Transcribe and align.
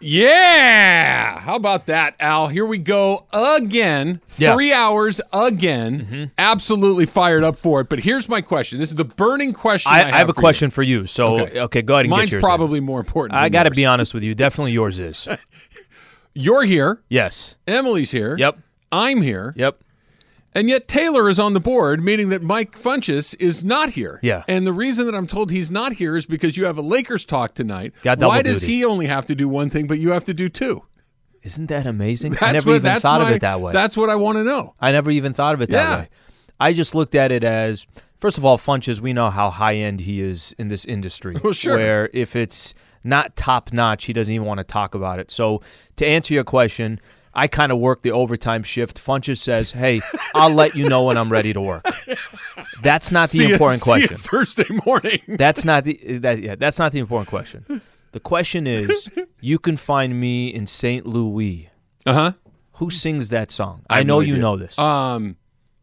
Yeah. 0.00 1.38
How 1.40 1.56
about 1.56 1.86
that, 1.86 2.16
Al? 2.20 2.48
Here 2.48 2.66
we 2.66 2.78
go 2.78 3.26
again. 3.32 4.20
Yeah. 4.36 4.54
Three 4.54 4.72
hours 4.72 5.20
again. 5.32 6.00
Mm-hmm. 6.00 6.24
Absolutely 6.38 7.06
fired 7.06 7.44
up 7.44 7.56
for 7.56 7.80
it. 7.80 7.88
But 7.88 8.00
here's 8.00 8.28
my 8.28 8.40
question. 8.40 8.78
This 8.78 8.90
is 8.90 8.94
the 8.94 9.04
burning 9.04 9.52
question. 9.52 9.92
I, 9.92 10.02
I, 10.02 10.12
I 10.14 10.18
have 10.18 10.28
a 10.28 10.32
for 10.32 10.40
you. 10.40 10.42
question 10.42 10.70
for 10.70 10.82
you. 10.82 11.06
So, 11.06 11.40
Okay. 11.40 11.60
okay, 11.60 11.82
go 11.82 11.94
ahead 11.94 12.04
and 12.06 12.10
Mine's 12.10 12.26
get 12.30 12.32
yours. 12.36 12.42
in. 12.42 12.46
probably 12.46 12.80
more 12.80 13.00
important. 13.00 13.38
I 13.38 13.48
got 13.48 13.64
to 13.64 13.70
be 13.70 13.86
honest 13.86 14.14
with 14.14 14.22
you. 14.22 14.34
Definitely 14.34 14.72
yours 14.72 14.98
is. 14.98 15.28
You're 16.34 16.64
here. 16.64 17.00
Yes. 17.08 17.56
Emily's 17.66 18.10
here. 18.10 18.36
Yep. 18.38 18.58
I'm 18.92 19.22
here. 19.22 19.54
Yep. 19.56 19.80
And 20.56 20.70
yet 20.70 20.88
Taylor 20.88 21.28
is 21.28 21.38
on 21.38 21.52
the 21.52 21.60
board, 21.60 22.02
meaning 22.02 22.30
that 22.30 22.42
Mike 22.42 22.72
Funches 22.78 23.36
is 23.38 23.62
not 23.62 23.90
here. 23.90 24.18
Yeah. 24.22 24.42
And 24.48 24.66
the 24.66 24.72
reason 24.72 25.04
that 25.04 25.14
I'm 25.14 25.26
told 25.26 25.50
he's 25.50 25.70
not 25.70 25.92
here 25.92 26.16
is 26.16 26.24
because 26.24 26.56
you 26.56 26.64
have 26.64 26.78
a 26.78 26.82
Lakers 26.82 27.26
talk 27.26 27.54
tonight. 27.54 27.92
Got 28.02 28.18
double 28.20 28.30
Why 28.30 28.40
does 28.40 28.62
duty. 28.62 28.72
he 28.76 28.84
only 28.86 29.06
have 29.06 29.26
to 29.26 29.34
do 29.34 29.48
one 29.50 29.68
thing, 29.68 29.86
but 29.86 29.98
you 29.98 30.12
have 30.12 30.24
to 30.24 30.32
do 30.34 30.48
two? 30.48 30.82
Isn't 31.42 31.66
that 31.66 31.84
amazing? 31.86 32.32
That's 32.32 32.42
I 32.42 32.52
never 32.52 32.70
what, 32.70 32.76
even 32.76 33.00
thought 33.00 33.20
my- 33.20 33.28
of 33.30 33.36
it 33.36 33.40
that 33.42 33.60
way. 33.60 33.72
That's 33.74 33.98
what 33.98 34.08
I 34.08 34.16
want 34.16 34.38
to 34.38 34.44
know. 34.44 34.74
I 34.80 34.92
never 34.92 35.10
even 35.10 35.34
thought 35.34 35.54
of 35.54 35.60
it 35.60 35.68
that 35.68 35.82
Yeah. 35.90 35.96
way. 36.00 36.08
I 36.58 36.72
just 36.72 36.94
looked 36.94 37.14
at 37.14 37.30
it 37.32 37.44
as 37.44 37.86
first 38.18 38.38
of 38.38 38.44
all, 38.46 38.56
Funches. 38.56 38.98
We 38.98 39.12
know 39.12 39.28
how 39.28 39.50
high 39.50 39.74
end 39.74 40.00
he 40.00 40.22
is 40.22 40.54
in 40.58 40.68
this 40.68 40.86
industry. 40.86 41.36
Well, 41.44 41.52
sure. 41.52 41.76
Where 41.76 42.08
if 42.14 42.34
it's 42.34 42.72
not 43.04 43.36
top 43.36 43.74
notch, 43.74 44.06
he 44.06 44.14
doesn't 44.14 44.32
even 44.32 44.46
want 44.46 44.58
to 44.58 44.64
talk 44.64 44.94
about 44.94 45.18
it. 45.18 45.30
So 45.30 45.60
to 45.96 46.06
answer 46.06 46.32
your 46.32 46.44
question, 46.44 46.98
I 47.36 47.48
kind 47.48 47.70
of 47.70 47.78
work 47.78 48.00
the 48.02 48.12
overtime 48.12 48.62
shift. 48.62 48.98
Funches 49.00 49.36
says, 49.38 49.70
"Hey, 49.72 50.00
I'll 50.34 50.50
let 50.54 50.74
you 50.74 50.88
know 50.88 51.04
when 51.04 51.18
I'm 51.18 51.30
ready 51.30 51.52
to 51.52 51.60
work." 51.60 51.84
That's 52.82 53.12
not 53.12 53.28
the 53.28 53.38
See 53.38 53.44
ya- 53.46 53.50
important 53.52 53.82
see 53.82 53.90
ya 53.90 53.96
question. 53.98 54.16
Thursday 54.16 54.66
morning. 54.86 55.20
That's 55.28 55.64
not 55.64 55.84
the 55.84 56.18
that 56.18 56.40
yeah, 56.40 56.54
that's 56.54 56.78
not 56.78 56.92
the 56.92 56.98
important 56.98 57.28
question. 57.28 57.82
The 58.12 58.20
question 58.20 58.66
is, 58.66 59.08
you 59.40 59.58
can 59.58 59.76
find 59.76 60.18
me 60.18 60.48
in 60.48 60.66
St. 60.66 61.04
Louis. 61.04 61.68
Uh 62.06 62.12
huh. 62.14 62.32
Who 62.74 62.90
sings 62.90 63.28
that 63.28 63.50
song? 63.50 63.82
I, 63.90 63.98
have 63.98 64.06
know 64.06 64.20
no 64.20 64.20
you 64.20 64.38
know 64.38 64.56
this. 64.56 64.78
Um, 64.78 65.36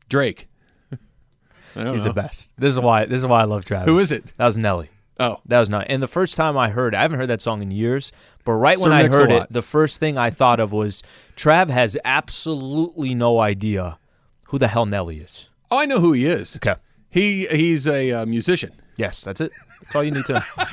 Drake. 0.10 0.48
I 1.76 1.84
don't 1.84 1.94
He's 1.94 2.06
know. 2.06 2.14
the 2.14 2.22
best. 2.22 2.52
This 2.58 2.74
is 2.74 2.80
why. 2.80 3.06
This 3.06 3.18
is 3.22 3.28
why 3.28 3.42
I 3.42 3.46
love 3.46 3.66
Travis. 3.66 3.88
Who 3.88 4.00
is 4.00 4.12
it? 4.12 4.24
That 4.38 4.46
was 4.46 4.58
Nelly. 4.58 4.90
Oh, 5.20 5.40
That 5.46 5.60
was 5.60 5.70
not. 5.70 5.86
And 5.90 6.02
the 6.02 6.08
first 6.08 6.36
time 6.36 6.58
I 6.58 6.70
heard, 6.70 6.94
it, 6.94 6.98
I 6.98 7.02
haven't 7.02 7.20
heard 7.20 7.30
that 7.30 7.42
song 7.42 7.62
in 7.62 7.70
years. 7.72 8.12
But 8.46 8.54
right 8.54 8.78
Sir 8.78 8.90
when 8.90 8.98
I 8.98 9.04
heard 9.08 9.32
it, 9.32 9.48
the 9.52 9.62
first 9.62 10.00
thing 10.00 10.18
I 10.18 10.30
thought 10.32 10.60
of 10.60 10.72
was 10.72 11.04
Trav 11.36 11.70
has 11.70 11.96
absolutely 12.04 13.14
no 13.16 13.40
idea 13.40 14.00
who 14.48 14.58
the 14.58 14.68
hell 14.68 14.86
Nelly 14.86 15.18
is. 15.20 15.50
oh, 15.72 15.80
I 15.80 15.86
know 15.86 16.00
who 16.00 16.14
he 16.14 16.26
is. 16.26 16.56
Okay. 16.58 16.76
He 17.10 17.46
he's 17.48 17.88
a 17.88 18.12
uh, 18.12 18.26
musician. 18.26 18.72
Yes, 18.98 19.22
that's 19.24 19.40
it. 19.42 19.52
That's 19.82 19.96
all 19.96 20.04
you 20.04 20.12
need 20.12 20.26
to. 20.26 20.34
know. 20.34 20.42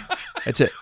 That's 0.46 0.60
it. 0.62 0.72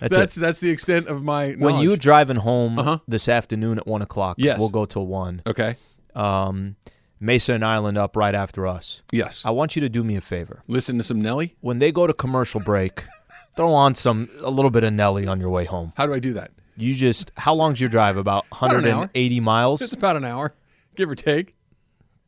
That's, 0.00 0.16
That's 0.16 0.36
it. 0.36 0.40
that's 0.40 0.58
the 0.60 0.70
extent 0.70 1.06
of 1.06 1.22
my 1.22 1.50
When 1.52 1.74
knowledge. 1.74 1.84
you 1.84 1.96
driving 1.96 2.36
home 2.38 2.80
Uh-huh. 2.80 2.98
this 3.06 3.28
afternoon 3.28 3.78
at 3.78 3.86
one 3.86 4.02
o'clock, 4.02 4.34
Yes. 4.40 4.58
we'll 4.58 4.70
go 4.70 4.86
till 4.86 5.06
one. 5.06 5.40
okay. 5.46 5.76
Um, 6.16 6.74
Mason 7.20 7.54
and 7.54 7.64
Ireland 7.64 7.96
up 7.98 8.16
right 8.16 8.34
after 8.34 8.66
us. 8.66 9.02
Yes. 9.12 9.42
I 9.44 9.50
want 9.50 9.76
you 9.76 9.80
to 9.80 9.88
do 9.88 10.04
me 10.04 10.16
a 10.16 10.20
favor. 10.20 10.62
Listen 10.68 10.96
to 10.98 11.02
some 11.02 11.20
Nelly. 11.20 11.56
When 11.60 11.78
they 11.78 11.90
go 11.92 12.06
to 12.06 12.12
commercial 12.12 12.60
break, 12.60 13.04
throw 13.56 13.72
on 13.72 13.94
some 13.94 14.28
a 14.42 14.50
little 14.50 14.70
bit 14.70 14.84
of 14.84 14.92
Nelly 14.92 15.26
on 15.26 15.40
your 15.40 15.50
way 15.50 15.64
home. 15.64 15.92
How 15.96 16.06
do 16.06 16.14
I 16.14 16.18
do 16.18 16.34
that? 16.34 16.50
You 16.76 16.92
just 16.92 17.30
how 17.36 17.54
long's 17.54 17.80
your 17.80 17.88
drive? 17.88 18.16
About 18.16 18.44
an 18.60 18.68
hour. 18.68 19.08
180 19.08 19.40
It's 19.84 19.92
about 19.92 20.16
an 20.16 20.24
hour, 20.24 20.54
give 20.96 21.08
or 21.08 21.14
take. 21.14 21.54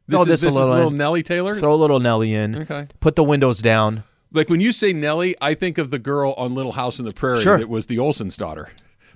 This 0.09 0.19
Throw 0.19 0.21
is 0.23 0.27
this 0.29 0.43
a 0.43 0.45
this 0.47 0.53
is 0.53 0.59
little 0.61 0.75
little. 0.75 0.91
Nelly 0.93 1.23
Taylor. 1.25 1.57
Throw 1.57 1.75
a 1.75 1.77
little 1.77 1.99
Nelly 1.99 2.33
in. 2.33 2.55
Okay. 2.63 2.87
Put 3.01 3.17
the 3.17 3.25
windows 3.25 3.61
down. 3.61 4.05
Like 4.33 4.49
when 4.49 4.61
you 4.61 4.71
say 4.71 4.93
Nelly, 4.93 5.35
I 5.41 5.55
think 5.55 5.79
of 5.79 5.91
the 5.91 5.99
girl 5.99 6.33
on 6.37 6.55
Little 6.55 6.73
House 6.73 7.01
on 7.01 7.07
the 7.07 7.13
Prairie 7.13 7.41
Sure. 7.41 7.59
that 7.59 7.69
was 7.69 7.87
the 7.89 7.99
Olsen's 7.99 8.37
daughter. 8.37 8.69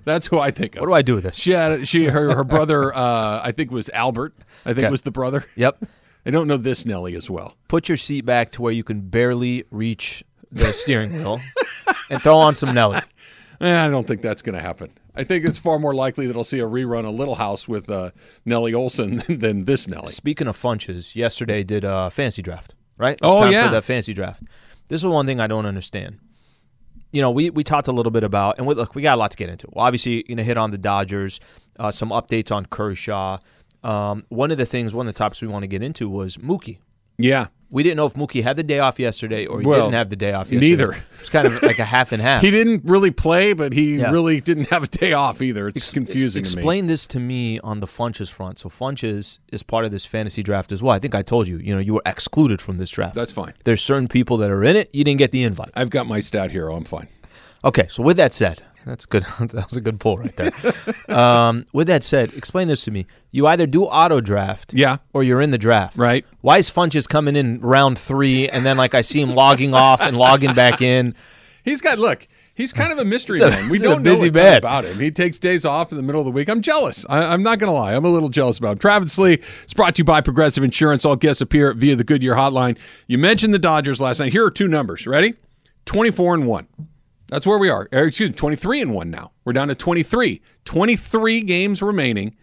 That's 0.05 0.27
who 0.27 0.39
I 0.39 0.51
think 0.51 0.75
of. 0.75 0.81
What 0.81 0.87
do 0.87 0.93
I 0.93 1.01
do 1.01 1.15
with 1.15 1.23
this? 1.23 1.37
She 1.37 1.51
had 1.51 1.87
she 1.87 2.05
her 2.05 2.35
her 2.35 2.43
brother. 2.55 2.93
Uh, 2.95 3.41
I 3.43 3.51
think 3.51 3.71
was 3.71 3.89
Albert. 3.89 4.33
I 4.65 4.73
think 4.73 4.79
Okay. 4.85 4.89
was 4.91 5.01
the 5.03 5.11
brother. 5.11 5.45
Yep. 5.55 5.83
I 6.25 6.29
don't 6.29 6.47
know 6.47 6.57
this 6.57 6.85
Nelly 6.85 7.15
as 7.15 7.29
well. 7.29 7.55
Put 7.67 7.87
your 7.89 7.97
seat 7.97 8.25
back 8.25 8.51
to 8.51 8.61
where 8.61 8.71
you 8.71 8.83
can 8.83 9.01
barely 9.01 9.65
reach 9.71 10.23
the 10.51 10.71
steering 10.73 11.13
wheel, 11.13 11.41
and 12.09 12.21
throw 12.21 12.37
on 12.37 12.55
some 12.55 12.73
Nelly. 12.73 12.99
Eh, 13.61 13.85
I 13.85 13.89
don't 13.91 14.07
think 14.07 14.21
that's 14.21 14.41
going 14.41 14.55
to 14.55 14.59
happen. 14.59 14.89
I 15.15 15.23
think 15.23 15.45
it's 15.45 15.59
far 15.59 15.77
more 15.77 15.93
likely 15.93 16.25
that 16.25 16.35
I'll 16.35 16.43
see 16.43 16.57
a 16.57 16.65
rerun 16.65 17.07
of 17.07 17.13
Little 17.13 17.35
House 17.35 17.67
with 17.67 17.87
uh, 17.91 18.09
Nellie 18.43 18.73
Olson 18.73 19.17
than, 19.27 19.37
than 19.37 19.65
this 19.65 19.87
Nelly. 19.87 20.07
Speaking 20.07 20.47
of 20.47 20.57
funches, 20.57 21.15
yesterday 21.15 21.61
did 21.61 21.83
a 21.83 22.09
fancy 22.09 22.41
draft, 22.41 22.73
right? 22.97 23.11
It's 23.11 23.19
Oh, 23.21 23.41
time 23.41 23.51
yeah. 23.51 23.67
for 23.67 23.75
the 23.75 23.83
fancy 23.83 24.15
draft. 24.15 24.41
This 24.87 25.01
is 25.01 25.05
one 25.05 25.27
thing 25.27 25.39
I 25.39 25.45
don't 25.45 25.67
understand. 25.67 26.17
You 27.11 27.21
know, 27.21 27.31
we 27.31 27.49
we 27.49 27.63
talked 27.63 27.87
a 27.87 27.91
little 27.91 28.11
bit 28.11 28.23
about, 28.23 28.57
and 28.57 28.67
we, 28.67 28.73
look, 28.73 28.95
we 28.95 29.01
got 29.01 29.15
a 29.15 29.19
lot 29.19 29.31
to 29.31 29.37
get 29.37 29.49
into. 29.49 29.67
Well, 29.71 29.85
obviously, 29.85 30.23
you 30.27 30.35
know, 30.35 30.43
hit 30.43 30.57
on 30.57 30.71
the 30.71 30.77
Dodgers, 30.77 31.39
uh, 31.77 31.91
some 31.91 32.09
updates 32.09 32.55
on 32.55 32.65
Kershaw. 32.65 33.37
Um, 33.83 34.25
one 34.29 34.51
of 34.51 34.57
the 34.57 34.65
things, 34.65 34.93
one 34.93 35.07
of 35.07 35.13
the 35.13 35.17
topics 35.17 35.41
we 35.41 35.47
want 35.47 35.63
to 35.63 35.67
get 35.67 35.81
into 35.81 36.07
was 36.07 36.37
Mookie. 36.37 36.77
Yeah. 37.17 37.47
We 37.73 37.83
didn't 37.83 37.95
know 37.95 38.05
if 38.05 38.15
Mookie 38.15 38.43
had 38.43 38.57
the 38.57 38.63
day 38.63 38.79
off 38.79 38.99
yesterday 38.99 39.45
or 39.45 39.61
he 39.61 39.65
Well, 39.65 39.79
didn't 39.85 39.93
have 39.93 40.09
the 40.09 40.17
day 40.17 40.33
off 40.33 40.51
yesterday. 40.51 40.69
neither. 40.71 40.97
It's 41.13 41.29
kind 41.29 41.47
of 41.47 41.63
like 41.63 41.79
a 41.79 41.85
half 41.85 42.11
and 42.11 42.21
half. 42.21 42.41
He 42.43 42.51
didn't 42.51 42.83
really 42.83 43.11
play, 43.11 43.53
but 43.53 43.71
he 43.71 43.95
Yeah. 43.95 44.11
really 44.11 44.41
didn't 44.41 44.67
have 44.71 44.83
a 44.83 44.87
day 44.87 45.13
off 45.13 45.41
either. 45.41 45.69
It's 45.69 45.93
confusing 45.93 46.43
to 46.43 46.49
me. 46.49 46.59
Explain 46.59 46.87
this 46.87 47.07
to 47.07 47.19
me 47.21 47.59
on 47.61 47.79
the 47.79 47.87
Funches 47.87 48.29
front. 48.29 48.59
So 48.59 48.67
Funches 48.67 49.39
is 49.53 49.63
part 49.63 49.85
of 49.85 49.91
this 49.91 50.05
fantasy 50.05 50.43
draft 50.43 50.73
as 50.73 50.83
well. 50.83 50.93
I 50.93 50.99
think 50.99 51.15
I 51.15 51.21
told 51.21 51.47
you, 51.47 51.59
you 51.59 51.73
know, 51.73 51.79
you 51.79 51.93
were 51.93 52.01
excluded 52.05 52.61
from 52.61 52.77
this 52.77 52.89
draft. 52.89 53.15
That's 53.15 53.31
fine. 53.31 53.53
There's 53.63 53.81
certain 53.81 54.09
people 54.09 54.35
that 54.37 54.51
are 54.51 54.65
in 54.65 54.75
it. 54.75 54.89
You 54.93 55.05
didn't 55.05 55.19
get 55.19 55.31
the 55.31 55.43
invite. 55.43 55.69
I've 55.73 55.91
got 55.91 56.07
my 56.07 56.19
stat 56.19 56.51
hero. 56.51 56.73
Oh, 56.73 56.77
I'm 56.77 56.83
fine. 56.83 57.07
Okay, 57.63 57.87
so 57.87 58.03
with 58.03 58.17
that 58.17 58.33
said, 58.33 58.63
that's 58.85 59.05
good. 59.05 59.23
that 59.39 59.65
was 59.67 59.75
a 59.77 59.81
good 59.81 59.99
pull 59.99 60.17
right 60.17 60.35
there. 60.35 61.15
um, 61.17 61.65
with 61.73 61.87
that 61.87 62.03
said, 62.03 62.33
explain 62.33 62.67
this 62.67 62.83
to 62.85 62.91
me. 62.91 63.05
You 63.31 63.47
either 63.47 63.65
do 63.67 63.85
auto 63.85 64.21
draft, 64.21 64.73
Yeah. 64.73 64.97
or 65.13 65.23
you're 65.23 65.41
in 65.41 65.51
the 65.51 65.57
draft, 65.57 65.97
Right. 65.97 66.25
Why 66.41 66.57
is 66.57 66.69
Funches 66.69 67.07
coming 67.07 67.35
in 67.35 67.59
round 67.61 67.97
three, 67.99 68.49
and 68.49 68.65
then 68.65 68.77
like 68.77 68.93
I 68.95 69.01
see 69.01 69.21
him 69.21 69.31
logging 69.35 69.73
off 69.73 70.01
and 70.01 70.17
logging 70.17 70.53
back 70.53 70.81
in? 70.81 71.15
He's 71.63 71.81
got 71.81 71.99
look. 71.99 72.27
He's 72.53 72.73
kind 72.73 72.91
of 72.91 72.97
a 72.99 73.05
mystery 73.05 73.39
a- 73.39 73.49
man. 73.49 73.69
We 73.69 73.79
don't 73.79 74.03
busy 74.03 74.29
know 74.29 74.41
a 74.41 74.57
about 74.57 74.83
him. 74.85 74.99
He 74.99 75.09
takes 75.09 75.39
days 75.39 75.63
off 75.63 75.91
in 75.91 75.97
the 75.97 76.03
middle 76.03 76.19
of 76.21 76.25
the 76.25 76.31
week. 76.31 76.49
I'm 76.49 76.61
jealous. 76.61 77.05
I, 77.09 77.19
I'm 77.33 77.41
not 77.43 77.59
going 77.59 77.69
to 77.71 77.75
lie. 77.75 77.93
I'm 77.93 78.03
a 78.05 78.09
little 78.09 78.29
jealous 78.29 78.57
about 78.59 78.73
him. 78.73 78.77
Travis 78.79 79.17
Lee 79.17 79.39
is 79.65 79.73
brought 79.73 79.95
to 79.95 79.99
you 79.99 80.03
by 80.03 80.21
Progressive 80.21 80.63
Insurance. 80.63 81.05
All 81.05 81.15
guests 81.15 81.41
appear 81.41 81.73
via 81.73 81.95
the 81.95 82.03
Goodyear 82.03 82.35
Hotline. 82.35 82.77
You 83.07 83.17
mentioned 83.17 83.53
the 83.53 83.59
Dodgers 83.59 84.01
last 84.01 84.19
night. 84.19 84.31
Here 84.31 84.45
are 84.45 84.51
two 84.51 84.67
numbers. 84.67 85.07
Ready? 85.07 85.35
24 85.85 86.35
and 86.35 86.45
one. 86.47 86.67
That's 87.31 87.47
where 87.47 87.57
we 87.57 87.69
are. 87.69 87.87
Or, 87.91 88.03
excuse 88.03 88.29
me, 88.29 88.35
23 88.35 88.81
and 88.81 88.93
one 88.93 89.09
now. 89.09 89.31
We're 89.45 89.53
down 89.53 89.69
to 89.69 89.75
23. 89.75 90.41
23 90.65 91.41
games 91.41 91.81
remaining. 91.81 92.35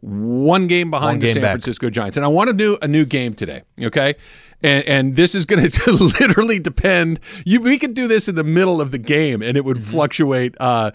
One 0.00 0.66
game 0.66 0.90
behind 0.90 1.14
One 1.16 1.18
the 1.20 1.26
game 1.26 1.32
San 1.34 1.42
back. 1.42 1.52
Francisco 1.52 1.90
Giants. 1.90 2.16
And 2.16 2.24
I 2.24 2.28
want 2.28 2.48
to 2.48 2.54
do 2.54 2.78
a 2.80 2.88
new 2.88 3.04
game 3.04 3.34
today, 3.34 3.62
okay? 3.80 4.14
And, 4.62 4.84
and 4.86 5.16
this 5.16 5.34
is 5.34 5.46
going 5.46 5.68
to 5.70 5.90
literally 5.92 6.58
depend. 6.60 7.20
You, 7.44 7.60
we 7.60 7.76
could 7.78 7.94
do 7.94 8.06
this 8.06 8.28
in 8.28 8.34
the 8.34 8.44
middle 8.44 8.80
of 8.80 8.90
the 8.92 8.98
game 8.98 9.42
and 9.42 9.56
it 9.56 9.64
would 9.64 9.78
Mm-hmm. 9.78 9.90
fluctuate 9.90 10.54
uh, 10.60 10.92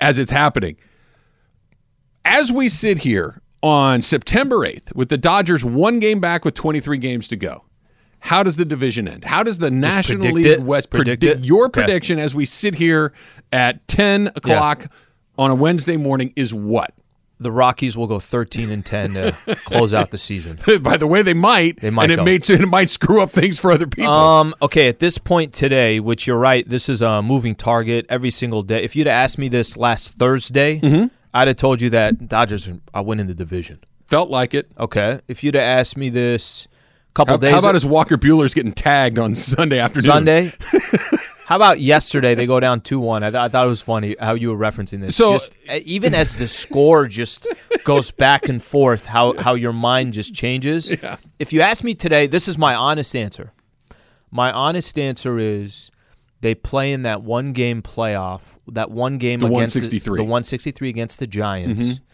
as 0.00 0.18
it's 0.18 0.30
happening. 0.32 0.76
As 2.24 2.52
we 2.52 2.68
sit 2.68 2.98
here 2.98 3.40
on 3.62 4.00
September 4.02 4.56
8th 4.58 4.94
with 4.94 5.08
the 5.08 5.18
Dodgers 5.18 5.64
one 5.64 5.98
game 5.98 6.20
back 6.20 6.44
with 6.44 6.54
23 6.54 6.98
games 6.98 7.28
to 7.28 7.36
go, 7.36 7.64
how 8.20 8.42
does 8.42 8.56
the 8.56 8.64
division 8.64 9.08
end? 9.08 9.24
How 9.24 9.42
does 9.42 9.58
the 9.58 9.70
National 9.70 10.18
predict 10.18 10.34
League 10.34 10.46
it? 10.46 10.60
West 10.60 10.90
Predict 10.90 11.24
it? 11.24 11.44
your 11.44 11.66
Okay. 11.66 11.82
prediction 11.82 12.18
as 12.18 12.34
we 12.34 12.44
sit 12.44 12.74
here 12.76 13.12
at 13.52 13.86
10 13.88 14.28
o'clock 14.36 14.86
on 15.38 15.50
a 15.50 15.54
Wednesday 15.54 15.96
morning 15.96 16.32
is 16.36 16.52
what? 16.54 16.92
The 17.42 17.50
Rockies 17.50 17.96
will 17.96 18.06
go 18.06 18.18
13 18.20 18.70
and 18.70 18.84
10 18.84 19.14
to 19.14 19.34
close 19.64 19.94
out 19.94 20.10
the 20.10 20.18
season. 20.18 20.58
By 20.82 20.98
the 20.98 21.06
way, 21.06 21.22
they 21.22 21.32
might. 21.32 21.80
They 21.80 21.88
might 21.88 22.04
and 22.04 22.12
it 22.12 22.16
go. 22.16 22.24
may 22.24 22.34
it 22.34 22.68
might 22.68 22.90
screw 22.90 23.22
up 23.22 23.30
things 23.30 23.58
for 23.58 23.70
other 23.72 23.86
people. 23.86 24.12
Um. 24.12 24.54
Okay. 24.60 24.88
At 24.88 24.98
this 24.98 25.16
point 25.16 25.54
today, 25.54 26.00
which 26.00 26.26
you're 26.26 26.36
right, 26.38 26.68
this 26.68 26.90
is 26.90 27.00
a 27.00 27.22
moving 27.22 27.54
target 27.54 28.04
every 28.10 28.30
single 28.30 28.62
day. 28.62 28.82
If 28.84 28.94
you'd 28.94 29.06
have 29.06 29.14
asked 29.24 29.38
me 29.38 29.48
this 29.48 29.76
last 29.78 30.18
Thursday, 30.18 30.80
Mm-hmm. 30.80 31.06
I'd 31.32 31.46
have 31.48 31.56
told 31.56 31.80
you 31.80 31.88
that 31.90 32.28
Dodgers 32.28 32.68
are 32.92 33.02
winning 33.04 33.28
the 33.28 33.34
division. 33.34 33.78
Felt 34.08 34.28
like 34.30 34.52
it. 34.52 34.68
Okay. 34.78 35.20
If 35.28 35.42
you'd 35.44 35.54
have 35.54 35.62
asked 35.62 35.96
me 35.96 36.10
this 36.10 36.66
couple 37.14 37.34
How, 37.34 37.38
days 37.38 37.52
how 37.52 37.58
about 37.58 37.74
as 37.74 37.86
Walker 37.86 38.16
Buehler's 38.16 38.54
getting 38.54 38.72
tagged 38.72 39.18
on 39.18 39.34
Sunday 39.34 39.78
afternoon? 39.78 40.04
Sunday? 40.04 40.52
How 41.50 41.56
about 41.56 41.80
yesterday? 41.80 42.36
They 42.36 42.46
go 42.46 42.60
down 42.60 42.80
two 42.80 43.00
one. 43.00 43.24
I, 43.24 43.30
th- 43.30 43.40
I 43.40 43.48
thought 43.48 43.66
it 43.66 43.68
was 43.68 43.82
funny 43.82 44.14
how 44.20 44.34
you 44.34 44.54
were 44.54 44.56
referencing 44.56 45.00
this. 45.00 45.16
So- 45.16 45.32
just, 45.32 45.52
even 45.68 46.14
as 46.14 46.36
the 46.36 46.46
score 46.46 47.08
just 47.08 47.48
goes 47.82 48.12
back 48.12 48.48
and 48.48 48.62
forth, 48.62 49.04
how 49.06 49.36
how 49.36 49.54
your 49.54 49.72
mind 49.72 50.12
just 50.12 50.32
changes. 50.32 50.96
Yeah. 51.02 51.16
If 51.40 51.52
you 51.52 51.60
ask 51.60 51.82
me 51.82 51.94
today, 51.94 52.28
this 52.28 52.46
is 52.46 52.56
my 52.56 52.76
honest 52.76 53.16
answer. 53.16 53.52
My 54.30 54.52
honest 54.52 54.96
answer 54.96 55.40
is 55.40 55.90
they 56.40 56.54
play 56.54 56.92
in 56.92 57.02
that 57.02 57.22
one 57.22 57.52
game 57.52 57.82
playoff, 57.82 58.42
that 58.68 58.92
one 58.92 59.18
game 59.18 59.40
The 59.40 59.46
against 59.46 59.74
163. 59.74 60.12
the, 60.12 60.16
the 60.18 60.22
163 60.22 60.88
against 60.88 61.18
the 61.18 61.26
Giants, 61.26 61.82
mm-hmm. 61.82 62.04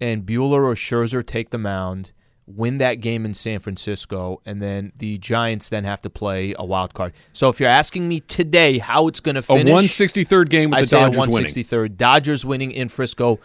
and 0.00 0.24
Buehler 0.24 0.62
or 0.62 0.74
Scherzer 0.74 1.26
take 1.26 1.50
the 1.50 1.58
mound, 1.58 2.12
win 2.46 2.78
that 2.78 2.94
game 2.94 3.24
in 3.24 3.34
San 3.34 3.60
Francisco, 3.60 4.40
and 4.44 4.60
then 4.60 4.92
the 4.98 5.18
Giants 5.18 5.68
then 5.68 5.84
have 5.84 6.02
to 6.02 6.10
play 6.10 6.54
a 6.58 6.64
wild 6.64 6.94
card. 6.94 7.12
So 7.32 7.48
if 7.48 7.60
you're 7.60 7.68
asking 7.68 8.08
me 8.08 8.20
today 8.20 8.78
how 8.78 9.08
it's 9.08 9.20
going 9.20 9.36
to 9.36 9.40
A 9.40 9.42
finish, 9.42 9.72
163rd 9.72 10.48
game 10.48 10.70
with 10.70 10.78
I 10.78 10.82
the 10.82 10.86
say 10.88 11.00
Dodgers 11.00 11.26
a 11.26 11.30
winning. 11.30 11.46
163rd. 11.46 11.96
Dodgers 11.96 12.44
winning 12.44 12.72
in 12.72 12.88
Frisco, 12.88 13.38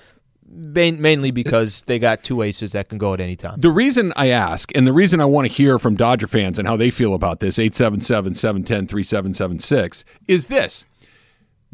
mainly 0.49 1.31
because 1.31 1.83
they 1.83 1.99
got 1.99 2.23
two 2.23 2.41
aces 2.41 2.71
that 2.71 2.89
can 2.89 2.97
go 2.97 3.13
at 3.13 3.21
any 3.21 3.35
time. 3.35 3.59
The 3.59 3.71
reason 3.71 4.13
I 4.15 4.29
ask, 4.29 4.75
and 4.75 4.87
the 4.87 4.93
reason 4.93 5.19
I 5.21 5.25
want 5.25 5.47
to 5.47 5.53
hear 5.53 5.77
from 5.77 5.95
Dodger 5.95 6.27
fans 6.27 6.57
and 6.57 6.67
how 6.67 6.75
they 6.77 6.89
feel 6.89 7.13
about 7.13 7.39
this, 7.39 7.59
877 7.59 8.33
710 8.33 8.87
3776, 8.87 10.05
is 10.27 10.47
this. 10.47 10.85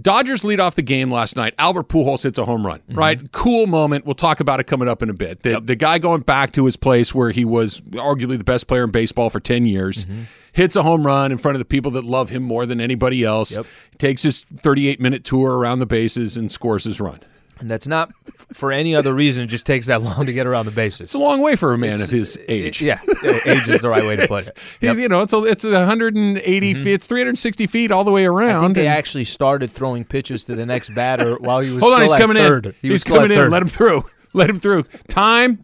Dodgers 0.01 0.43
lead 0.43 0.59
off 0.59 0.75
the 0.75 0.81
game 0.81 1.11
last 1.11 1.35
night. 1.35 1.53
Albert 1.59 1.87
Pujols 1.87 2.23
hits 2.23 2.39
a 2.39 2.45
home 2.45 2.65
run, 2.65 2.79
mm-hmm. 2.79 2.97
right? 2.97 3.31
Cool 3.31 3.67
moment. 3.67 4.05
We'll 4.05 4.15
talk 4.15 4.39
about 4.39 4.59
it 4.59 4.65
coming 4.65 4.87
up 4.87 5.03
in 5.03 5.09
a 5.09 5.13
bit. 5.13 5.43
The, 5.43 5.59
the 5.59 5.75
guy 5.75 5.99
going 5.99 6.21
back 6.21 6.51
to 6.53 6.65
his 6.65 6.75
place 6.75 7.13
where 7.13 7.29
he 7.29 7.45
was 7.45 7.81
arguably 7.81 8.37
the 8.37 8.43
best 8.43 8.67
player 8.67 8.83
in 8.83 8.91
baseball 8.91 9.29
for 9.29 9.39
10 9.39 9.65
years 9.65 10.05
mm-hmm. 10.05 10.23
hits 10.51 10.75
a 10.75 10.83
home 10.83 11.05
run 11.05 11.31
in 11.31 11.37
front 11.37 11.55
of 11.55 11.59
the 11.59 11.65
people 11.65 11.91
that 11.91 12.03
love 12.03 12.31
him 12.31 12.41
more 12.41 12.65
than 12.65 12.81
anybody 12.81 13.23
else, 13.23 13.55
Yep. 13.55 13.65
takes 13.99 14.23
his 14.23 14.43
38 14.43 14.99
minute 14.99 15.23
tour 15.23 15.57
around 15.59 15.79
the 15.79 15.85
bases 15.85 16.37
and 16.37 16.51
scores 16.51 16.85
his 16.85 16.99
run. 16.99 17.19
And 17.59 17.69
that's 17.69 17.87
not 17.87 18.11
for 18.53 18.71
any 18.71 18.95
other 18.95 19.13
reason. 19.13 19.43
It 19.43 19.47
just 19.47 19.65
takes 19.65 19.87
that 19.87 20.01
long 20.01 20.25
to 20.25 20.33
get 20.33 20.47
around 20.47 20.65
the 20.65 20.71
bases. 20.71 21.01
It's 21.01 21.13
a 21.13 21.19
long 21.19 21.39
way 21.41 21.55
for 21.55 21.73
a 21.73 21.77
man 21.77 22.01
of 22.01 22.09
his 22.09 22.37
age. 22.47 22.81
yeah, 22.81 22.99
age 23.45 23.67
is 23.69 23.81
the 23.81 23.89
right 23.89 24.05
way 24.05 24.15
to 24.15 24.27
put 24.27 24.47
it. 24.49 24.77
He's, 24.81 24.99
you 24.99 25.07
know, 25.07 25.21
it's 25.21 25.33
a, 25.33 25.43
it's 25.45 25.63
180 25.63 26.73
feet, 26.73 26.87
it's 26.87 27.07
360 27.07 27.67
feet 27.67 27.91
all 27.91 28.03
the 28.03 28.11
way 28.11 28.23
Mm-hmm. 28.23 28.37
I 28.37 28.47
around. 28.47 28.61
think 28.63 28.75
they 28.75 28.87
actually 28.87 29.23
started 29.25 29.71
throwing 29.71 30.03
pitches 30.03 30.43
to 30.45 30.55
the 30.55 30.65
next 30.65 30.93
batter 30.95 31.35
while 31.37 31.59
he 31.59 31.71
was. 31.71 31.81
hold 31.81 31.93
on, 31.93 31.99
still 31.99 32.03
he's 32.05 32.13
at 32.13 32.19
coming 32.19 32.37
third. 32.37 32.65
in. 32.67 32.75
He 32.81 32.89
he's 32.89 33.03
coming 33.03 33.31
in. 33.31 33.49
Let 33.51 33.61
him 33.61 33.67
through. 33.67 34.03
Let 34.33 34.49
him 34.49 34.59
through. 34.59 34.83
Time. 35.07 35.63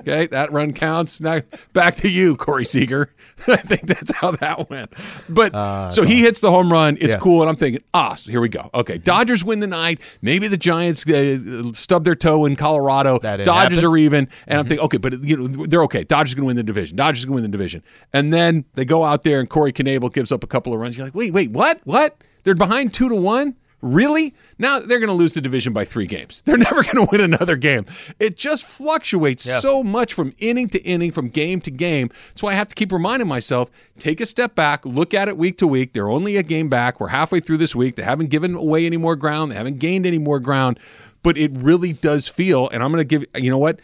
Okay, 0.00 0.26
that 0.28 0.52
run 0.52 0.72
counts. 0.72 1.20
Now 1.20 1.40
back 1.72 1.94
to 1.96 2.08
you, 2.08 2.36
Corey 2.36 2.64
Seager. 2.64 3.12
I 3.48 3.56
think 3.56 3.82
that's 3.86 4.12
how 4.12 4.32
that 4.32 4.68
went. 4.70 4.92
But 5.28 5.90
so 5.92 6.02
he 6.02 6.20
hits 6.20 6.40
the 6.40 6.50
home 6.50 6.72
run. 6.72 6.96
It's 7.00 7.14
Uh, 7.14 7.18
Yeah. 7.18 7.22
cool, 7.22 7.40
and 7.42 7.50
I'm 7.50 7.56
thinking, 7.56 7.82
ah, 7.92 8.14
so 8.14 8.30
here 8.30 8.40
we 8.40 8.48
go. 8.48 8.70
Okay, 8.74 8.98
Dodgers 8.98 9.44
win 9.44 9.60
the 9.60 9.66
night. 9.66 10.00
Maybe 10.22 10.48
the 10.48 10.56
Giants 10.56 11.06
uh, 11.08 11.72
stub 11.72 12.04
their 12.04 12.14
toe 12.14 12.44
in 12.46 12.56
Colorado. 12.56 13.18
Dodgers 13.44 13.78
happen. 13.80 13.92
are 13.92 13.96
even, 13.96 14.28
and 14.46 14.58
I'm 14.58 14.66
thinking, 14.66 14.84
okay, 14.86 14.98
but 14.98 15.22
you 15.24 15.36
know 15.36 15.66
they're 15.66 15.82
okay. 15.84 16.04
Dodgers 16.04 16.34
going 16.34 16.42
to 16.44 16.46
win 16.46 16.56
the 16.56 16.62
division. 16.62 16.96
Dodgers 16.96 17.24
going 17.24 17.36
to 17.36 17.42
win 17.42 17.50
the 17.50 17.56
division. 17.56 17.82
And 18.12 18.32
then 18.32 18.64
they 18.74 18.84
go 18.84 19.04
out 19.04 19.22
there, 19.22 19.40
and 19.40 19.48
Corey 19.50 19.72
Knebel 19.72 20.12
gives 20.12 20.32
up 20.32 20.42
a 20.44 20.46
couple 20.46 20.72
of 20.72 20.80
runs. 20.80 20.96
You're 20.96 21.06
like, 21.06 21.14
wait, 21.14 21.32
wait, 21.32 21.50
what? 21.50 21.80
What? 21.84 22.16
They're 22.44 22.54
behind 22.54 22.94
two 22.94 23.08
to 23.10 23.16
one. 23.16 23.56
Really? 23.82 24.34
Now 24.58 24.78
they're 24.80 24.98
going 24.98 25.08
to 25.08 25.14
lose 25.14 25.34
the 25.34 25.40
division 25.40 25.72
by 25.72 25.84
three 25.84 26.06
games. 26.06 26.42
They're 26.44 26.58
never 26.58 26.82
going 26.82 26.96
to 26.96 27.08
win 27.10 27.20
another 27.22 27.56
game. 27.56 27.86
It 28.18 28.36
just 28.36 28.64
fluctuates 28.66 29.46
Yeah. 29.46 29.58
so 29.60 29.82
much 29.82 30.12
from 30.12 30.34
inning 30.38 30.68
to 30.68 30.82
inning, 30.82 31.12
from 31.12 31.28
game 31.28 31.60
to 31.62 31.70
game. 31.70 32.10
That's 32.28 32.42
why 32.42 32.50
I 32.50 32.54
have 32.56 32.68
to 32.68 32.74
keep 32.74 32.92
reminding 32.92 33.26
myself 33.28 33.70
take 33.98 34.20
a 34.20 34.26
step 34.26 34.54
back, 34.54 34.84
look 34.84 35.14
at 35.14 35.28
it 35.28 35.36
week 35.38 35.56
to 35.58 35.66
week. 35.66 35.94
They're 35.94 36.10
only 36.10 36.36
a 36.36 36.42
game 36.42 36.68
back. 36.68 37.00
We're 37.00 37.08
halfway 37.08 37.40
through 37.40 37.56
this 37.56 37.74
week. 37.74 37.96
They 37.96 38.02
haven't 38.02 38.28
given 38.28 38.54
away 38.54 38.84
any 38.84 38.98
more 38.98 39.16
ground, 39.16 39.52
they 39.52 39.56
haven't 39.56 39.78
gained 39.78 40.04
any 40.04 40.18
more 40.18 40.40
ground. 40.40 40.78
But 41.22 41.36
it 41.36 41.50
really 41.54 41.92
does 41.92 42.28
feel, 42.28 42.68
and 42.70 42.82
I'm 42.82 42.90
going 42.92 43.06
to 43.06 43.18
give, 43.18 43.26
you 43.42 43.50
know 43.50 43.58
what? 43.58 43.80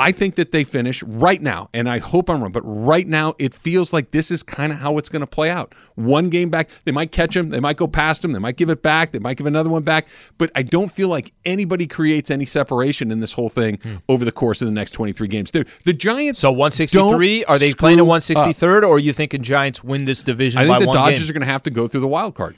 I 0.00 0.12
think 0.12 0.36
that 0.36 0.50
they 0.50 0.64
finish 0.64 1.02
right 1.02 1.40
now, 1.40 1.68
and 1.74 1.88
I 1.88 1.98
hope 1.98 2.30
I'm 2.30 2.42
wrong, 2.42 2.52
but 2.52 2.62
right 2.62 3.06
now 3.06 3.34
it 3.38 3.52
feels 3.52 3.92
like 3.92 4.12
this 4.12 4.30
is 4.30 4.42
kind 4.42 4.72
of 4.72 4.78
how 4.78 4.96
it's 4.96 5.10
going 5.10 5.20
to 5.20 5.26
play 5.26 5.50
out. 5.50 5.74
One 5.94 6.30
game 6.30 6.48
back, 6.48 6.70
they 6.84 6.92
might 6.92 7.12
catch 7.12 7.36
him, 7.36 7.50
they 7.50 7.60
might 7.60 7.76
go 7.76 7.86
past 7.86 8.24
him, 8.24 8.32
they 8.32 8.38
might 8.38 8.56
give 8.56 8.70
it 8.70 8.82
back, 8.82 9.12
they 9.12 9.18
might 9.18 9.36
give 9.36 9.46
another 9.46 9.68
one 9.68 9.82
back, 9.82 10.08
but 10.38 10.50
I 10.54 10.62
don't 10.62 10.90
feel 10.90 11.10
like 11.10 11.32
anybody 11.44 11.86
creates 11.86 12.30
any 12.30 12.46
separation 12.46 13.10
in 13.12 13.20
this 13.20 13.34
whole 13.34 13.50
thing 13.50 13.78
over 14.08 14.24
the 14.24 14.32
course 14.32 14.62
of 14.62 14.66
the 14.66 14.72
next 14.72 14.92
23 14.92 15.28
games. 15.28 15.50
The, 15.50 15.66
the 15.84 15.92
Giants. 15.92 16.40
So 16.40 16.50
163. 16.50 17.44
Are 17.44 17.58
they 17.58 17.74
playing 17.74 18.00
a 18.00 18.20
screw 18.20 18.36
up. 18.36 18.48
163rd, 18.48 18.82
or 18.82 18.94
are 18.96 18.98
you 18.98 19.12
thinking 19.12 19.42
Giants 19.42 19.84
win 19.84 20.06
this 20.06 20.22
division 20.22 20.62
I 20.62 20.66
think 20.66 20.80
the 20.80 20.86
Dodgers 20.86 21.18
game? 21.18 21.26
Hmm. 21.26 21.30
are 21.30 21.32
going 21.34 21.46
to 21.46 21.52
have 21.52 21.62
to 21.64 21.70
go 21.70 21.86
through 21.88 22.00
the 22.00 22.08
wild 22.08 22.34
card. 22.34 22.56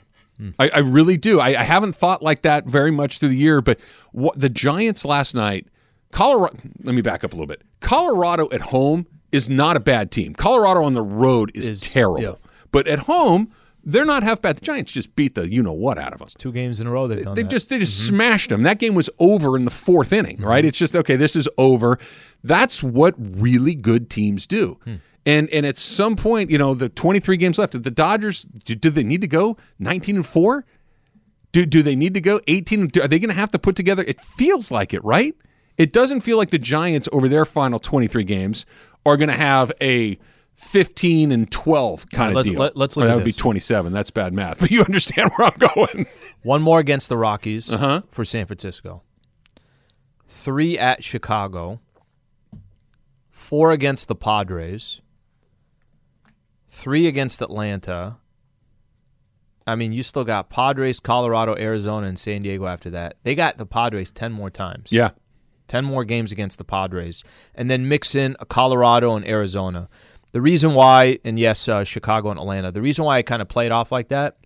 I, 0.59 0.69
I 0.69 0.79
really 0.79 1.17
do. 1.17 1.39
I, 1.39 1.49
I 1.59 1.63
haven't 1.63 1.95
thought 1.95 2.21
like 2.21 2.41
that 2.41 2.65
very 2.65 2.91
much 2.91 3.19
through 3.19 3.29
the 3.29 3.37
year, 3.37 3.61
but 3.61 3.79
what 4.11 4.39
the 4.39 4.49
Giants 4.49 5.05
last 5.05 5.35
night, 5.35 5.67
Colorado. 6.13 6.57
Let 6.83 6.95
me 6.95 7.01
back 7.01 7.23
up 7.23 7.33
a 7.33 7.35
little 7.35 7.47
bit. 7.47 7.63
Colorado 7.81 8.47
at 8.51 8.61
home 8.61 9.07
is 9.31 9.49
not 9.49 9.75
a 9.75 9.79
bad 9.79 10.11
team. 10.11 10.33
Colorado 10.33 10.83
on 10.83 10.93
the 10.93 11.01
road 11.01 11.51
is, 11.53 11.67
Is- 11.69 11.81
terrible, 11.81 12.21
yeah. 12.21 12.35
but 12.71 12.87
at 12.87 12.99
home 12.99 13.51
they're 13.85 14.05
not 14.05 14.23
half 14.23 14.41
bad. 14.41 14.55
The 14.57 14.61
Giants 14.61 14.93
just 14.93 15.15
beat 15.15 15.35
the 15.35 15.51
you 15.51 15.61
know 15.61 15.73
what 15.73 15.97
out 15.97 16.13
of 16.13 16.19
them. 16.19 16.29
Two 16.37 16.53
games 16.53 16.79
in 16.79 16.87
a 16.87 16.91
row 16.91 17.05
they've 17.07 17.23
done 17.23 17.33
They 17.35 17.41
that. 17.41 17.51
just 17.51 17.69
they 17.69 17.79
just 17.79 17.99
mm-hmm. 17.99 18.15
smashed 18.15 18.49
them. 18.49 18.63
That 18.63 18.79
game 18.79 18.95
was 18.95 19.09
over 19.19 19.57
in 19.57 19.65
the 19.65 19.71
fourth 19.71 20.13
inning, 20.13 20.37
mm-hmm. 20.37 20.45
right? 20.45 20.63
It's 20.63 20.77
just 20.77 20.95
okay. 20.95 21.15
This 21.15 21.35
is 21.35 21.49
over. 21.57 21.99
That's 22.43 22.81
what 22.81 23.15
really 23.17 23.75
good 23.75 24.09
teams 24.09 24.47
do. 24.47 24.79
Hmm. 24.85 24.95
And 25.25 25.49
and 25.49 25.65
at 25.65 25.77
some 25.77 26.15
point, 26.15 26.49
you 26.49 26.57
know, 26.57 26.73
the 26.73 26.89
23 26.89 27.37
games 27.37 27.57
left. 27.57 27.81
The 27.81 27.91
Dodgers 27.91 28.43
do, 28.43 28.75
do 28.75 28.89
they 28.89 29.03
need 29.03 29.21
to 29.21 29.27
go 29.27 29.57
19 29.79 30.17
and 30.17 30.25
four? 30.25 30.65
Do 31.51 31.65
do 31.65 31.83
they 31.83 31.95
need 31.95 32.13
to 32.13 32.21
go 32.21 32.39
18? 32.47 32.81
and- 32.81 32.97
Are 32.97 33.07
they 33.07 33.19
going 33.19 33.29
to 33.29 33.35
have 33.35 33.51
to 33.51 33.59
put 33.59 33.75
together? 33.75 34.03
It 34.07 34.19
feels 34.19 34.71
like 34.71 34.93
it, 34.93 35.03
right? 35.03 35.35
It 35.77 35.91
doesn't 35.91 36.21
feel 36.21 36.37
like 36.37 36.51
the 36.51 36.59
Giants 36.59 37.09
over 37.11 37.27
their 37.27 37.45
final 37.45 37.79
23 37.79 38.23
games 38.23 38.65
are 39.05 39.17
going 39.17 39.29
to 39.29 39.35
have 39.35 39.71
a 39.81 40.17
15 40.55 41.31
and 41.31 41.49
12 41.51 42.09
kind 42.11 42.29
of 42.29 42.35
Let's- 42.35 42.49
deal. 42.49 42.59
let- 42.59 42.77
let's 42.77 42.95
look 42.95 43.05
Or 43.05 43.07
that 43.07 43.13
at 43.13 43.15
would 43.17 43.25
be 43.25 43.31
27. 43.31 43.91
That's 43.91 44.11
bad 44.11 44.33
math, 44.33 44.59
but 44.61 44.69
you 44.71 44.81
understand 44.83 45.31
where 45.35 45.49
I'm 45.49 45.57
going. 45.75 46.05
One 46.43 46.61
more 46.61 46.79
against 46.79 47.09
the 47.09 47.17
Rockies 47.17 47.71
Uh-huh. 47.73 48.01
for 48.11 48.23
San 48.23 48.45
Francisco. 48.45 49.01
Three 50.27 50.77
at 50.77 51.03
Chicago. 51.03 51.79
Four 53.31 53.71
against 53.71 54.07
the 54.07 54.15
Padres. 54.15 55.01
Three 56.67 57.07
against 57.07 57.41
Atlanta. 57.41 58.17
I 59.65 59.75
mean, 59.75 59.93
you 59.93 60.03
still 60.03 60.23
got 60.23 60.49
Padres, 60.49 60.99
Colorado, 60.99 61.55
Arizona, 61.57 62.07
and 62.07 62.19
San 62.19 62.41
Diego 62.41 62.65
after 62.65 62.89
that. 62.91 63.15
They 63.23 63.33
got 63.35 63.57
the 63.57 63.65
Padres 63.65 64.11
10 64.11 64.31
more 64.31 64.49
times. 64.49 64.91
Yeah. 64.91 65.11
10 65.73 65.85
more 65.85 66.05
games 66.05 66.31
against 66.31 66.59
the 66.59 66.63
Padres, 66.63 67.23
and 67.55 67.67
then 67.67 67.87
mix 67.89 68.13
in 68.13 68.35
a 68.39 68.45
Colorado 68.45 69.15
and 69.15 69.27
Arizona. 69.27 69.89
The 70.31 70.39
reason 70.39 70.75
why, 70.75 71.17
and 71.25 71.39
yes, 71.39 71.67
uh, 71.67 71.83
Chicago 71.83 72.29
and 72.29 72.39
Atlanta, 72.39 72.71
the 72.71 72.79
reason 72.79 73.05
why 73.05 73.17
I 73.17 73.23
kind 73.23 73.41
of 73.41 73.47
played 73.47 73.71
off 73.71 73.91
like 73.91 74.09
that, 74.09 74.37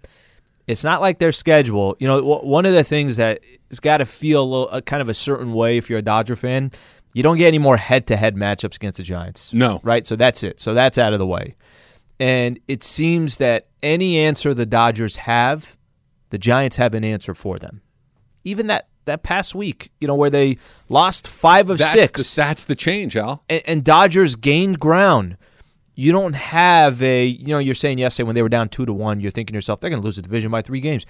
it's 0.68 0.86
not 0.86 1.02
like 1.02 1.20
their 1.20 1.34
schedule. 1.34 1.98
You 2.00 2.08
know, 2.08 2.22
w- 2.22 2.48
one 2.50 2.66
of 2.66 2.72
the 2.72 2.86
things 2.86 3.18
that 3.18 3.42
has 3.70 3.82
got 3.82 3.98
to 3.98 4.06
feel 4.06 4.42
a 4.42 4.46
little, 4.46 4.70
uh, 4.72 4.80
kind 4.80 5.02
of 5.02 5.10
a 5.10 5.14
certain 5.14 5.52
way 5.52 5.76
if 5.76 5.90
you're 5.90 6.00
a 6.00 6.02
Dodger 6.02 6.38
fan, 6.38 6.72
you 7.12 7.24
don't 7.24 7.36
get 7.36 7.48
any 7.48 7.60
more 7.60 7.76
head 7.76 8.08
to 8.08 8.16
head 8.16 8.38
matchups 8.38 8.78
against 8.78 8.96
the 8.96 9.04
Giants. 9.04 9.54
No. 9.54 9.82
Right? 9.84 10.08
So 10.08 10.16
that's 10.16 10.44
it. 10.44 10.62
So 10.62 10.74
that's 10.74 10.98
out 10.98 11.12
of 11.12 11.20
the 11.20 11.28
way. 11.28 11.58
And 12.22 12.58
it 12.70 12.86
seems 12.86 13.36
that 13.38 13.68
any 13.84 14.18
answer 14.18 14.54
the 14.54 14.66
Dodgers 14.66 15.18
have, 15.18 15.76
the 16.30 16.38
Giants 16.38 16.78
have 16.78 16.94
an 16.94 17.04
answer 17.04 17.34
for 17.34 17.58
them. 17.58 17.82
Even 18.46 18.68
that 18.68 18.88
that 19.08 19.24
past 19.24 19.54
week, 19.56 19.92
you 20.00 20.08
know, 20.08 20.16
where 20.16 20.30
they 20.30 20.58
lost 20.90 21.28
five 21.28 21.70
of 21.70 21.80
That's 21.80 21.92
six, 21.92 22.36
The, 22.36 22.42
that's 22.42 22.64
the 22.66 22.76
change, 22.76 23.18
Al. 23.18 23.44
and, 23.50 23.62
and 23.66 23.84
Dodgers 23.84 24.36
gained 24.36 24.80
ground. 24.80 25.36
You 25.96 26.12
don't 26.12 26.36
have 26.36 27.02
a, 27.02 27.26
you 27.26 27.48
know, 27.48 27.58
you're 27.58 27.74
saying 27.74 27.98
yesterday 27.98 28.28
when 28.28 28.36
they 28.36 28.44
were 28.44 28.50
down 28.50 28.70
two 28.70 28.86
to 28.86 28.94
one, 28.94 29.20
you're 29.20 29.32
thinking 29.32 29.54
to 29.54 29.58
yourself, 29.58 29.80
they're 29.80 29.90
going 29.90 30.02
to 30.02 30.06
lose 30.06 30.16
the 30.18 30.22
division 30.22 30.52
by 30.52 30.62
three 30.62 30.80
games. 30.80 31.06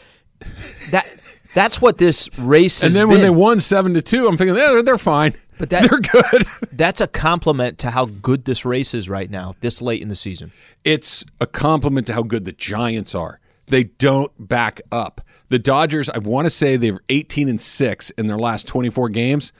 That 0.91 1.05
that's 1.53 1.81
what 1.81 1.97
this 1.97 2.29
race 2.37 2.77
is. 2.77 2.83
And 2.83 2.93
then 2.95 3.07
when 3.07 3.17
been. 3.17 3.23
they 3.23 3.29
won 3.29 3.59
seven 3.59 3.93
to 3.95 4.01
two, 4.01 4.27
I'm 4.27 4.37
thinking 4.37 4.55
yeah, 4.55 4.67
they're, 4.67 4.83
they're 4.83 4.97
fine. 4.97 5.33
But 5.59 5.69
that- 5.71 5.89
they're 5.89 5.99
good. 5.99 6.45
that's 6.71 7.01
a 7.01 7.07
compliment 7.07 7.79
to 7.79 7.91
how 7.91 8.05
good 8.05 8.45
this 8.45 8.63
race 8.63 8.93
is 8.93 9.09
right 9.09 9.29
now, 9.29 9.55
this 9.59 9.81
late 9.81 10.01
in 10.01 10.07
the 10.09 10.15
season. 10.15 10.51
it's 10.85 11.25
a 11.41 11.47
compliment 11.47 12.07
to 12.07 12.13
how 12.13 12.23
good 12.23 12.45
the 12.45 12.51
Giants 12.53 13.13
are. 13.15 13.39
They 13.67 13.85
don't 13.85 14.31
back 14.49 14.81
up. 14.91 15.21
The 15.49 15.59
Dodgers, 15.59 16.09
I 16.09 16.17
want 16.19 16.45
to 16.45 16.49
say 16.49 16.75
they 16.77 16.91
were 16.91 17.03
18 17.09 17.49
and 17.49 17.59
six 17.61 18.09
in 18.11 18.27
their 18.27 18.37
last 18.37 18.67
24 18.67 19.09
games, 19.09 19.51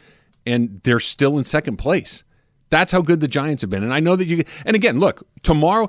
and 0.45 0.81
they're 0.83 0.99
still 0.99 1.37
in 1.37 1.43
second 1.43 1.77
place. 1.77 2.23
That's 2.69 2.91
how 2.91 3.01
good 3.01 3.21
the 3.21 3.29
Giants 3.29 3.61
have 3.61 3.69
been. 3.69 3.83
And 3.83 3.93
I 3.93 4.01
know 4.01 4.17
that 4.17 4.27
you. 4.27 4.43
And 4.65 4.75
again, 4.75 4.99
look, 4.99 5.25
tomorrow, 5.41 5.87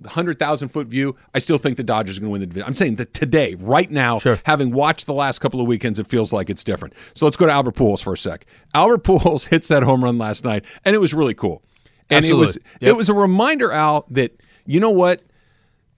100,000 0.00 0.68
foot 0.68 0.86
view, 0.88 1.16
I 1.34 1.38
still 1.38 1.58
think 1.58 1.76
the 1.78 1.82
Dodgers 1.82 2.18
are 2.18 2.20
going 2.20 2.28
to 2.28 2.32
win 2.32 2.40
the 2.40 2.46
division. 2.46 2.66
I'm 2.68 2.74
saying 2.74 2.96
that 2.96 3.14
today, 3.14 3.54
right 3.58 3.90
now, 3.90 4.18
Sure. 4.18 4.38
having 4.44 4.72
watched 4.72 5.06
the 5.06 5.14
last 5.14 5.38
couple 5.38 5.60
of 5.60 5.66
weekends, 5.66 5.98
it 5.98 6.06
feels 6.06 6.32
like 6.34 6.50
it's 6.50 6.64
different. 6.64 6.94
So 7.14 7.24
let's 7.26 7.36
go 7.38 7.46
to 7.46 7.52
Albert 7.52 7.76
Pujols 7.76 8.02
for 8.02 8.12
a 8.12 8.18
sec. 8.18 8.44
Albert 8.74 9.04
Pujols 9.04 9.46
hits 9.50 9.68
that 9.68 9.82
home 9.82 10.04
run 10.04 10.18
last 10.18 10.44
night, 10.44 10.64
and 10.84 10.94
it 10.94 10.98
was 10.98 11.14
really 11.14 11.34
cool. 11.34 11.62
And 12.10 12.24
it 12.24 12.34
was 12.34 12.58
Yep. 12.80 12.90
it 12.90 12.96
was 12.96 13.08
a 13.08 13.14
reminder, 13.14 13.72
Al, 13.72 14.06
that 14.10 14.38
you 14.66 14.80
know 14.80 14.90
what 14.90 15.22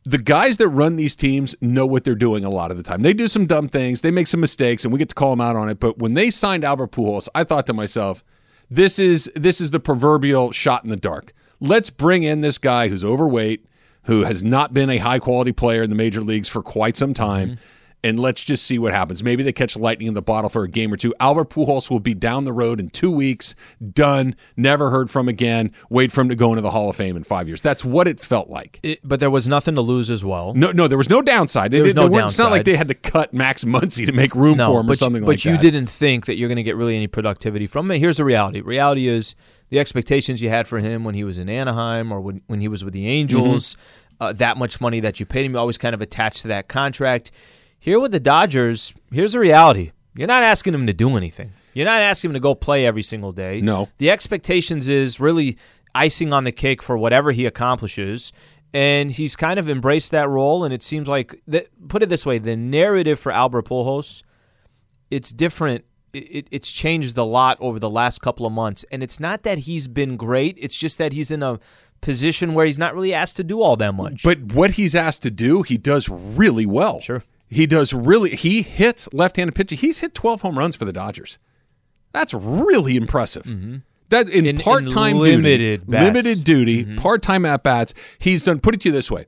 the 0.08 0.18
guys 0.18 0.56
that 0.56 0.68
run 0.68 0.96
these 0.96 1.14
teams 1.14 1.54
know 1.60 1.84
what 1.84 2.02
they're 2.02 2.14
doing 2.14 2.42
a 2.42 2.48
lot 2.48 2.70
of 2.70 2.78
the 2.78 2.82
time. 2.82 3.02
They 3.02 3.12
do 3.12 3.28
some 3.28 3.44
dumb 3.44 3.68
things, 3.68 4.00
they 4.00 4.10
make 4.10 4.26
some 4.26 4.40
mistakes, 4.40 4.84
and 4.84 4.92
we 4.92 4.98
get 4.98 5.10
to 5.10 5.14
call 5.14 5.30
them 5.30 5.40
out 5.42 5.54
on 5.54 5.68
it. 5.68 5.78
But 5.78 5.98
when 5.98 6.14
they 6.14 6.30
signed 6.30 6.64
Albert 6.64 6.92
Pujols, 6.92 7.28
I 7.34 7.44
thought 7.44 7.66
to 7.66 7.74
myself, 7.74 8.24
this 8.70 8.98
is 8.98 9.30
this 9.34 9.60
is 9.60 9.70
the 9.70 9.80
proverbial 9.80 10.52
shot 10.52 10.82
in 10.82 10.88
the 10.88 10.96
dark. 10.96 11.34
Let's 11.60 11.90
bring 11.90 12.22
in 12.22 12.40
this 12.40 12.56
guy 12.56 12.88
who's 12.88 13.04
overweight, 13.04 13.66
who 14.04 14.24
has 14.24 14.42
not 14.42 14.72
been 14.72 14.88
a 14.88 14.96
high 14.96 15.18
quality 15.18 15.52
player 15.52 15.82
in 15.82 15.90
the 15.90 15.96
major 15.96 16.22
leagues 16.22 16.48
for 16.48 16.62
quite 16.62 16.96
some 16.96 17.12
time. 17.12 17.48
Mm-hmm 17.50 17.74
and 18.04 18.18
let's 18.20 18.44
just 18.44 18.64
see 18.64 18.78
what 18.78 18.92
happens. 18.92 19.22
Maybe 19.22 19.42
they 19.42 19.52
catch 19.52 19.76
lightning 19.76 20.08
in 20.08 20.14
the 20.14 20.22
bottle 20.22 20.48
for 20.48 20.62
a 20.62 20.68
game 20.68 20.92
or 20.92 20.96
two. 20.96 21.12
Albert 21.18 21.50
Pujols 21.50 21.90
will 21.90 22.00
be 22.00 22.14
down 22.14 22.44
the 22.44 22.52
road 22.52 22.78
in 22.78 22.90
two 22.90 23.10
weeks, 23.10 23.54
done, 23.82 24.36
never 24.56 24.90
heard 24.90 25.10
from 25.10 25.28
again. 25.28 25.72
Wait 25.90 26.12
for 26.12 26.20
him 26.20 26.28
to 26.28 26.36
go 26.36 26.50
into 26.50 26.62
the 26.62 26.70
Hall 26.70 26.90
of 26.90 26.96
Fame 26.96 27.16
in 27.16 27.24
five 27.24 27.48
years. 27.48 27.60
That's 27.60 27.84
what 27.84 28.06
it 28.06 28.20
felt 28.20 28.48
like. 28.48 28.78
It, 28.82 29.00
but 29.02 29.20
there 29.20 29.30
was 29.30 29.48
nothing 29.48 29.74
to 29.74 29.80
lose 29.80 30.10
as 30.10 30.24
well. 30.24 30.54
No, 30.54 30.70
no, 30.70 30.86
there 30.86 30.98
was 30.98 31.10
no 31.10 31.22
downside. 31.22 31.70
There 31.72 31.82
was 31.82 31.94
no 31.94 32.08
downside. 32.08 32.26
It's 32.26 32.38
not 32.38 32.50
like 32.50 32.64
they 32.64 32.76
had 32.76 32.88
to 32.88 32.94
cut 32.94 33.34
Max 33.34 33.64
Muncy 33.64 34.06
to 34.06 34.12
make 34.12 34.34
room 34.34 34.58
no, 34.58 34.72
for 34.72 34.80
him 34.80 34.86
but, 34.86 34.92
or 34.92 34.96
something 34.96 35.22
but 35.22 35.28
like 35.28 35.42
that. 35.42 35.56
But 35.56 35.64
you 35.64 35.70
didn't 35.70 35.90
think 35.90 36.26
that 36.26 36.36
you're 36.36 36.48
going 36.48 36.56
to 36.56 36.62
get 36.62 36.76
really 36.76 36.94
any 36.96 37.08
productivity 37.08 37.66
from 37.66 37.90
it. 37.90 37.98
Here's 37.98 38.18
the 38.18 38.24
reality. 38.24 38.60
Reality 38.60 39.08
is 39.08 39.34
the 39.70 39.78
expectations 39.80 40.40
you 40.40 40.50
had 40.50 40.68
for 40.68 40.78
him 40.78 41.04
when 41.04 41.14
he 41.14 41.24
was 41.24 41.36
in 41.38 41.48
Anaheim 41.48 42.12
or 42.12 42.20
when, 42.20 42.42
when 42.46 42.60
he 42.60 42.68
was 42.68 42.84
with 42.84 42.94
the 42.94 43.06
Angels. 43.06 43.74
Mm-hmm. 43.74 44.04
Uh, 44.20 44.32
that 44.32 44.56
much 44.56 44.80
money 44.80 44.98
that 44.98 45.20
you 45.20 45.26
paid 45.26 45.46
him, 45.46 45.52
you 45.52 45.58
always 45.58 45.78
kind 45.78 45.94
of 45.94 46.00
attached 46.00 46.42
to 46.42 46.48
that 46.48 46.66
contract. 46.66 47.30
Here 47.80 48.00
with 48.00 48.12
the 48.12 48.20
Dodgers, 48.20 48.94
here's 49.12 49.32
the 49.32 49.38
reality. 49.38 49.92
You're 50.16 50.26
not 50.26 50.42
asking 50.42 50.74
him 50.74 50.86
to 50.86 50.92
do 50.92 51.16
anything. 51.16 51.52
You're 51.74 51.86
not 51.86 52.02
asking 52.02 52.30
him 52.30 52.34
to 52.34 52.40
go 52.40 52.54
play 52.54 52.84
every 52.84 53.02
single 53.02 53.30
day. 53.30 53.60
No. 53.60 53.88
The 53.98 54.10
expectations 54.10 54.88
is 54.88 55.20
really 55.20 55.56
icing 55.94 56.32
on 56.32 56.44
the 56.44 56.52
cake 56.52 56.82
for 56.82 56.98
whatever 56.98 57.30
he 57.30 57.46
accomplishes. 57.46 58.32
And 58.74 59.12
he's 59.12 59.36
kind 59.36 59.58
of 59.58 59.68
embraced 59.68 60.10
that 60.10 60.28
role. 60.28 60.64
And 60.64 60.74
it 60.74 60.82
seems 60.82 61.08
like, 61.08 61.40
that, 61.46 61.68
put 61.88 62.02
it 62.02 62.08
this 62.08 62.26
way, 62.26 62.38
the 62.38 62.56
narrative 62.56 63.18
for 63.18 63.30
Albert 63.30 63.66
Pujols, 63.66 64.22
it's 65.10 65.30
different. 65.30 65.84
It, 66.12 66.48
it's 66.50 66.72
changed 66.72 67.16
a 67.16 67.22
lot 67.22 67.58
over 67.60 67.78
the 67.78 67.88
last 67.88 68.20
couple 68.20 68.44
of 68.44 68.52
months. 68.52 68.84
And 68.90 69.02
it's 69.02 69.20
not 69.20 69.44
that 69.44 69.60
he's 69.60 69.86
been 69.86 70.16
great. 70.16 70.58
It's 70.60 70.76
just 70.76 70.98
that 70.98 71.12
he's 71.12 71.30
in 71.30 71.44
a 71.44 71.60
position 72.00 72.54
where 72.54 72.66
he's 72.66 72.78
not 72.78 72.92
really 72.92 73.14
asked 73.14 73.36
to 73.36 73.44
do 73.44 73.60
all 73.60 73.76
that 73.76 73.94
much. 73.94 74.24
But 74.24 74.52
what 74.52 74.72
he's 74.72 74.94
asked 74.96 75.22
to 75.22 75.30
do, 75.30 75.62
he 75.62 75.78
does 75.78 76.08
really 76.08 76.66
well. 76.66 77.00
Sure. 77.00 77.22
He 77.48 77.66
does 77.66 77.92
really. 77.92 78.30
He 78.30 78.62
hits 78.62 79.08
left-handed 79.12 79.54
pitching. 79.54 79.78
He's 79.78 79.98
hit 79.98 80.14
12 80.14 80.42
home 80.42 80.58
runs 80.58 80.76
for 80.76 80.84
the 80.84 80.92
Dodgers. 80.92 81.38
That's 82.12 82.34
really 82.34 82.96
impressive. 82.96 83.44
Mm-hmm. 83.44 83.76
That 84.10 84.28
in, 84.28 84.46
in 84.46 84.56
part-time 84.56 85.16
in 85.16 85.22
limited 85.22 85.86
duty, 85.86 86.02
limited 86.02 86.44
duty, 86.44 86.84
mm-hmm. 86.84 86.96
part-time 86.96 87.44
at 87.44 87.62
bats. 87.62 87.92
He's 88.18 88.42
done. 88.42 88.60
Put 88.60 88.74
it 88.74 88.80
to 88.82 88.88
you 88.88 88.92
this 88.92 89.10
way: 89.10 89.26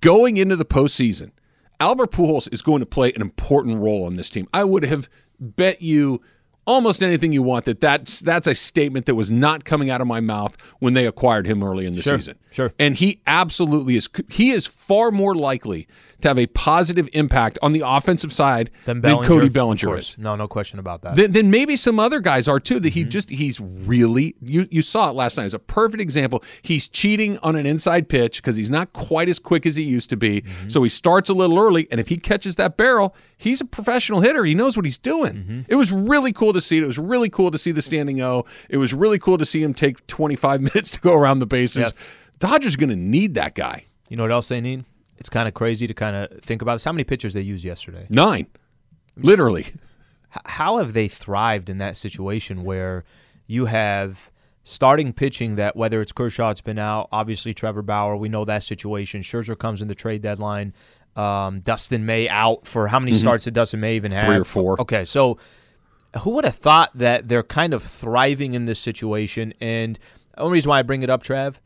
going 0.00 0.38
into 0.38 0.56
the 0.56 0.64
postseason, 0.64 1.32
Albert 1.78 2.12
Pujols 2.12 2.50
is 2.52 2.62
going 2.62 2.80
to 2.80 2.86
play 2.86 3.12
an 3.14 3.20
important 3.20 3.80
role 3.80 4.06
on 4.06 4.14
this 4.14 4.30
team. 4.30 4.48
I 4.54 4.64
would 4.64 4.82
have 4.84 5.10
bet 5.38 5.82
you 5.82 6.22
almost 6.66 7.02
anything 7.02 7.32
you 7.32 7.42
want 7.42 7.64
that 7.66 7.80
that's 7.80 8.20
that's 8.20 8.46
a 8.46 8.54
statement 8.54 9.06
that 9.06 9.14
was 9.14 9.30
not 9.30 9.64
coming 9.64 9.90
out 9.90 10.00
of 10.00 10.06
my 10.06 10.20
mouth 10.20 10.56
when 10.78 10.94
they 10.94 11.06
acquired 11.06 11.46
him 11.46 11.62
early 11.62 11.86
in 11.86 11.94
the 11.94 12.02
sure, 12.02 12.18
season. 12.18 12.38
Sure. 12.50 12.72
And 12.78 12.96
he 12.96 13.20
absolutely 13.26 13.96
is 13.96 14.08
he 14.28 14.50
is 14.50 14.66
far 14.66 15.10
more 15.10 15.34
likely 15.34 15.86
to 16.24 16.28
have 16.28 16.38
a 16.38 16.46
positive 16.46 17.06
impact 17.12 17.58
on 17.60 17.72
the 17.72 17.82
offensive 17.84 18.32
side 18.32 18.70
than, 18.86 19.02
than 19.02 19.22
Cody 19.24 19.50
Bellinger 19.50 19.96
is. 19.98 20.16
No, 20.16 20.34
no 20.36 20.48
question 20.48 20.78
about 20.78 21.02
that. 21.02 21.16
Then, 21.16 21.32
then 21.32 21.50
maybe 21.50 21.76
some 21.76 22.00
other 22.00 22.20
guys 22.20 22.48
are 22.48 22.58
too. 22.58 22.80
That 22.80 22.94
he 22.94 23.02
mm-hmm. 23.02 23.10
just 23.10 23.28
he's 23.28 23.60
really 23.60 24.34
you 24.40 24.66
you 24.70 24.80
saw 24.80 25.10
it 25.10 25.12
last 25.12 25.36
night 25.36 25.44
as 25.44 25.54
a 25.54 25.58
perfect 25.58 26.00
example. 26.00 26.42
He's 26.62 26.88
cheating 26.88 27.38
on 27.42 27.56
an 27.56 27.66
inside 27.66 28.08
pitch 28.08 28.40
because 28.40 28.56
he's 28.56 28.70
not 28.70 28.94
quite 28.94 29.28
as 29.28 29.38
quick 29.38 29.66
as 29.66 29.76
he 29.76 29.82
used 29.82 30.08
to 30.10 30.16
be. 30.16 30.40
Mm-hmm. 30.40 30.68
So 30.70 30.82
he 30.82 30.88
starts 30.88 31.28
a 31.28 31.34
little 31.34 31.58
early, 31.58 31.86
and 31.90 32.00
if 32.00 32.08
he 32.08 32.16
catches 32.16 32.56
that 32.56 32.78
barrel, 32.78 33.14
he's 33.36 33.60
a 33.60 33.66
professional 33.66 34.20
hitter. 34.20 34.44
He 34.46 34.54
knows 34.54 34.76
what 34.76 34.86
he's 34.86 34.98
doing. 34.98 35.34
Mm-hmm. 35.34 35.60
It 35.68 35.74
was 35.74 35.92
really 35.92 36.32
cool 36.32 36.53
to 36.54 36.60
see. 36.60 36.78
It 36.78 36.86
was 36.86 36.98
really 36.98 37.28
cool 37.28 37.50
to 37.50 37.58
see 37.58 37.72
the 37.72 37.82
standing 37.82 38.20
O. 38.22 38.44
It 38.68 38.78
was 38.78 38.94
really 38.94 39.18
cool 39.18 39.38
to 39.38 39.44
see 39.44 39.62
him 39.62 39.74
take 39.74 40.06
25 40.06 40.60
minutes 40.74 40.92
to 40.92 41.00
go 41.00 41.14
around 41.14 41.40
the 41.40 41.46
bases. 41.46 41.86
Yep. 41.86 41.92
Dodgers 42.38 42.76
going 42.76 42.90
to 42.90 42.96
need 42.96 43.34
that 43.34 43.54
guy. 43.54 43.84
You 44.08 44.16
know 44.16 44.24
what 44.24 44.32
else 44.32 44.48
they 44.48 44.60
need? 44.60 44.84
It's 45.18 45.28
kind 45.28 45.46
of 45.46 45.54
crazy 45.54 45.86
to 45.86 45.94
kind 45.94 46.16
of 46.16 46.40
think 46.40 46.62
about 46.62 46.74
this. 46.74 46.84
How 46.84 46.92
many 46.92 47.04
pitchers 47.04 47.34
they 47.34 47.40
used 47.40 47.64
yesterday? 47.64 48.06
Nine, 48.10 48.46
literally. 49.16 49.66
How 50.46 50.78
have 50.78 50.92
they 50.92 51.06
thrived 51.06 51.70
in 51.70 51.78
that 51.78 51.96
situation 51.96 52.64
where 52.64 53.04
you 53.46 53.66
have 53.66 54.30
starting 54.64 55.12
pitching 55.12 55.56
that 55.56 55.76
whether 55.76 56.00
it's 56.00 56.10
Kershaw, 56.10 56.50
it's 56.50 56.60
been 56.60 56.78
out. 56.78 57.08
Obviously, 57.12 57.54
Trevor 57.54 57.82
Bauer, 57.82 58.16
we 58.16 58.28
know 58.28 58.44
that 58.44 58.62
situation. 58.62 59.20
Scherzer 59.20 59.56
comes 59.56 59.80
in 59.80 59.88
the 59.88 59.94
trade 59.94 60.22
deadline. 60.22 60.74
Um, 61.14 61.60
Dustin 61.60 62.04
May 62.04 62.28
out 62.28 62.66
for 62.66 62.88
how 62.88 62.98
many 62.98 63.12
mm-hmm. 63.12 63.20
starts 63.20 63.44
did 63.44 63.54
Dustin 63.54 63.78
May 63.78 63.94
even 63.94 64.10
have? 64.10 64.24
Three 64.24 64.36
or 64.36 64.44
four. 64.44 64.80
Okay, 64.80 65.04
so 65.04 65.38
who 66.20 66.30
would 66.30 66.44
have 66.44 66.54
thought 66.54 66.90
that 66.96 67.28
they're 67.28 67.42
kind 67.42 67.74
of 67.74 67.82
thriving 67.82 68.54
in 68.54 68.64
this 68.64 68.78
situation? 68.78 69.54
And 69.60 69.98
the 70.34 70.40
only 70.40 70.54
reason 70.54 70.68
why 70.68 70.78
I 70.78 70.82
bring 70.82 71.02
it 71.02 71.10
up, 71.10 71.22
Trav, 71.22 71.56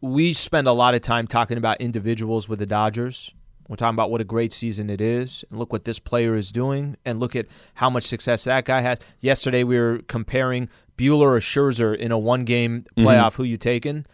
we 0.00 0.32
spend 0.32 0.66
a 0.66 0.72
lot 0.72 0.94
of 0.94 1.02
time 1.02 1.26
talking 1.26 1.58
about 1.58 1.80
individuals 1.80 2.48
with 2.48 2.58
the 2.58 2.66
Dodgers. 2.66 3.34
We're 3.68 3.76
talking 3.76 3.94
about 3.94 4.10
what 4.10 4.20
a 4.20 4.24
great 4.24 4.52
season 4.52 4.90
it 4.90 5.00
is, 5.00 5.44
and 5.48 5.58
look 5.58 5.72
what 5.72 5.84
this 5.84 6.00
player 6.00 6.34
is 6.34 6.50
doing, 6.50 6.96
and 7.04 7.20
look 7.20 7.36
at 7.36 7.46
how 7.74 7.88
much 7.88 8.02
success 8.02 8.44
that 8.44 8.64
guy 8.64 8.80
has. 8.80 8.98
Yesterday, 9.20 9.62
we 9.62 9.78
were 9.78 10.00
comparing 10.08 10.68
Buehler 10.96 11.36
or 11.36 11.38
Scherzer 11.38 11.96
in 11.96 12.10
a 12.10 12.18
one-game 12.18 12.80
mm-hmm. 12.80 13.06
playoff. 13.06 13.32
Mm-hmm. 13.32 13.42
Who 13.42 13.44
you 13.44 13.56
taking? 13.56 14.06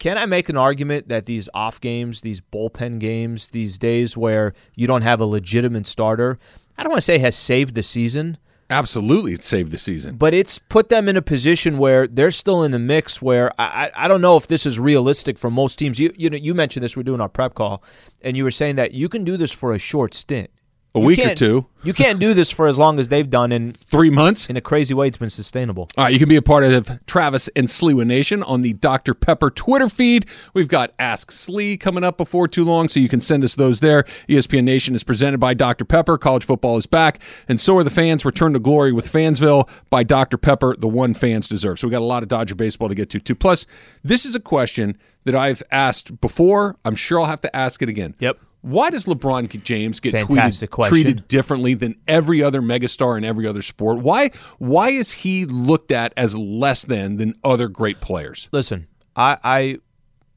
Can 0.00 0.18
I 0.18 0.26
make 0.26 0.48
an 0.48 0.56
argument 0.56 1.08
that 1.08 1.26
these 1.26 1.48
off 1.54 1.80
games, 1.80 2.22
these 2.22 2.40
bullpen 2.40 2.98
games, 2.98 3.50
these 3.50 3.78
days 3.78 4.16
where 4.16 4.52
you 4.74 4.88
don't 4.88 5.02
have 5.02 5.20
a 5.20 5.26
legitimate 5.26 5.86
starter, 5.86 6.36
I 6.76 6.82
don't 6.82 6.90
want 6.90 6.98
to 6.98 7.04
say 7.06 7.18
has 7.18 7.36
saved 7.36 7.76
the 7.76 7.84
season, 7.84 8.36
Absolutely, 8.68 9.32
it 9.32 9.44
saved 9.44 9.70
the 9.70 9.78
season. 9.78 10.16
But 10.16 10.34
it's 10.34 10.58
put 10.58 10.88
them 10.88 11.08
in 11.08 11.16
a 11.16 11.22
position 11.22 11.78
where 11.78 12.08
they're 12.08 12.32
still 12.32 12.64
in 12.64 12.72
the 12.72 12.78
mix. 12.78 13.22
Where 13.22 13.52
I, 13.60 13.90
I 13.94 14.08
don't 14.08 14.20
know 14.20 14.36
if 14.36 14.48
this 14.48 14.66
is 14.66 14.80
realistic 14.80 15.38
for 15.38 15.50
most 15.50 15.78
teams. 15.78 16.00
You 16.00 16.12
you 16.16 16.30
know 16.30 16.36
you 16.36 16.54
mentioned 16.54 16.82
this. 16.82 16.96
We're 16.96 17.04
doing 17.04 17.20
our 17.20 17.28
prep 17.28 17.54
call, 17.54 17.82
and 18.22 18.36
you 18.36 18.42
were 18.42 18.50
saying 18.50 18.76
that 18.76 18.92
you 18.92 19.08
can 19.08 19.22
do 19.22 19.36
this 19.36 19.52
for 19.52 19.72
a 19.72 19.78
short 19.78 20.14
stint 20.14 20.50
a 20.96 21.00
you 21.00 21.06
week 21.06 21.18
or 21.24 21.34
two. 21.34 21.66
You 21.84 21.94
can't 21.94 22.18
do 22.18 22.34
this 22.34 22.50
for 22.50 22.66
as 22.66 22.80
long 22.80 22.98
as 22.98 23.10
they've 23.10 23.28
done 23.28 23.52
in 23.52 23.70
three 23.70 24.10
months. 24.10 24.50
In 24.50 24.56
a 24.56 24.60
crazy 24.60 24.92
way, 24.92 25.06
it's 25.06 25.18
been 25.18 25.30
sustainable. 25.30 25.88
All 25.96 26.04
right, 26.04 26.12
you 26.12 26.18
can 26.18 26.28
be 26.28 26.34
a 26.34 26.42
part 26.42 26.64
of 26.64 27.06
Travis 27.06 27.48
and 27.54 27.68
Sliwa 27.68 28.04
Nation 28.04 28.42
on 28.42 28.62
the 28.62 28.72
Dr. 28.72 29.14
Pepper 29.14 29.50
Twitter 29.50 29.88
feed. 29.88 30.26
We've 30.52 30.66
got 30.66 30.92
Ask 30.98 31.30
Slee 31.30 31.76
coming 31.76 32.02
up 32.02 32.16
before 32.16 32.48
too 32.48 32.64
long, 32.64 32.88
so 32.88 32.98
you 32.98 33.08
can 33.08 33.20
send 33.20 33.44
us 33.44 33.54
those 33.54 33.78
there. 33.78 34.02
ESPN 34.28 34.64
Nation 34.64 34.96
is 34.96 35.04
presented 35.04 35.38
by 35.38 35.54
Dr. 35.54 35.84
Pepper. 35.84 36.18
College 36.18 36.44
football 36.44 36.76
is 36.76 36.86
back, 36.86 37.20
and 37.48 37.60
so 37.60 37.76
are 37.76 37.84
the 37.84 37.90
fans. 37.90 38.24
Return 38.24 38.52
to 38.54 38.58
glory 38.58 38.92
with 38.92 39.06
Fansville 39.06 39.68
by 39.88 40.02
Dr. 40.02 40.38
Pepper, 40.38 40.74
the 40.76 40.88
one 40.88 41.14
fans 41.14 41.48
deserve. 41.48 41.78
So 41.78 41.86
we 41.86 41.92
got 41.92 42.02
a 42.02 42.04
lot 42.04 42.24
of 42.24 42.28
Dodger 42.28 42.56
baseball 42.56 42.88
to 42.88 42.96
get 42.96 43.10
to 43.10 43.20
too. 43.20 43.36
Plus, 43.36 43.66
this 44.02 44.26
is 44.26 44.34
a 44.34 44.40
question 44.40 44.98
that 45.24 45.36
I've 45.36 45.62
asked 45.70 46.20
before. 46.20 46.76
I'm 46.84 46.94
sure 46.96 47.20
I'll 47.20 47.26
have 47.26 47.40
to 47.42 47.54
ask 47.54 47.82
it 47.82 47.88
again. 47.88 48.14
Yep. 48.18 48.38
Why 48.62 48.90
does 48.90 49.06
LeBron 49.06 49.62
James 49.62 50.00
get 50.00 50.14
tweeted, 50.14 50.88
treated 50.88 51.28
differently 51.28 51.74
than 51.74 51.94
every 52.08 52.42
other 52.42 52.60
megastar 52.60 53.16
in 53.16 53.24
every 53.24 53.46
other 53.46 53.62
sport? 53.62 53.98
Why 53.98 54.30
why 54.58 54.90
is 54.90 55.12
he 55.12 55.44
looked 55.44 55.92
at 55.92 56.12
as 56.16 56.36
less 56.36 56.84
than 56.84 57.16
than 57.16 57.34
other 57.44 57.68
great 57.68 58.00
players? 58.00 58.48
Listen, 58.52 58.88
I 59.14 59.38
I, 59.44 59.78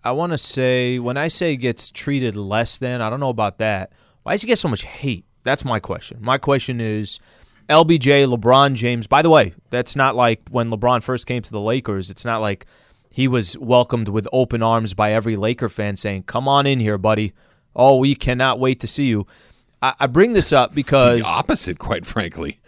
I 0.04 0.12
want 0.12 0.32
to 0.34 0.38
say 0.38 1.00
when 1.00 1.18
I 1.18 1.28
say 1.28 1.56
gets 1.56 1.90
treated 1.90 2.36
less 2.36 2.78
than, 2.78 3.02
I 3.02 3.10
don't 3.10 3.20
know 3.20 3.30
about 3.30 3.58
that. 3.60 3.94
Why 4.24 4.34
does 4.34 4.42
he 4.42 4.48
get 4.48 4.60
so 4.60 4.68
much 4.68 4.84
hate? 4.84 5.26
That's 5.44 5.66
my 5.66 5.80
question. 5.80 6.20
My 6.22 6.38
question 6.38 6.80
is 6.80 7.20
LBJ, 7.70 8.32
LeBron 8.32 8.76
James. 8.76 9.08
By 9.08 9.22
the 9.22 9.30
way, 9.30 9.54
that's 9.70 9.96
not 9.96 10.16
like 10.16 10.42
when 10.50 10.70
LeBron 10.72 11.02
first 11.04 11.26
came 11.26 11.42
to 11.42 11.52
the 11.52 11.62
Lakers. 11.62 12.10
It's 12.10 12.26
not 12.26 12.42
like 12.42 12.66
he 13.10 13.28
was 13.28 13.58
welcomed 13.58 14.10
with 14.10 14.28
open 14.32 14.62
arms 14.62 14.94
by 14.94 15.14
every 15.14 15.36
Laker 15.36 15.70
fan 15.70 15.96
saying, 15.96 16.24
"Come 16.24 16.48
on 16.48 16.68
in 16.68 16.80
here, 16.80 16.98
buddy." 16.98 17.34
Oh, 17.80 17.96
we 17.96 18.14
cannot 18.14 18.60
wait 18.60 18.82
to 18.82 18.88
see 18.88 19.06
you. 19.06 19.26
I, 19.82 19.94
I 20.02 20.08
bring 20.08 20.34
this 20.34 20.52
up 20.52 20.76
because 20.76 21.22
the 21.22 21.26
opposite, 21.26 21.80
quite 21.80 22.06
frankly. 22.06 22.60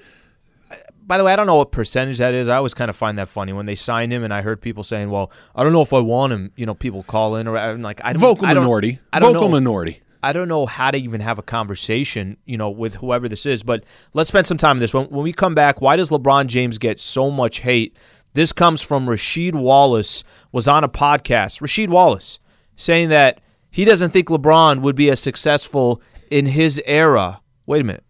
By 1.05 1.17
the 1.17 1.25
way, 1.25 1.33
I 1.33 1.35
don't 1.35 1.47
know 1.47 1.57
what 1.57 1.73
percentage 1.73 2.19
that 2.19 2.33
is. 2.33 2.47
I 2.47 2.55
always 2.55 2.73
kind 2.73 2.89
of 2.89 2.95
find 2.95 3.17
that 3.17 3.27
funny 3.27 3.51
when 3.51 3.65
they 3.65 3.75
signed 3.75 4.13
him, 4.13 4.23
and 4.23 4.33
I 4.33 4.41
heard 4.41 4.61
people 4.61 4.83
saying, 4.83 5.09
"Well, 5.09 5.29
I 5.53 5.63
don't 5.63 5.73
know 5.73 5.81
if 5.81 5.91
I 5.91 5.99
want 5.99 6.31
him." 6.31 6.53
You 6.55 6.65
know, 6.65 6.73
people 6.73 7.03
call 7.03 7.35
in, 7.35 7.47
or 7.49 7.57
I'm 7.57 7.81
like, 7.81 7.99
I 8.05 8.13
don't, 8.13 8.21
vocal 8.21 8.45
I 8.45 8.53
don't, 8.53 8.63
minority, 8.63 8.99
I 9.11 9.19
don't 9.19 9.33
vocal 9.33 9.49
know. 9.49 9.55
minority. 9.55 10.01
I 10.23 10.31
don't 10.31 10.47
know 10.47 10.65
how 10.65 10.91
to 10.91 10.97
even 10.97 11.19
have 11.19 11.39
a 11.39 11.41
conversation, 11.43 12.37
you 12.45 12.55
know, 12.55 12.69
with 12.69 12.95
whoever 12.95 13.27
this 13.27 13.45
is. 13.45 13.63
But 13.63 13.83
let's 14.13 14.29
spend 14.29 14.45
some 14.45 14.57
time 14.57 14.77
on 14.77 14.79
this. 14.79 14.93
When, 14.93 15.07
when 15.07 15.23
we 15.23 15.33
come 15.33 15.55
back, 15.55 15.81
why 15.81 15.97
does 15.97 16.11
LeBron 16.11 16.47
James 16.47 16.77
get 16.77 16.99
so 16.99 17.29
much 17.29 17.59
hate? 17.59 17.97
This 18.33 18.53
comes 18.53 18.81
from 18.81 19.07
Rasheed 19.07 19.55
Wallace. 19.55 20.23
Was 20.53 20.69
on 20.69 20.85
a 20.85 20.89
podcast. 20.89 21.59
Rasheed 21.59 21.89
Wallace 21.89 22.39
saying 22.77 23.09
that 23.09 23.41
he 23.71 23.85
doesn't 23.85 24.11
think 24.11 24.27
LeBron 24.27 24.81
would 24.81 24.95
be 24.95 25.09
as 25.09 25.19
successful 25.19 26.01
in 26.29 26.45
his 26.45 26.81
era. 26.85 27.41
Wait 27.65 27.81
a 27.81 27.85
minute. 27.85 28.03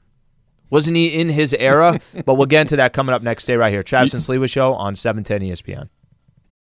Wasn't 0.70 0.96
he 0.98 1.08
in 1.08 1.30
his 1.30 1.54
era? 1.54 2.00
but 2.26 2.36
we'll 2.36 2.48
get 2.48 2.62
into 2.62 2.78
that 2.78 2.94
coming 2.94 3.14
up 3.14 3.22
next 3.22 3.46
day 3.46 3.56
right 3.56 3.72
here. 3.72 3.84
Travis 3.84 4.14
and 4.14 4.24
Sliwa 4.24 4.50
Show 4.50 4.74
on 4.74 4.96
710 4.96 5.50
ESPN. 5.50 5.90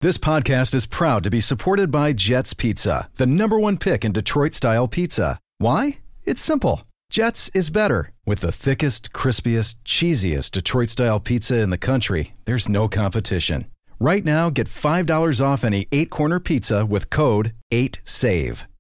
This 0.02 0.18
podcast 0.18 0.74
is 0.74 0.86
proud 0.86 1.24
to 1.24 1.30
be 1.30 1.42
supported 1.42 1.92
by 1.92 2.14
Jets 2.14 2.54
Pizza, 2.54 3.10
the 3.18 3.28
number 3.28 3.60
one 3.60 3.78
pick 3.78 4.06
in 4.06 4.14
Detroit 4.14 4.54
style 4.54 4.88
pizza. 4.88 5.38
Why? 5.58 6.00
It's 6.24 6.42
simple. 6.42 6.84
Jets 7.10 7.52
is 7.54 7.70
better. 7.70 8.12
With 8.26 8.40
the 8.40 8.52
thickest, 8.52 9.12
crispiest, 9.12 9.76
cheesiest 9.84 10.52
Detroit 10.52 10.88
style 10.88 11.20
pizza 11.20 11.60
in 11.60 11.70
the 11.70 11.78
country, 11.78 12.34
there's 12.46 12.70
no 12.70 12.88
competition. 12.88 13.66
Right 14.00 14.24
now, 14.24 14.50
get 14.50 14.68
$5 14.68 15.46
off 15.46 15.66
any 15.66 15.88
eight 15.92 16.10
corner 16.10 16.40
pizza 16.40 16.86
with 16.86 17.10
code 17.10 17.54
8SAVE. 17.74 18.69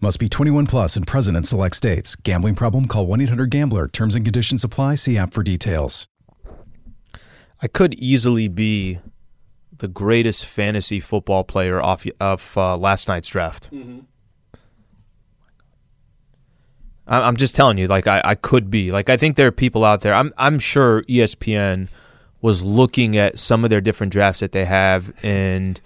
Must 0.00 0.20
be 0.20 0.28
21 0.28 0.66
plus 0.66 0.96
and 0.96 1.06
present 1.06 1.36
in 1.36 1.42
select 1.44 1.74
states. 1.74 2.14
Gambling 2.14 2.54
problem? 2.54 2.86
Call 2.86 3.06
1 3.06 3.20
800 3.22 3.50
Gambler. 3.50 3.88
Terms 3.88 4.14
and 4.14 4.24
conditions 4.24 4.62
apply. 4.62 4.94
See 4.94 5.18
app 5.18 5.32
for 5.32 5.42
details. 5.42 6.06
I 7.60 7.66
could 7.66 7.94
easily 7.94 8.46
be 8.46 8.98
the 9.76 9.88
greatest 9.88 10.46
fantasy 10.46 11.00
football 11.00 11.42
player 11.42 11.82
off 11.82 12.06
of 12.20 12.56
uh, 12.56 12.76
last 12.76 13.08
night's 13.08 13.28
draft. 13.28 13.70
I- 17.08 17.22
I'm 17.22 17.36
just 17.36 17.56
telling 17.56 17.78
you, 17.78 17.88
like 17.88 18.06
I, 18.06 18.22
I 18.24 18.34
could 18.36 18.70
be. 18.70 18.88
Like 18.92 19.10
I 19.10 19.16
think 19.16 19.34
there 19.36 19.48
are 19.48 19.52
people 19.52 19.84
out 19.84 20.02
there. 20.02 20.14
I'm 20.14 20.32
I'm 20.38 20.60
sure 20.60 21.02
ESPN 21.04 21.88
was 22.40 22.62
looking 22.62 23.16
at 23.16 23.40
some 23.40 23.64
of 23.64 23.70
their 23.70 23.80
different 23.80 24.12
drafts 24.12 24.38
that 24.40 24.52
they 24.52 24.64
have, 24.64 25.12
and 25.24 25.80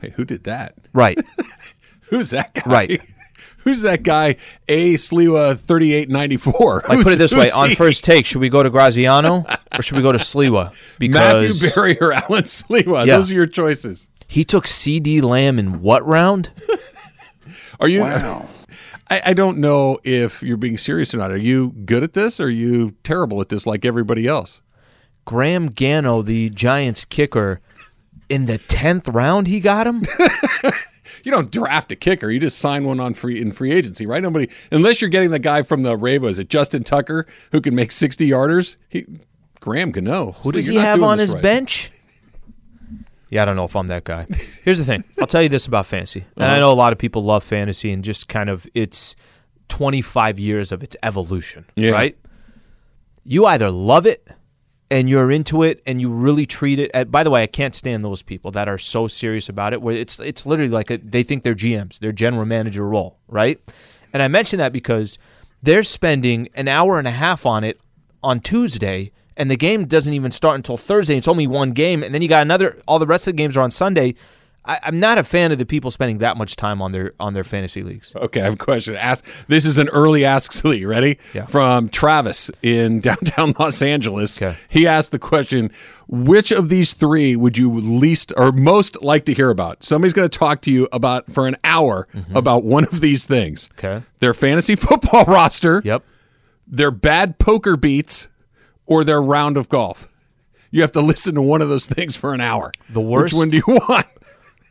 Hey, 0.00 0.10
who 0.16 0.24
did 0.24 0.42
that? 0.44 0.74
right, 0.92 1.16
Who's 2.10 2.30
that 2.30 2.52
guy? 2.54 2.62
Right. 2.66 3.02
Who's 3.64 3.82
that 3.82 4.02
guy? 4.02 4.36
A 4.68 4.94
Sliwa 4.94 5.58
thirty 5.58 5.92
eight 5.92 6.08
ninety 6.08 6.36
four. 6.36 6.82
like 6.88 7.02
put 7.02 7.14
it 7.14 7.16
this 7.16 7.34
way: 7.34 7.50
on 7.50 7.70
first 7.70 8.04
take, 8.04 8.26
should 8.26 8.40
we 8.40 8.48
go 8.48 8.62
to 8.62 8.70
Graziano 8.70 9.44
or 9.76 9.82
should 9.82 9.96
we 9.96 10.02
go 10.02 10.12
to 10.12 10.18
Sliwa? 10.18 10.74
Because 10.98 11.60
Matthew 11.62 11.70
Berry 11.74 11.98
or 12.00 12.12
Alan 12.12 12.44
Sliwa. 12.44 13.06
Yeah. 13.06 13.16
Those 13.16 13.32
are 13.32 13.34
your 13.34 13.46
choices. 13.46 14.08
he 14.28 14.44
took 14.44 14.64
CeeDee 14.66 15.22
Lamb 15.22 15.58
in 15.58 15.80
what 15.82 16.06
round? 16.06 16.50
Are 17.80 17.88
you? 17.88 18.02
I, 18.04 18.46
I 19.10 19.32
don't 19.34 19.58
know 19.58 19.98
if 20.04 20.42
you're 20.42 20.56
being 20.56 20.78
serious 20.78 21.12
or 21.14 21.18
not. 21.18 21.30
Are 21.30 21.36
you 21.36 21.72
good 21.84 22.02
at 22.02 22.12
this? 22.14 22.40
Or 22.40 22.44
are 22.44 22.50
you 22.50 22.94
terrible 23.02 23.40
at 23.40 23.48
this, 23.48 23.66
like 23.66 23.84
everybody 23.84 24.26
else? 24.26 24.62
Graham 25.24 25.70
Gano, 25.72 26.22
the 26.22 26.48
Giants 26.50 27.04
kicker, 27.04 27.60
in 28.28 28.46
the 28.46 28.58
tenth 28.58 29.08
round, 29.08 29.46
he 29.46 29.60
got 29.60 29.86
him. 29.86 30.02
You 31.22 31.30
don't 31.30 31.50
draft 31.50 31.92
a 31.92 31.96
kicker. 31.96 32.30
You 32.30 32.40
just 32.40 32.58
sign 32.58 32.84
one 32.84 33.00
on 33.00 33.14
free 33.14 33.40
in 33.40 33.52
free 33.52 33.72
agency, 33.72 34.06
right? 34.06 34.22
Nobody, 34.22 34.48
unless 34.70 35.00
you're 35.00 35.10
getting 35.10 35.30
the 35.30 35.38
guy 35.38 35.62
from 35.62 35.82
the 35.82 35.96
Ravo. 35.96 36.26
Is 36.28 36.38
it 36.38 36.48
Justin 36.48 36.84
Tucker 36.84 37.26
who 37.52 37.60
can 37.60 37.74
make 37.74 37.92
sixty 37.92 38.28
yarders? 38.28 38.76
He, 38.88 39.06
Graham 39.60 39.92
Gano. 39.92 40.32
Who 40.32 40.52
does 40.52 40.66
he 40.66 40.76
have 40.76 41.02
on 41.02 41.18
his 41.18 41.34
bench? 41.34 41.90
Yeah, 43.30 43.42
I 43.42 43.44
don't 43.46 43.56
know 43.56 43.64
if 43.64 43.74
I'm 43.74 43.88
that 43.88 44.04
guy. 44.04 44.26
Here's 44.62 44.78
the 44.78 44.84
thing. 44.84 45.02
I'll 45.18 45.26
tell 45.26 45.42
you 45.42 45.48
this 45.48 45.66
about 45.66 45.86
fantasy. 45.86 46.24
And 46.36 46.44
I 46.44 46.48
uh-huh. 46.48 46.60
know 46.60 46.72
a 46.72 46.74
lot 46.74 46.92
of 46.92 46.98
people 46.98 47.24
love 47.24 47.42
fantasy 47.42 47.90
and 47.90 48.04
just 48.04 48.28
kind 48.28 48.48
of 48.48 48.66
it's 48.74 49.16
25 49.68 50.38
years 50.38 50.70
of 50.70 50.82
its 50.82 50.96
evolution, 51.02 51.64
Yeah. 51.74 51.90
right? 51.90 52.16
You 53.24 53.46
either 53.46 53.70
love 53.70 54.06
it 54.06 54.28
and 54.94 55.10
you're 55.10 55.32
into 55.32 55.64
it 55.64 55.82
and 55.88 56.00
you 56.00 56.08
really 56.08 56.46
treat 56.46 56.78
it 56.78 56.88
at, 56.94 57.10
by 57.10 57.24
the 57.24 57.30
way, 57.30 57.42
I 57.42 57.48
can't 57.48 57.74
stand 57.74 58.04
those 58.04 58.22
people 58.22 58.52
that 58.52 58.68
are 58.68 58.78
so 58.78 59.08
serious 59.08 59.48
about 59.48 59.72
it 59.72 59.82
where 59.82 59.96
it's 59.96 60.20
it's 60.20 60.46
literally 60.46 60.70
like 60.70 60.88
a, 60.88 60.98
they 60.98 61.24
think 61.24 61.42
they're 61.42 61.56
GMs, 61.56 61.98
their 61.98 62.12
general 62.12 62.46
manager 62.46 62.86
role, 62.86 63.18
right? 63.26 63.58
And 64.12 64.22
I 64.22 64.28
mention 64.28 64.60
that 64.60 64.72
because 64.72 65.18
they're 65.60 65.82
spending 65.82 66.48
an 66.54 66.68
hour 66.68 67.00
and 67.00 67.08
a 67.08 67.10
half 67.10 67.44
on 67.44 67.64
it 67.64 67.80
on 68.22 68.38
Tuesday 68.38 69.10
and 69.36 69.50
the 69.50 69.56
game 69.56 69.86
doesn't 69.86 70.12
even 70.12 70.30
start 70.30 70.54
until 70.54 70.76
Thursday. 70.76 71.16
It's 71.16 71.26
only 71.26 71.48
one 71.48 71.72
game 71.72 72.04
and 72.04 72.14
then 72.14 72.22
you 72.22 72.28
got 72.28 72.42
another 72.42 72.80
all 72.86 73.00
the 73.00 73.06
rest 73.06 73.26
of 73.26 73.32
the 73.32 73.36
games 73.36 73.56
are 73.56 73.62
on 73.62 73.72
Sunday. 73.72 74.14
I, 74.66 74.80
I'm 74.84 74.98
not 74.98 75.18
a 75.18 75.22
fan 75.24 75.52
of 75.52 75.58
the 75.58 75.66
people 75.66 75.90
spending 75.90 76.18
that 76.18 76.36
much 76.38 76.56
time 76.56 76.80
on 76.80 76.92
their 76.92 77.12
on 77.20 77.34
their 77.34 77.44
fantasy 77.44 77.82
leagues. 77.82 78.14
Okay, 78.16 78.40
I 78.40 78.44
have 78.44 78.54
a 78.54 78.56
question. 78.56 78.94
Ask. 78.96 79.24
This 79.46 79.64
is 79.66 79.76
an 79.76 79.88
early 79.90 80.24
Ask 80.24 80.52
Slee. 80.52 80.84
Ready? 80.86 81.18
Yeah. 81.34 81.44
From 81.46 81.88
Travis 81.90 82.50
in 82.62 83.00
downtown 83.08 83.54
Los 83.58 83.82
Angeles. 83.82 84.40
Okay. 84.40 84.56
He 84.68 84.86
asked 84.86 85.12
the 85.12 85.18
question: 85.18 85.70
Which 86.08 86.50
of 86.50 86.70
these 86.70 86.94
three 86.94 87.36
would 87.36 87.58
you 87.58 87.70
least 87.72 88.32
or 88.38 88.52
most 88.52 89.02
like 89.02 89.26
to 89.26 89.34
hear 89.34 89.50
about? 89.50 89.84
Somebody's 89.84 90.14
going 90.14 90.28
to 90.28 90.38
talk 90.38 90.62
to 90.62 90.70
you 90.70 90.88
about 90.92 91.30
for 91.30 91.46
an 91.46 91.56
hour 91.62 92.08
about 92.34 92.64
one 92.64 92.84
of 92.84 93.00
these 93.02 93.26
things. 93.26 93.68
Mm-hmm. 93.76 93.86
Okay. 93.86 94.06
Their 94.20 94.32
fantasy 94.34 94.76
football 94.76 95.24
roster. 95.26 95.82
Yep. 95.84 96.04
Their 96.66 96.90
bad 96.90 97.38
poker 97.38 97.76
beats, 97.76 98.28
or 98.86 99.04
their 99.04 99.20
round 99.20 99.58
of 99.58 99.68
golf. 99.68 100.08
You 100.70 100.80
have 100.80 100.92
to 100.92 101.00
listen 101.02 101.34
to 101.34 101.42
one 101.42 101.60
of 101.62 101.68
those 101.68 101.86
things 101.86 102.16
for 102.16 102.32
an 102.32 102.40
hour. 102.40 102.72
The 102.88 103.00
worst- 103.02 103.34
Which 103.34 103.38
one 103.38 103.48
do 103.50 103.56
you 103.58 103.62
want? 103.88 104.06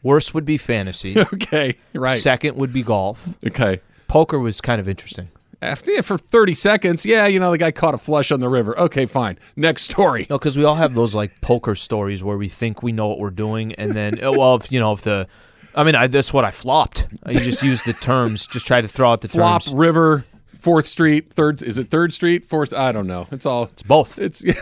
Worst 0.03 0.33
would 0.33 0.45
be 0.45 0.57
fantasy. 0.57 1.17
okay. 1.33 1.75
Right. 1.93 2.19
Second 2.19 2.57
would 2.57 2.73
be 2.73 2.83
golf. 2.83 3.35
okay. 3.45 3.81
Poker 4.07 4.37
was 4.37 4.61
kind 4.61 4.79
of 4.79 4.87
interesting. 4.87 5.29
After 5.61 6.03
for 6.03 6.17
30 6.17 6.53
seconds, 6.55 7.05
yeah, 7.05 7.25
you 7.25 7.39
know, 7.39 7.51
the 7.51 7.57
guy 7.57 7.71
caught 7.71 7.93
a 7.93 7.97
flush 7.97 8.33
on 8.33 8.41
the 8.41 8.49
river. 8.49 8.77
Okay, 8.77 9.05
fine. 9.05 9.39
Next 9.55 9.83
story. 9.83 10.27
No, 10.29 10.37
because 10.37 10.57
we 10.57 10.65
all 10.65 10.75
have 10.75 10.93
those 10.93 11.15
like 11.15 11.39
poker 11.39 11.73
stories 11.73 12.21
where 12.21 12.37
we 12.37 12.49
think 12.49 12.83
we 12.83 12.91
know 12.91 13.07
what 13.07 13.17
we're 13.17 13.29
doing, 13.29 13.73
and 13.75 13.93
then 13.93 14.21
uh, 14.21 14.31
well, 14.35 14.55
if 14.55 14.71
you 14.73 14.79
know, 14.81 14.91
if 14.91 15.01
the, 15.03 15.25
I 15.73 15.85
mean, 15.85 15.95
I, 15.95 16.07
that's 16.07 16.33
what 16.33 16.43
I 16.43 16.51
flopped. 16.51 17.07
You 17.29 17.39
just 17.39 17.63
use 17.63 17.81
the 17.83 17.93
terms, 17.93 18.45
just 18.45 18.67
try 18.67 18.81
to 18.81 18.89
throw 18.89 19.13
out 19.13 19.21
the 19.21 19.29
terms. 19.29 19.35
Flop 19.35 19.63
terms. 19.63 19.73
River, 19.73 20.25
Fourth 20.63 20.87
Street, 20.87 21.33
Third. 21.33 21.61
Is 21.61 21.77
it 21.77 21.89
Third 21.91 22.13
Street? 22.13 22.45
Fourth? 22.45 22.73
I 22.73 22.93
don't 22.93 23.05
know. 23.07 23.27
It's 23.31 23.45
all. 23.45 23.63
It's 23.65 23.83
both. 23.83 24.17
It's 24.17 24.41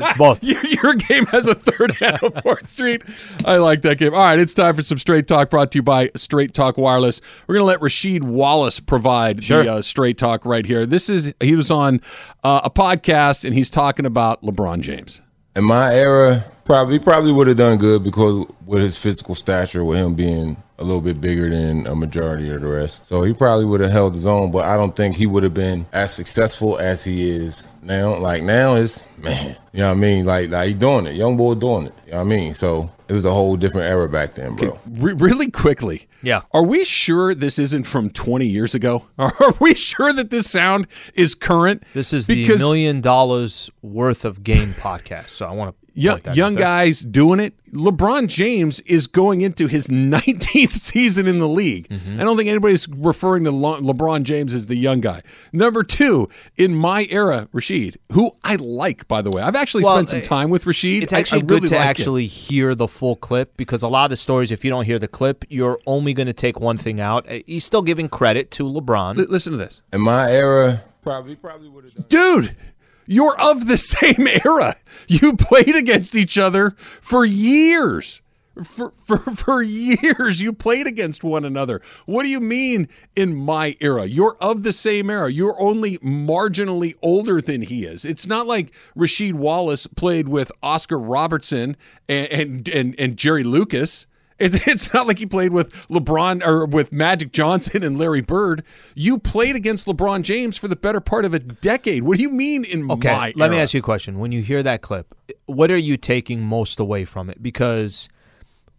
It's 0.00 0.16
both. 0.16 0.42
your, 0.44 0.64
your 0.64 0.94
game 0.94 1.26
has 1.26 1.46
a 1.46 1.54
third 1.54 1.96
and 2.00 2.16
a 2.22 2.40
fourth 2.42 2.66
street. 2.68 3.02
I 3.44 3.56
like 3.58 3.82
that 3.82 3.98
game. 3.98 4.14
All 4.14 4.20
right, 4.20 4.38
it's 4.38 4.54
time 4.54 4.74
for 4.74 4.82
some 4.82 4.96
straight 4.98 5.26
talk. 5.28 5.50
Brought 5.50 5.70
to 5.72 5.78
you 5.78 5.82
by 5.82 6.10
Straight 6.16 6.54
Talk 6.54 6.78
Wireless. 6.78 7.20
We're 7.46 7.56
gonna 7.56 7.66
let 7.66 7.80
Rasheed 7.80 8.22
Wallace 8.22 8.80
provide 8.80 9.44
Sure. 9.44 9.62
the 9.64 9.72
uh, 9.74 9.82
straight 9.82 10.16
talk 10.16 10.46
right 10.46 10.64
here. 10.64 10.86
This 10.86 11.10
is 11.10 11.34
he 11.40 11.54
was 11.54 11.70
on 11.70 12.00
uh, 12.42 12.62
a 12.64 12.70
podcast 12.70 13.44
and 13.44 13.52
he's 13.54 13.68
talking 13.68 14.06
about 14.06 14.40
LeBron 14.42 14.80
James. 14.80 15.20
in 15.56 15.64
my 15.64 15.94
era, 15.94 16.44
probably 16.64 16.98
probably 16.98 17.32
would 17.32 17.48
have 17.48 17.58
done 17.58 17.76
good 17.78 18.02
because 18.02 18.46
with 18.64 18.82
his 18.82 18.96
physical 18.96 19.34
stature, 19.34 19.84
with 19.84 19.98
him 19.98 20.14
being 20.14 20.56
a 20.82 20.84
little 20.84 21.00
bit 21.00 21.20
bigger 21.20 21.48
than 21.48 21.86
a 21.86 21.94
majority 21.94 22.50
of 22.50 22.60
the 22.60 22.66
rest, 22.66 23.06
so 23.06 23.22
he 23.22 23.32
probably 23.32 23.64
would 23.64 23.80
have 23.80 23.90
held 23.90 24.14
his 24.14 24.26
own. 24.26 24.50
But 24.50 24.64
I 24.64 24.76
don't 24.76 24.94
think 24.94 25.16
he 25.16 25.26
would 25.26 25.42
have 25.42 25.54
been 25.54 25.86
as 25.92 26.12
successful 26.12 26.78
as 26.78 27.04
he 27.04 27.30
is 27.30 27.68
now. 27.82 28.16
Like 28.18 28.42
now 28.42 28.74
is 28.74 29.04
man, 29.18 29.56
you 29.72 29.80
know 29.80 29.88
what 29.88 29.92
I 29.92 30.00
mean? 30.00 30.24
Like 30.24 30.50
like 30.50 30.68
he 30.68 30.74
doing 30.74 31.06
it, 31.06 31.14
young 31.14 31.36
boy 31.36 31.54
doing 31.54 31.86
it. 31.86 31.94
You 32.06 32.12
know 32.12 32.18
what 32.18 32.24
I 32.24 32.28
mean? 32.28 32.54
So 32.54 32.90
it 33.08 33.14
was 33.14 33.24
a 33.24 33.32
whole 33.32 33.56
different 33.56 33.88
era 33.88 34.08
back 34.08 34.34
then, 34.34 34.56
bro. 34.56 34.78
Re- 34.86 35.12
really 35.12 35.50
quickly. 35.50 36.08
Yeah. 36.22 36.42
Are 36.52 36.62
we 36.62 36.84
sure 36.84 37.34
this 37.34 37.58
isn't 37.58 37.84
from 37.84 38.08
20 38.08 38.46
years 38.46 38.74
ago? 38.74 39.06
Are 39.18 39.32
we 39.60 39.74
sure 39.74 40.12
that 40.14 40.30
this 40.30 40.50
sound 40.50 40.86
is 41.14 41.34
current? 41.34 41.82
This 41.92 42.12
is 42.12 42.26
the 42.26 42.46
million 42.46 43.02
dollars 43.02 43.70
worth 43.82 44.24
of 44.24 44.42
game 44.42 44.68
podcast. 44.72 45.28
So 45.28 45.46
I 45.46 45.52
want 45.52 45.74
to 45.78 45.81
young, 45.94 46.20
young 46.34 46.54
guys 46.54 47.00
doing 47.00 47.40
it. 47.40 47.54
LeBron 47.72 48.26
James 48.28 48.80
is 48.80 49.06
going 49.06 49.40
into 49.40 49.66
his 49.66 49.86
19th 49.88 50.68
season 50.70 51.26
in 51.26 51.38
the 51.38 51.48
league. 51.48 51.88
Mm-hmm. 51.88 52.20
I 52.20 52.24
don't 52.24 52.36
think 52.36 52.50
anybody's 52.50 52.86
referring 52.88 53.44
to 53.44 53.50
Le- 53.50 53.80
LeBron 53.80 54.24
James 54.24 54.52
as 54.52 54.66
the 54.66 54.76
young 54.76 55.00
guy. 55.00 55.22
Number 55.54 55.82
two, 55.82 56.28
in 56.58 56.74
my 56.74 57.06
era, 57.10 57.48
Rasheed, 57.54 57.96
who 58.12 58.32
I 58.44 58.56
like, 58.56 59.08
by 59.08 59.22
the 59.22 59.30
way. 59.30 59.42
I've 59.42 59.56
actually 59.56 59.84
Well, 59.84 59.94
spent 59.96 60.10
some 60.10 60.18
uh, 60.18 60.22
time 60.22 60.50
with 60.50 60.64
Rasheed. 60.66 61.02
It's 61.02 61.12
I- 61.12 61.16
I 61.16 61.20
actually 61.20 61.42
really 61.44 61.60
good 61.60 61.68
to 61.70 61.74
like 61.76 61.84
it. 61.86 61.88
actually 61.88 62.26
hear 62.26 62.74
the 62.74 62.88
full 62.88 63.16
clip 63.16 63.56
because 63.56 63.82
a 63.82 63.88
lot 63.88 64.04
of 64.04 64.10
the 64.10 64.16
stories, 64.16 64.50
if 64.50 64.64
you 64.64 64.70
don't 64.70 64.84
hear 64.84 64.98
the 64.98 65.08
clip, 65.08 65.44
you're 65.48 65.78
only 65.86 66.12
going 66.12 66.26
to 66.26 66.32
take 66.34 66.60
one 66.60 66.76
thing 66.76 67.00
out. 67.00 67.26
Uh, 67.30 67.38
He's 67.46 67.64
still 67.64 67.82
giving 67.82 68.08
credit 68.10 68.50
to 68.52 68.64
LeBron. 68.64 69.18
L- 69.18 69.26
listen 69.30 69.52
to 69.52 69.56
this. 69.56 69.80
In 69.94 70.02
my 70.02 70.30
era, 70.30 70.82
probably 71.02 71.36
probably 71.36 71.68
would 71.68 71.84
have 71.84 71.94
done. 71.94 72.04
dude 72.08 72.56
you're 73.06 73.38
of 73.40 73.66
the 73.68 73.76
same 73.92 74.26
era 74.44 74.76
you 75.08 75.36
played 75.36 75.74
against 75.76 76.14
each 76.14 76.38
other 76.38 76.70
for 76.78 77.24
years 77.24 78.22
For, 78.62 78.92
for 78.98 79.16
for 79.44 79.62
years 79.62 80.42
you 80.42 80.52
played 80.52 80.86
against 80.86 81.24
one 81.24 81.44
another. 81.44 81.80
What 82.04 82.24
do 82.24 82.28
you 82.28 82.40
mean 82.40 82.88
in 83.16 83.34
my 83.34 83.76
era? 83.80 84.04
You're 84.04 84.36
of 84.42 84.62
the 84.62 84.74
same 84.74 85.08
era. 85.08 85.30
You're 85.30 85.58
only 85.58 85.96
marginally 85.98 86.94
older 87.00 87.40
than 87.40 87.62
he 87.62 87.84
is. 87.84 88.04
It's 88.04 88.26
not 88.26 88.46
like 88.46 88.72
Rasheed 88.94 89.32
Wallace 89.34 89.86
played 89.86 90.28
with 90.28 90.52
Oscar 90.62 90.98
Robertson 90.98 91.76
and 92.08 92.28
and 92.30 92.68
and, 92.68 92.94
and 92.98 93.16
Jerry 93.16 93.42
Lucas. 93.44 94.06
It's, 94.42 94.66
it's 94.66 94.92
not 94.92 95.06
like 95.06 95.18
he 95.18 95.26
played 95.26 95.52
with 95.52 95.72
LeBron 95.88 96.44
or 96.44 96.66
with 96.66 96.92
Magic 96.92 97.32
Johnson 97.32 97.82
and 97.82 97.96
Larry 97.96 98.20
Bird. 98.20 98.64
You 98.94 99.18
played 99.18 99.56
against 99.56 99.86
LeBron 99.86 100.22
James 100.22 100.58
for 100.58 100.68
the 100.68 100.76
better 100.76 101.00
part 101.00 101.24
of 101.24 101.32
a 101.32 101.38
decade. 101.38 102.02
What 102.02 102.16
do 102.16 102.22
you 102.22 102.30
mean 102.30 102.64
in 102.64 102.84
my 102.84 102.94
Okay, 102.94 103.14
my 103.14 103.32
let 103.36 103.50
me 103.50 103.58
ask 103.58 103.74
you 103.74 103.80
a 103.80 103.82
question. 103.82 104.18
When 104.18 104.32
you 104.32 104.42
hear 104.42 104.62
that 104.62 104.82
clip, 104.82 105.14
what 105.46 105.70
are 105.70 105.76
you 105.76 105.96
taking 105.96 106.42
most 106.42 106.80
away 106.80 107.04
from 107.04 107.30
it? 107.30 107.42
Because 107.42 108.08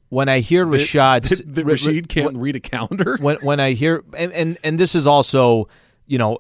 when 0.10 0.30
I 0.30 0.40
hear 0.40 0.66
Rashad's 0.66 1.30
that, 1.40 1.54
that 1.56 1.66
Ra- 1.66 1.72
Ra- 1.72 1.76
Rasheed 1.76 2.10
can't 2.10 2.38
read 2.38 2.56
a 2.56 2.60
calendar. 2.60 3.18
when 3.22 3.38
when 3.38 3.60
I 3.60 3.72
hear 3.72 4.04
and, 4.18 4.32
and 4.34 4.58
and 4.64 4.80
this 4.80 4.96
is 4.96 5.08
also, 5.08 5.68
you 6.06 6.18
know, 6.18 6.38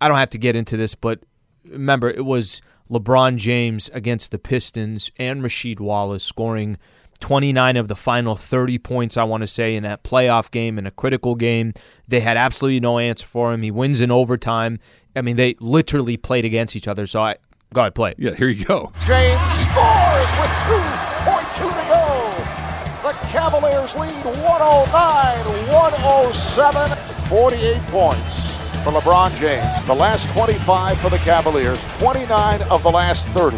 I 0.00 0.08
don't 0.08 0.18
have 0.18 0.30
to 0.30 0.38
get 0.38 0.56
into 0.56 0.76
this, 0.76 0.94
but 0.94 1.20
remember 1.64 2.08
it 2.08 2.24
was 2.24 2.62
LeBron 2.90 3.36
James 3.36 3.90
against 3.94 4.30
the 4.30 4.38
Pistons 4.38 5.10
and 5.18 5.42
Rasheed 5.42 5.80
Wallace 5.80 6.24
scoring 6.24 6.76
29 7.22 7.76
of 7.78 7.88
the 7.88 7.96
final 7.96 8.36
30 8.36 8.78
points 8.78 9.16
I 9.16 9.24
want 9.24 9.40
to 9.42 9.46
say 9.46 9.74
in 9.74 9.82
that 9.84 10.02
playoff 10.04 10.50
game 10.50 10.78
in 10.78 10.86
a 10.86 10.90
critical 10.90 11.34
game. 11.34 11.72
They 12.06 12.20
had 12.20 12.36
absolutely 12.36 12.80
no 12.80 12.98
answer 12.98 13.26
for 13.26 13.54
him. 13.54 13.62
He 13.62 13.70
wins 13.70 14.00
in 14.02 14.10
overtime. 14.10 14.78
I 15.16 15.22
mean, 15.22 15.36
they 15.36 15.54
literally 15.60 16.16
played 16.18 16.44
against 16.44 16.76
each 16.76 16.86
other. 16.88 17.06
So 17.06 17.22
I 17.22 17.36
go 17.72 17.80
ahead 17.82 17.94
play. 17.94 18.10
it. 18.10 18.16
yeah, 18.18 18.34
here 18.34 18.48
you 18.48 18.64
go. 18.64 18.92
James 19.06 19.40
scores 19.62 20.30
with 20.40 20.50
2.2 20.68 21.56
to 21.56 21.88
go. 21.88 23.08
The 23.08 23.12
Cavaliers 23.28 23.94
lead 23.94 24.24
109 24.24 25.72
107. 25.72 26.98
48 27.28 27.80
points 27.86 28.56
for 28.84 28.90
LeBron 28.92 29.34
James. 29.36 29.86
The 29.86 29.94
last 29.94 30.28
25 30.30 30.98
for 30.98 31.08
the 31.08 31.18
Cavaliers, 31.18 31.82
29 31.98 32.62
of 32.62 32.82
the 32.82 32.90
last 32.90 33.26
30. 33.28 33.56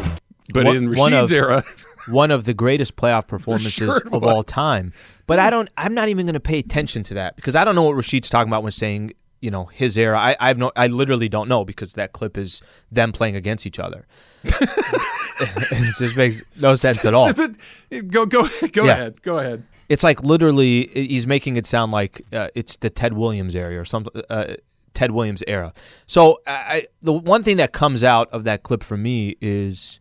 But 0.52 0.66
One- 0.66 0.76
in 0.76 0.94
one 0.94 1.12
Rasheed's 1.12 1.32
of- 1.32 1.36
era, 1.36 1.62
one 2.08 2.30
of 2.30 2.44
the 2.44 2.54
greatest 2.54 2.96
playoff 2.96 3.26
performances 3.28 3.72
Sure 4.02 4.02
of 4.12 4.22
all 4.24 4.42
time. 4.42 4.92
But 5.26 5.38
I 5.38 5.50
don't. 5.50 5.68
I'm 5.76 5.94
not 5.94 6.08
even 6.08 6.26
going 6.26 6.34
to 6.34 6.40
pay 6.40 6.58
attention 6.58 7.02
to 7.04 7.14
that 7.14 7.36
because 7.36 7.56
I 7.56 7.64
don't 7.64 7.74
know 7.74 7.82
what 7.84 7.96
Rasheed's 7.96 8.28
talking 8.30 8.50
about 8.50 8.62
when 8.62 8.72
saying 8.72 9.12
you 9.40 9.50
know 9.50 9.64
his 9.66 9.96
era. 9.96 10.18
I 10.18 10.36
I 10.38 10.48
have 10.48 10.58
no. 10.58 10.70
I 10.76 10.86
literally 10.88 11.28
don't 11.28 11.48
know 11.48 11.64
because 11.64 11.94
that 11.94 12.12
clip 12.12 12.36
is 12.36 12.60
them 12.92 13.12
playing 13.12 13.36
against 13.36 13.66
each 13.66 13.78
other. 13.78 14.06
it 14.44 15.96
just 15.96 16.16
makes 16.16 16.42
no 16.60 16.74
sense 16.74 17.04
at 17.04 17.14
all. 17.14 17.32
go 18.08 18.26
go 18.26 18.48
go 18.72 18.84
Yeah. 18.84 18.92
ahead. 18.92 19.22
Go 19.22 19.38
ahead. 19.38 19.64
It's 19.88 20.02
like 20.02 20.22
literally 20.22 20.86
he's 20.94 21.26
making 21.26 21.56
it 21.56 21.66
sound 21.66 21.92
like 21.92 22.22
uh, 22.32 22.48
it's 22.54 22.76
the 22.76 22.90
Ted 22.90 23.12
Williams 23.14 23.54
area 23.54 23.80
or 23.80 23.84
some 23.84 24.06
uh, 24.30 24.54
Ted 24.94 25.10
Williams 25.10 25.42
era. 25.46 25.72
So 26.06 26.40
I, 26.46 26.86
the 27.02 27.12
one 27.12 27.42
thing 27.42 27.58
that 27.58 27.72
comes 27.72 28.02
out 28.04 28.28
of 28.30 28.44
that 28.44 28.62
clip 28.62 28.82
for 28.82 28.96
me 28.96 29.36
is 29.40 29.98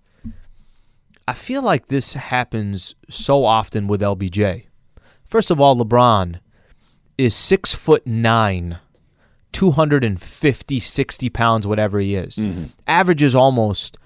I 1.27 1.33
feel 1.33 1.61
like 1.61 1.87
this 1.87 2.13
happens 2.15 2.95
so 3.09 3.45
often 3.45 3.87
with 3.87 4.01
LBJ. 4.01 4.65
First 5.23 5.51
of 5.51 5.59
all, 5.59 5.75
LeBron 5.75 6.39
is 7.17 7.33
six 7.33 7.73
foot 7.73 8.05
nine, 8.05 8.79
250, 9.53 10.79
60 10.79 11.29
pounds, 11.29 11.65
whatever 11.67 11.99
he 11.99 12.15
is. 12.15 12.39
Averages 12.87 13.35
almost 13.35 13.97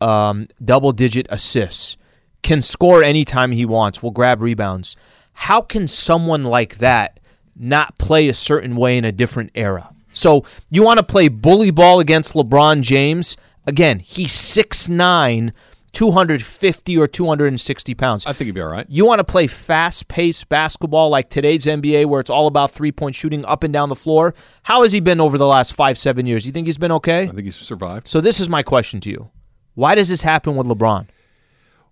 um, 0.00 0.48
double 0.64 0.92
digit 0.92 1.26
assists, 1.30 1.96
can 2.42 2.62
score 2.62 3.02
anytime 3.02 3.52
he 3.52 3.64
wants, 3.64 4.02
will 4.02 4.10
grab 4.10 4.40
rebounds. 4.40 4.96
How 5.32 5.60
can 5.60 5.86
someone 5.86 6.42
like 6.42 6.78
that 6.78 7.20
not 7.54 7.98
play 7.98 8.28
a 8.28 8.34
certain 8.34 8.76
way 8.76 8.96
in 8.98 9.04
a 9.04 9.12
different 9.12 9.50
era? 9.54 9.90
So 10.12 10.44
you 10.70 10.82
want 10.82 10.98
to 10.98 11.04
play 11.04 11.28
bully 11.28 11.70
ball 11.70 12.00
against 12.00 12.34
LeBron 12.34 12.82
James? 12.82 13.36
Again, 13.66 13.98
he's 13.98 14.32
6'9, 14.32 15.52
250 15.92 16.98
or 16.98 17.06
260 17.06 17.94
pounds. 17.94 18.26
I 18.26 18.32
think 18.32 18.46
he'd 18.46 18.52
be 18.52 18.60
all 18.60 18.68
right. 18.68 18.86
You 18.88 19.06
want 19.06 19.20
to 19.20 19.24
play 19.24 19.46
fast 19.46 20.08
paced 20.08 20.48
basketball 20.48 21.08
like 21.08 21.30
today's 21.30 21.66
NBA 21.66 22.06
where 22.06 22.20
it's 22.20 22.30
all 22.30 22.46
about 22.46 22.70
three 22.70 22.92
point 22.92 23.14
shooting 23.14 23.44
up 23.46 23.62
and 23.62 23.72
down 23.72 23.88
the 23.88 23.96
floor? 23.96 24.34
How 24.64 24.82
has 24.82 24.92
he 24.92 25.00
been 25.00 25.20
over 25.20 25.38
the 25.38 25.46
last 25.46 25.74
five, 25.74 25.96
seven 25.96 26.26
years? 26.26 26.46
You 26.46 26.52
think 26.52 26.66
he's 26.66 26.78
been 26.78 26.92
okay? 26.92 27.24
I 27.24 27.26
think 27.26 27.44
he's 27.44 27.56
survived. 27.56 28.08
So 28.08 28.20
this 28.20 28.40
is 28.40 28.48
my 28.48 28.62
question 28.62 29.00
to 29.00 29.10
you. 29.10 29.30
Why 29.74 29.94
does 29.94 30.08
this 30.08 30.22
happen 30.22 30.56
with 30.56 30.66
LeBron? 30.66 31.06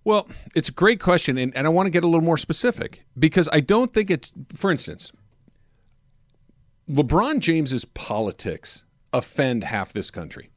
Well, 0.03 0.27
it's 0.55 0.69
a 0.69 0.71
great 0.71 0.99
question, 0.99 1.37
and, 1.37 1.55
and 1.55 1.65
I 1.65 1.69
want 1.71 1.87
to 1.87 1.91
get 1.91 2.03
a 2.03 2.07
little 2.07 2.21
more 2.21 2.37
specific 2.37 3.03
because 3.17 3.49
I 3.51 3.59
don't 3.59 3.91
think 3.91 4.11
it's, 4.11 4.33
for 4.53 4.69
instance, 4.69 5.11
LeBron 6.87 7.39
James's 7.39 7.85
politics 7.85 8.85
offend 9.11 9.63
half 9.63 9.93
this 9.93 10.11
country. 10.11 10.51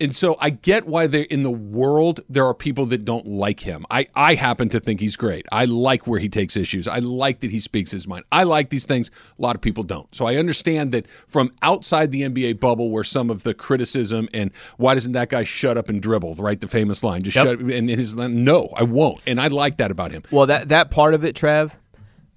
And 0.00 0.14
so 0.14 0.36
I 0.40 0.50
get 0.50 0.86
why 0.86 1.06
they 1.06 1.22
in 1.22 1.42
the 1.42 1.50
world 1.50 2.20
there 2.28 2.46
are 2.46 2.54
people 2.54 2.86
that 2.86 3.04
don't 3.04 3.26
like 3.26 3.60
him. 3.60 3.84
I, 3.90 4.06
I 4.14 4.34
happen 4.34 4.68
to 4.70 4.80
think 4.80 5.00
he's 5.00 5.16
great. 5.16 5.46
I 5.52 5.66
like 5.66 6.06
where 6.06 6.18
he 6.18 6.28
takes 6.28 6.56
issues. 6.56 6.88
I 6.88 6.98
like 7.00 7.40
that 7.40 7.50
he 7.50 7.60
speaks 7.60 7.90
his 7.90 8.08
mind. 8.08 8.24
I 8.32 8.44
like 8.44 8.70
these 8.70 8.86
things. 8.86 9.10
A 9.38 9.42
lot 9.42 9.54
of 9.56 9.60
people 9.62 9.84
don't. 9.84 10.12
So 10.14 10.26
I 10.26 10.36
understand 10.36 10.92
that 10.92 11.06
from 11.28 11.52
outside 11.62 12.12
the 12.12 12.22
NBA 12.22 12.60
bubble 12.60 12.90
where 12.90 13.04
some 13.04 13.30
of 13.30 13.42
the 13.42 13.52
criticism 13.54 14.28
and 14.32 14.50
why 14.78 14.94
doesn't 14.94 15.12
that 15.12 15.28
guy 15.28 15.44
shut 15.44 15.76
up 15.76 15.88
and 15.88 16.00
dribble, 16.02 16.34
right? 16.36 16.60
The 16.60 16.68
famous 16.68 17.04
line. 17.04 17.22
Just 17.22 17.36
Yep. 17.36 17.46
shut 17.46 17.58
and 17.60 17.88
his 17.88 18.16
no, 18.16 18.68
I 18.76 18.82
won't. 18.84 19.20
And 19.26 19.40
I 19.40 19.48
like 19.48 19.76
that 19.78 19.90
about 19.90 20.12
him. 20.12 20.22
Well, 20.30 20.46
that 20.46 20.68
that 20.68 20.90
part 20.90 21.14
of 21.14 21.24
it, 21.24 21.36
Trev, 21.36 21.76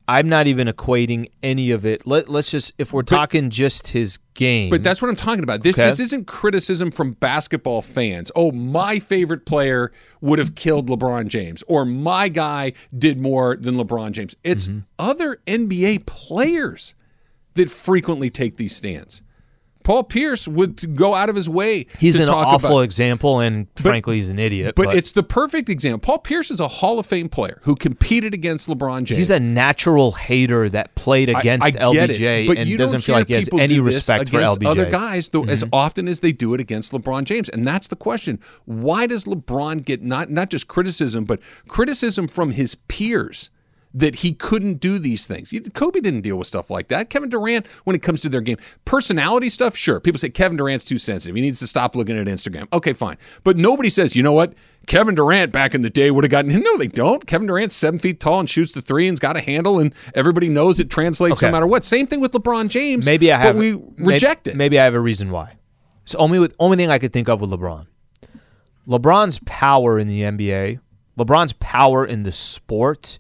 I'm 0.08 0.28
not 0.28 0.48
even 0.48 0.68
equating 0.68 1.30
any 1.42 1.72
of 1.72 1.86
it. 1.86 2.06
Let, 2.06 2.28
let's 2.30 2.52
just 2.52 2.74
if 2.78 2.92
we're 2.92 3.04
talking 3.04 3.50
just 3.50 3.90
his 3.90 4.18
game. 4.34 4.70
But 4.70 4.84
that's 4.84 5.02
what 5.02 5.08
I'm 5.10 5.16
talking 5.16 5.44
about. 5.44 5.64
This 5.64 5.78
Okay. 5.80 5.90
this 5.90 6.00
isn't 6.00 6.28
criticism 6.28 6.92
from 6.92 7.12
basketball 7.14 7.82
fans. 7.82 8.32
Oh, 8.36 8.52
my 8.52 9.00
favorite 9.00 9.46
player 9.46 9.92
would 10.22 10.40
have 10.40 10.56
killed 10.56 10.90
LeBron 10.90 11.28
James, 11.28 11.64
or 11.68 11.86
my 11.86 12.28
guy 12.30 12.74
did 12.98 13.20
more 13.22 13.56
than 13.56 13.76
LeBron 13.76 14.12
James. 14.12 14.36
It's 14.44 14.68
Mm-hmm. 14.68 14.80
other 15.00 15.40
NBA 15.48 16.06
players 16.06 16.96
that 17.54 17.70
frequently 17.70 18.30
take 18.30 18.58
these 18.58 18.76
stands. 18.76 19.22
Paul 19.84 20.04
Pierce 20.04 20.48
would 20.48 20.96
go 20.96 21.14
out 21.14 21.30
of 21.30 21.36
his 21.36 21.50
way. 21.50 21.86
he's 22.00 22.20
an 22.20 22.30
awful 22.30 22.80
example, 22.82 23.40
and 23.40 23.68
frankly, 23.76 24.16
he's 24.16 24.30
an 24.30 24.40
idiot. 24.40 24.76
but, 24.76 24.94
it's 24.96 25.12
the 25.12 25.24
perfect 25.24 25.70
example. 25.70 26.00
Paul 26.06 26.20
Pierce 26.20 26.52
is 26.52 26.60
a 26.60 26.68
Hall 26.68 27.00
of 27.00 27.06
Fame 27.06 27.30
player 27.30 27.60
who 27.64 27.76
competed 27.76 28.34
against 28.34 28.68
LeBron 28.68 29.04
James. 29.04 29.18
he's 29.18 29.30
a 29.30 29.40
natural 29.40 30.12
hater 30.14 30.70
that 30.70 30.94
played 30.96 31.30
against 31.30 31.66
I 31.68 31.72
get 31.72 31.82
LBJ 32.10 32.46
it, 32.46 32.48
but 32.48 32.58
and 32.58 32.78
doesn't 32.78 33.02
feel 33.02 33.16
like 33.16 33.28
he 33.28 33.34
has 33.36 33.50
any 33.58 33.80
respect 33.80 34.30
for 34.30 34.38
LBJ. 34.40 34.66
Other 34.68 34.90
guys, 34.90 35.30
though, 35.30 35.44
as 35.44 35.64
Mm-hmm. 35.64 35.70
often 35.74 36.08
as 36.08 36.20
they 36.20 36.32
do 36.32 36.54
it 36.54 36.60
against 36.62 36.92
LeBron 36.92 37.24
James, 37.26 37.48
and 37.50 37.66
that's 37.66 37.88
the 37.88 37.96
question: 37.96 38.40
Why 38.66 39.08
does 39.08 39.26
LeBron 39.26 39.86
get 39.86 40.02
not 40.02 40.30
not 40.30 40.50
just 40.50 40.68
criticism, 40.68 41.24
but 41.26 41.40
criticism 41.68 42.28
from 42.28 42.52
his 42.52 42.76
peers? 42.76 43.50
That 43.96 44.16
he 44.16 44.34
couldn't 44.34 44.80
do 44.80 44.98
these 44.98 45.28
things. 45.28 45.54
Kobe 45.76 46.00
didn't 46.00 46.22
deal 46.22 46.36
with 46.38 46.48
stuff 46.48 46.72
like 46.72 46.88
that. 46.88 47.12
Kevin 47.12 47.30
Durant, 47.30 47.68
when 47.84 47.96
it 47.96 48.02
comes 48.02 48.22
to 48.22 48.30
their 48.30 48.42
game, 48.42 48.58
personality 48.86 49.50
stuff, 49.50 49.76
sure. 49.76 50.00
People 50.00 50.18
say 50.18 50.30
Kevin 50.30 50.58
Durant's 50.58 50.84
too 50.84 50.98
sensitive. 50.98 51.36
He 51.36 51.44
needs 51.44 51.60
to 51.60 51.68
stop 51.68 51.96
looking 51.96 52.18
at 52.18 52.26
Instagram. 52.26 52.68
Okay, 52.74 52.94
fine. 52.94 53.18
But 53.44 53.56
nobody 53.58 53.92
says, 53.92 54.16
you 54.16 54.24
know 54.24 54.32
what? 54.32 54.56
Kevin 54.88 55.14
Durant 55.14 55.52
back 55.52 55.76
in 55.76 55.84
the 55.84 55.92
day 55.92 56.10
would 56.10 56.24
have 56.24 56.32
gotten. 56.32 56.50
him. 56.50 56.64
No, 56.66 56.76
they 56.78 56.88
don't. 56.88 57.28
Kevin 57.28 57.46
Durant's 57.48 57.76
seven 57.76 58.00
feet 58.00 58.20
tall 58.20 58.40
and 58.40 58.50
shoots 58.50 58.74
the 58.74 58.82
three 58.82 59.08
and's 59.08 59.20
got 59.20 59.38
a 59.38 59.42
handle, 59.42 59.80
and 59.80 59.94
everybody 60.16 60.50
knows 60.50 60.80
it 60.80 60.90
translates 60.90 61.40
no 61.44 61.52
matter 61.52 61.68
what. 61.68 61.84
Same 61.84 62.08
thing 62.08 62.20
with 62.20 62.32
LeBron 62.32 62.70
James. 62.70 63.06
Maybe 63.06 63.32
I 63.32 63.38
have. 63.38 63.56
but 63.56 63.60
we 63.60 63.74
maybe- 63.74 63.94
reject 64.14 64.48
it. 64.48 64.56
Maybe 64.56 64.80
I 64.80 64.86
have 64.86 64.96
a 64.96 65.00
reason 65.00 65.30
why. 65.30 65.54
It's 66.02 66.16
only 66.16 66.40
with 66.40 66.56
only 66.58 66.78
thing 66.78 66.90
I 66.90 66.98
could 66.98 67.14
think 67.14 67.30
of 67.30 67.42
with 67.42 67.52
LeBron. 67.52 67.86
LeBron's 68.88 69.40
power 69.46 70.00
in 70.00 70.08
the 70.08 70.22
NBA, 70.22 70.80
LeBron's 71.18 71.54
power 71.54 72.06
in 72.06 72.24
the 72.24 72.32
sport. 72.32 73.20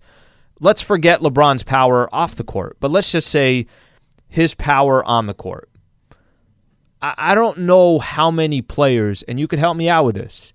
Let's 0.63 0.81
forget 0.81 1.19
LeBron's 1.19 1.63
power 1.63 2.07
off 2.15 2.35
the 2.35 2.43
court, 2.45 2.77
but 2.79 2.89
let's 2.89 3.11
just 3.11 3.27
say 3.27 3.67
his 4.29 4.55
power 4.55 5.03
on 5.03 5.27
the 5.27 5.33
court. 5.33 5.69
I, 7.01 7.13
I 7.17 7.35
don't 7.35 7.59
know 7.59 7.99
how 7.99 8.31
many 8.31 8.61
players, 8.61 9.23
and 9.23 9.37
you 9.41 9.45
could 9.45 9.59
help 9.59 9.75
me 9.75 9.89
out 9.89 10.05
with 10.05 10.15
this, 10.15 10.53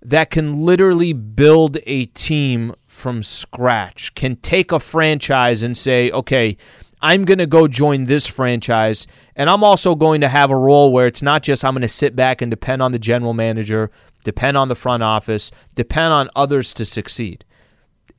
that 0.00 0.30
can 0.30 0.64
literally 0.64 1.12
build 1.12 1.78
a 1.86 2.06
team 2.06 2.76
from 2.86 3.24
scratch, 3.24 4.14
can 4.14 4.36
take 4.36 4.70
a 4.70 4.78
franchise 4.78 5.64
and 5.64 5.76
say, 5.76 6.12
okay, 6.12 6.56
I'm 7.00 7.24
going 7.24 7.38
to 7.38 7.46
go 7.46 7.66
join 7.66 8.04
this 8.04 8.28
franchise, 8.28 9.08
and 9.34 9.50
I'm 9.50 9.64
also 9.64 9.96
going 9.96 10.20
to 10.20 10.28
have 10.28 10.52
a 10.52 10.56
role 10.56 10.92
where 10.92 11.08
it's 11.08 11.20
not 11.20 11.42
just 11.42 11.64
I'm 11.64 11.74
going 11.74 11.82
to 11.82 11.88
sit 11.88 12.14
back 12.14 12.42
and 12.42 12.50
depend 12.50 12.80
on 12.80 12.92
the 12.92 12.98
general 13.00 13.34
manager, 13.34 13.90
depend 14.22 14.56
on 14.56 14.68
the 14.68 14.76
front 14.76 15.02
office, 15.02 15.50
depend 15.74 16.12
on 16.12 16.30
others 16.36 16.72
to 16.74 16.84
succeed. 16.84 17.44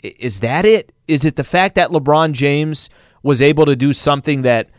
Is 0.03 0.41
that 0.41 0.65
it? 0.65 0.91
Is 1.07 1.25
it 1.25 1.35
the 1.35 1.43
fact 1.43 1.75
that 1.75 1.89
LeBron 1.89 2.33
James 2.33 2.89
was 3.23 3.41
able 3.41 3.65
to 3.65 3.75
do 3.75 3.93
something 3.93 4.41
that 4.41 4.69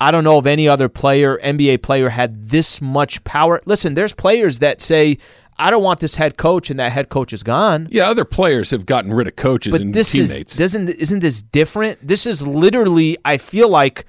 I 0.00 0.10
don't 0.10 0.24
know 0.24 0.38
if 0.38 0.46
any 0.46 0.68
other 0.68 0.88
player, 0.88 1.38
NBA 1.38 1.82
player, 1.82 2.10
had 2.10 2.44
this 2.44 2.82
much 2.82 3.24
power? 3.24 3.62
Listen, 3.64 3.94
there's 3.94 4.12
players 4.12 4.58
that 4.58 4.80
say, 4.80 5.18
I 5.58 5.70
don't 5.70 5.82
want 5.82 6.00
this 6.00 6.16
head 6.16 6.36
coach, 6.36 6.68
and 6.68 6.78
that 6.80 6.92
head 6.92 7.08
coach 7.08 7.32
is 7.32 7.42
gone. 7.42 7.88
Yeah, 7.90 8.08
other 8.08 8.24
players 8.24 8.70
have 8.70 8.86
gotten 8.86 9.12
rid 9.12 9.26
of 9.26 9.36
coaches 9.36 9.70
But 9.72 9.80
and 9.80 9.94
this 9.94 10.12
teammates. 10.12 10.52
is 10.52 10.58
doesn't 10.58 10.88
isn't 10.90 11.20
this 11.20 11.42
different? 11.42 12.06
This 12.06 12.26
is 12.26 12.46
literally. 12.46 13.16
I 13.24 13.38
feel 13.38 13.68
like 13.68 14.04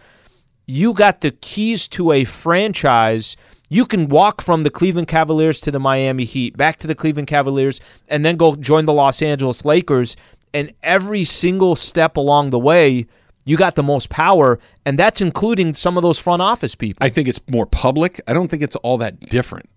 you 0.66 0.94
got 0.94 1.22
the 1.22 1.32
keys 1.32 1.88
to 1.90 2.12
a 2.12 2.24
franchise. 2.26 3.38
You 3.70 3.86
can 3.86 4.10
walk 4.10 4.42
from 4.42 4.64
the 4.64 4.70
Cleveland 4.70 5.08
Cavaliers 5.08 5.60
to 5.62 5.72
the 5.72 5.80
Miami 5.80 6.24
Heat, 6.24 6.56
back 6.56 6.78
to 6.80 6.88
the 6.88 6.96
Cleveland 6.96 7.28
Cavaliers, 7.28 7.82
and 8.08 8.24
then 8.24 8.38
go 8.38 8.56
join 8.56 8.86
the 8.86 8.94
Los 8.94 9.22
Angeles 9.22 9.66
Lakers. 9.66 10.16
And 10.56 10.74
every 10.82 11.26
single 11.26 11.76
step 11.76 12.16
along 12.16 12.52
the 12.52 12.60
way, 12.60 13.08
you 13.44 13.58
got 13.58 13.76
the 13.76 13.84
most 13.84 14.10
power, 14.10 14.58
and 14.86 14.98
that's 14.98 15.20
including 15.20 15.74
some 15.74 15.98
of 15.98 16.02
those 16.02 16.18
front 16.18 16.42
office 16.42 16.76
people. 16.76 17.06
I 17.06 17.10
think 17.10 17.28
it's 17.28 17.42
more 17.52 17.66
public. 17.66 18.22
I 18.26 18.34
don't 18.34 18.48
think 18.48 18.64
it's 18.64 18.78
all 18.78 18.98
that 19.00 19.20
different. 19.20 19.70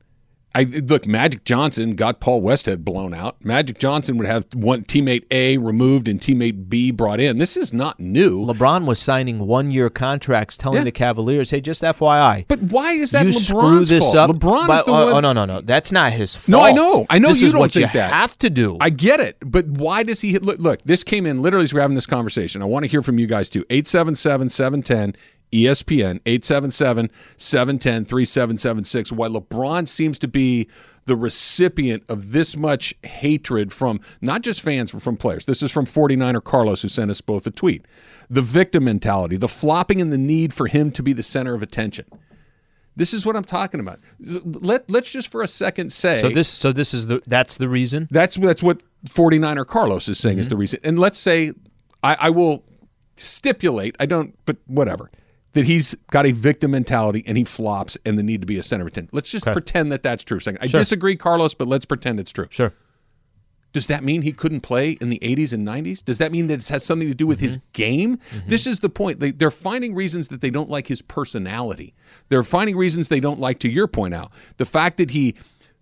I 0.54 0.62
look, 0.62 1.06
Magic 1.06 1.44
Johnson 1.44 1.94
got 1.94 2.20
Paul 2.20 2.42
Westhead 2.42 2.84
blown 2.84 3.12
out. 3.14 3.44
Magic 3.44 3.78
Johnson 3.78 4.16
would 4.16 4.26
have 4.26 4.46
one 4.54 4.82
teammate 4.82 5.24
A 5.30 5.58
removed 5.58 6.08
and 6.08 6.18
teammate 6.18 6.68
B 6.68 6.90
brought 6.90 7.20
in. 7.20 7.38
This 7.38 7.56
is 7.56 7.72
not 7.72 8.00
new. 8.00 8.44
LeBron 8.46 8.87
was 8.87 8.98
signing 8.98 9.40
one-year 9.46 9.90
contracts, 9.90 10.56
telling 10.56 10.78
Yeah. 10.78 10.84
the 10.84 10.90
Cavaliers, 10.90 11.50
"Hey, 11.50 11.61
just 11.61 11.82
FYI, 11.84 12.46
but 12.48 12.61
why 12.62 12.92
is 12.94 13.11
that 13.11 13.24
you 13.26 13.32
LeBron's 13.32 13.46
screw 13.46 13.84
this 13.84 13.98
fault? 14.12 14.16
up." 14.16 14.30
LeBron 14.30 14.74
is 14.74 14.84
the 14.84 14.90
oh, 14.90 15.12
one. 15.12 15.24
Oh 15.24 15.32
no, 15.32 15.44
no, 15.44 15.44
no, 15.44 15.61
that's 15.61 15.92
not 15.92 16.12
his 16.12 16.34
fault. 16.34 16.48
No, 16.48 16.61
I 16.62 16.72
know. 16.72 17.06
I 17.11 17.18
know 17.18 17.28
this 17.28 17.40
you 17.42 17.48
is 17.48 17.52
don't 17.52 17.61
what 17.61 17.72
think 17.72 17.92
you 17.92 18.00
that. 18.00 18.11
have 18.11 18.37
to 18.38 18.50
do. 18.50 18.78
I 18.80 18.90
get 18.90 19.20
it, 19.20 19.37
but 19.44 19.66
why 19.66 20.02
does 20.02 20.22
he 20.22 20.32
hit? 20.32 20.42
Look, 20.42 20.58
look, 20.58 20.80
this 20.84 21.04
came 21.04 21.26
in 21.26 21.42
literally 21.42 21.64
as 21.64 21.74
we're 21.74 21.82
having 21.82 21.94
this 21.94 22.06
conversation. 22.06 22.62
I 22.62 22.64
want 22.64 22.84
to 22.84 22.90
hear 22.90 23.02
from 23.02 23.18
you 23.18 23.26
guys 23.26 23.50
too. 23.50 23.64
877 23.70 24.48
710 24.48 25.14
ESPN, 25.52 26.20
877 26.26 27.11
710 27.37 28.04
3776. 28.04 29.12
Why 29.12 29.28
LeBron 29.28 29.88
seems 29.88 30.18
to 30.20 30.28
be 30.28 30.68
the 31.06 31.16
recipient 31.16 32.02
of 32.11 32.32
this 32.32 32.54
much 32.56 32.94
hatred 33.02 33.72
from 33.72 33.98
not 34.20 34.42
just 34.42 34.61
fans, 34.61 34.92
but 34.92 35.02
from 35.02 35.16
players. 35.16 35.46
This 35.46 35.62
is 35.62 35.72
from 35.72 35.87
49er 35.87 36.44
Carlos, 36.44 36.82
who 36.82 36.88
sent 36.88 37.11
us 37.11 37.22
both 37.22 37.46
a 37.46 37.50
tweet. 37.50 37.87
The 38.28 38.42
victim 38.42 38.84
mentality, 38.84 39.38
the 39.38 39.48
flopping, 39.48 40.02
and 40.02 40.12
the 40.12 40.18
need 40.18 40.52
for 40.52 40.66
him 40.66 40.92
to 40.92 41.02
be 41.02 41.14
the 41.14 41.22
center 41.22 41.54
of 41.54 41.62
attention. 41.62 42.04
This 42.94 43.14
is 43.14 43.24
what 43.24 43.37
I'm 43.37 43.44
talking 43.44 43.80
about. 43.80 44.00
Let, 44.20 44.90
let's 44.90 45.08
just 45.11 45.30
for 45.32 45.40
a 45.40 45.46
second 45.48 45.92
say. 45.92 46.16
so 46.20 46.28
this, 46.28 46.48
so 46.48 46.72
this 46.72 46.92
is 46.92 47.06
the 47.06 47.22
that's 47.26 47.56
the 47.56 47.68
reason. 47.68 48.08
That's 48.11 48.37
that's 48.37 48.62
what 48.62 48.82
49er 49.11 49.66
Carlos 49.66 50.08
is 50.08 50.18
saying 50.18 50.38
is 50.38 50.48
the 50.48 50.56
Mm-hmm. 50.56 50.61
reason. 50.61 50.80
And 50.82 50.98
let's 50.98 51.18
say 51.18 51.52
I, 52.02 52.16
I 52.20 52.30
will 52.30 52.64
stipulate, 53.16 53.96
I 54.00 54.06
don't, 54.06 54.37
but 54.46 54.56
whatever, 54.66 55.11
that 55.52 55.64
he's 55.64 55.94
got 56.11 56.26
a 56.26 56.32
victim 56.32 56.72
mentality 56.72 57.24
and 57.26 57.38
he 57.38 57.44
flops 57.44 57.96
and 58.04 58.18
the 58.18 58.22
need 58.22 58.40
to 58.42 58.46
be 58.46 58.58
a 58.58 58.62
center 58.62 58.82
of 58.82 58.88
attention. 58.88 59.11
Let's 59.12 59.30
just 59.30 59.46
pretend 59.46 59.92
that 59.92 60.02
that's 60.02 60.24
true. 60.24 60.40
Second, 60.40 60.61
I 60.62 60.66
disagree, 60.66 61.16
Carlos, 61.16 61.54
but 61.54 61.68
let's 61.68 61.84
pretend 61.84 62.20
it's 62.20 62.32
true. 62.32 62.46
Sure. 62.50 62.72
Does 63.72 63.87
that 63.88 64.02
mean 64.02 64.22
he 64.22 64.32
couldn't 64.32 64.62
play 64.62 64.92
in 64.92 65.11
the 65.11 65.18
80s 65.18 65.52
and 65.52 65.66
90s? 65.66 66.02
Does 66.02 66.18
that 66.18 66.32
mean 66.32 66.46
that 66.46 66.61
it 66.61 66.68
has 66.68 66.84
something 66.84 67.08
to 67.08 67.14
do 67.14 67.26
with 67.26 67.40
his 67.40 67.58
mm-hmm. 67.58 67.66
game? 67.74 68.16
Mm-hmm. 68.16 68.48
This 68.48 68.66
is 68.66 68.80
the 68.80 68.88
point. 68.88 69.20
They, 69.20 69.30
they're 69.30 69.50
finding 69.50 69.94
reasons 69.94 70.28
that 70.28 70.40
they 70.40 70.50
don't 70.50 70.70
like 70.70 70.87
his 70.87 71.02
personality. 71.02 71.94
They're 72.30 72.42
finding 72.42 72.76
reasons 72.76 73.08
they 73.08 73.20
don't 73.20 73.40
like, 73.40 73.58
to 73.61 73.68
your 73.68 73.87
point 73.87 74.14
out, 74.14 74.32
the 74.56 74.64
fact 74.64 74.96
that 74.96 75.11
he 75.11 75.34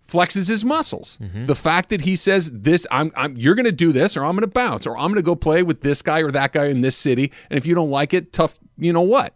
flexes 0.09 0.49
his 0.49 0.65
muscles. 0.65 1.19
Mm-hmm. 1.23 1.47
The 1.47 1.55
fact 1.55 1.91
that 1.91 2.03
he 2.03 2.17
says 2.17 2.51
this, 2.53 2.87
I'm, 2.91 3.13
I'm 3.17 3.37
you're 3.37 3.55
going 3.55 3.67
to 3.67 3.73
do 3.73 3.93
this, 3.93 4.17
or 4.17 4.25
I'm 4.25 4.33
going 4.33 4.43
to 4.43 4.53
bounce, 4.53 4.87
or 4.87 4.97
I'm 4.97 5.09
going 5.09 5.17
to 5.17 5.23
go 5.23 5.37
play 5.37 5.63
with 5.63 5.83
this 5.83 6.03
guy 6.03 6.21
or 6.21 6.31
that 6.33 6.53
guy 6.53 6.67
in 6.67 6.81
this 6.81 6.97
city, 6.97 7.33
and 7.51 7.59
if 7.59 7.67
you 7.67 7.75
don't 7.75 7.91
like 7.91 8.15
it, 8.15 8.33
tough. 8.33 8.59
You 8.79 8.93
know 8.93 9.03
what? 9.03 9.35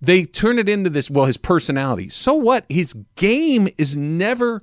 They 0.00 0.24
turn 0.24 0.58
it 0.58 0.68
into 0.68 0.90
this. 0.90 1.10
Well, 1.10 1.24
his 1.24 1.38
personality. 1.38 2.08
So 2.08 2.34
what? 2.34 2.64
His 2.68 2.92
game 3.14 3.68
is 3.78 3.96
never, 3.96 4.62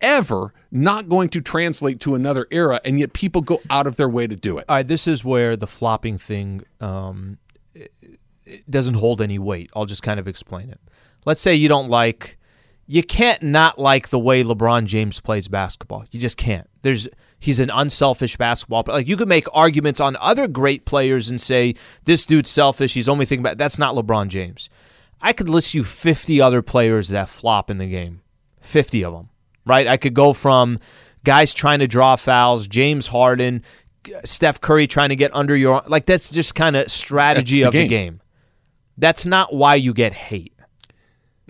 ever 0.00 0.54
not 0.70 1.08
going 1.08 1.28
to 1.30 1.40
translate 1.40 2.00
to 2.00 2.14
another 2.14 2.46
era, 2.50 2.80
and 2.84 3.00
yet 3.00 3.12
people 3.12 3.40
go 3.40 3.60
out 3.68 3.86
of 3.86 3.96
their 3.96 4.08
way 4.08 4.26
to 4.26 4.36
do 4.36 4.58
it. 4.58 4.64
All 4.68 4.76
right, 4.76 4.86
this 4.86 5.08
is 5.08 5.24
where 5.24 5.56
the 5.56 5.66
flopping 5.66 6.18
thing 6.18 6.62
um, 6.80 7.38
doesn't 8.68 8.94
hold 8.94 9.20
any 9.20 9.38
weight. 9.38 9.70
I'll 9.74 9.86
just 9.86 10.02
kind 10.02 10.20
of 10.20 10.28
explain 10.28 10.70
it. 10.70 10.80
Let's 11.24 11.40
say 11.40 11.54
you 11.54 11.68
don't 11.68 11.88
like, 11.88 12.38
you 12.86 13.02
can't 13.02 13.42
not 13.42 13.78
like 13.78 14.08
the 14.10 14.18
way 14.18 14.44
LeBron 14.44 14.86
James 14.86 15.20
plays 15.20 15.48
basketball. 15.48 16.04
You 16.12 16.20
just 16.20 16.36
can't. 16.36 16.68
There's 16.82 17.08
he's 17.40 17.58
an 17.58 17.70
unselfish 17.70 18.36
basketball 18.36 18.84
player. 18.84 18.98
Like 18.98 19.08
you 19.08 19.16
could 19.16 19.28
make 19.28 19.46
arguments 19.52 20.00
on 20.00 20.16
other 20.20 20.46
great 20.46 20.84
players 20.84 21.28
and 21.28 21.40
say 21.40 21.74
this 22.04 22.24
dude's 22.26 22.50
selfish. 22.50 22.94
He's 22.94 23.08
only 23.08 23.24
thinking 23.24 23.42
about 23.42 23.58
that's 23.58 23.78
not 23.78 23.96
LeBron 23.96 24.28
James. 24.28 24.70
I 25.20 25.32
could 25.32 25.48
list 25.48 25.74
you 25.74 25.82
50 25.84 26.40
other 26.40 26.62
players 26.62 27.08
that 27.08 27.28
flop 27.28 27.70
in 27.70 27.78
the 27.78 27.88
game. 27.88 28.22
50 28.60 29.04
of 29.04 29.12
them, 29.12 29.30
right? 29.66 29.88
I 29.88 29.96
could 29.96 30.14
go 30.14 30.32
from 30.32 30.78
guys 31.24 31.52
trying 31.52 31.80
to 31.80 31.88
draw 31.88 32.16
fouls, 32.16 32.68
James 32.68 33.08
Harden, 33.08 33.62
Steph 34.24 34.60
Curry 34.60 34.86
trying 34.86 35.10
to 35.10 35.16
get 35.16 35.34
under 35.34 35.56
your 35.56 35.82
like 35.86 36.06
that's 36.06 36.30
just 36.30 36.54
kind 36.54 36.76
of 36.76 36.90
strategy 36.90 37.56
the 37.56 37.62
of 37.64 37.72
the 37.72 37.80
game. 37.80 37.88
game. 37.88 38.20
That's 38.96 39.24
not 39.26 39.54
why 39.54 39.76
you 39.76 39.94
get 39.94 40.12
hate. 40.12 40.54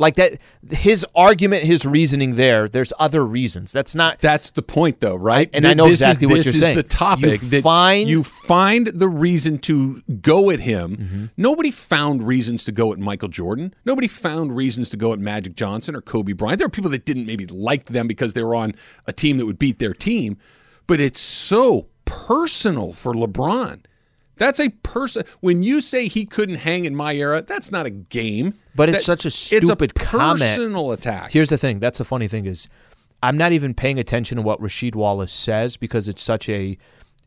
Like 0.00 0.14
that 0.14 0.38
his 0.70 1.06
argument, 1.14 1.64
his 1.64 1.84
reasoning 1.84 2.36
there, 2.36 2.66
there's 2.68 2.92
other 2.98 3.24
reasons. 3.24 3.70
That's 3.70 3.94
not 3.94 4.18
That's 4.20 4.50
the 4.50 4.62
point, 4.62 5.00
though, 5.00 5.16
right? 5.16 5.50
And 5.52 5.66
I 5.66 5.74
know 5.74 5.86
exactly 5.86 6.26
is, 6.26 6.30
what 6.30 6.36
you're 6.36 6.52
saying. 6.54 6.60
This 6.60 6.70
is 6.70 6.76
the 6.76 6.82
topic 6.82 7.42
You 7.42 7.60
find- 7.60 8.08
you 8.08 8.22
find 8.22 8.86
the 8.88 9.08
reason 9.08 9.58
to 9.58 10.02
go 10.22 10.50
at 10.50 10.60
him. 10.60 10.96
Mm-hmm. 10.96 11.24
Nobody 11.36 11.70
found 11.70 12.26
reasons 12.26 12.64
to 12.64 12.72
go 12.72 12.92
at 12.92 12.98
Michael 12.98 13.28
Jordan. 13.28 13.74
Nobody 13.84 14.08
found 14.08 14.56
reasons 14.56 14.90
to 14.90 14.96
go 14.96 15.12
at 15.12 15.18
Magic 15.18 15.54
Johnson 15.54 15.94
or 15.94 16.00
Kobe 16.00 16.32
Bryant. 16.32 16.58
There 16.58 16.66
are 16.66 16.70
people 16.70 16.90
that 16.90 17.04
didn't 17.04 17.26
maybe 17.26 17.46
like 17.46 17.86
them 17.86 18.08
because 18.08 18.34
they 18.34 18.42
were 18.42 18.54
on 18.54 18.74
a 19.06 19.12
team 19.12 19.36
that 19.38 19.46
would 19.46 19.58
beat 19.58 19.78
their 19.78 19.94
team, 19.94 20.38
but 20.86 21.00
it's 21.00 21.20
so 21.20 21.88
personal 22.04 22.92
for 22.92 23.12
LeBron. 23.12 23.84
That's 24.40 24.58
a 24.58 24.70
person. 24.70 25.24
When 25.40 25.62
you 25.62 25.82
say 25.82 26.08
he 26.08 26.24
couldn't 26.24 26.56
hang 26.56 26.86
in 26.86 26.96
my 26.96 27.14
era, 27.14 27.42
that's 27.42 27.70
not 27.70 27.84
a 27.84 27.90
game. 27.90 28.54
But 28.74 28.88
it's 28.88 28.98
That- 28.98 29.04
such 29.04 29.24
a 29.26 29.30
stupid 29.30 29.92
it's 29.92 30.02
a 30.02 30.06
comment. 30.06 30.40
personal 30.40 30.92
attack. 30.92 31.30
Here's 31.30 31.50
the 31.50 31.58
thing. 31.58 31.78
That's 31.78 31.98
the 31.98 32.04
funny 32.04 32.26
thing 32.26 32.46
is, 32.46 32.66
I'm 33.22 33.36
not 33.36 33.52
even 33.52 33.74
paying 33.74 33.98
attention 33.98 34.36
to 34.36 34.42
what 34.42 34.58
Rasheed 34.58 34.94
Wallace 34.94 35.30
says 35.30 35.76
because 35.76 36.08
it's 36.08 36.22
such 36.22 36.48
a, 36.48 36.78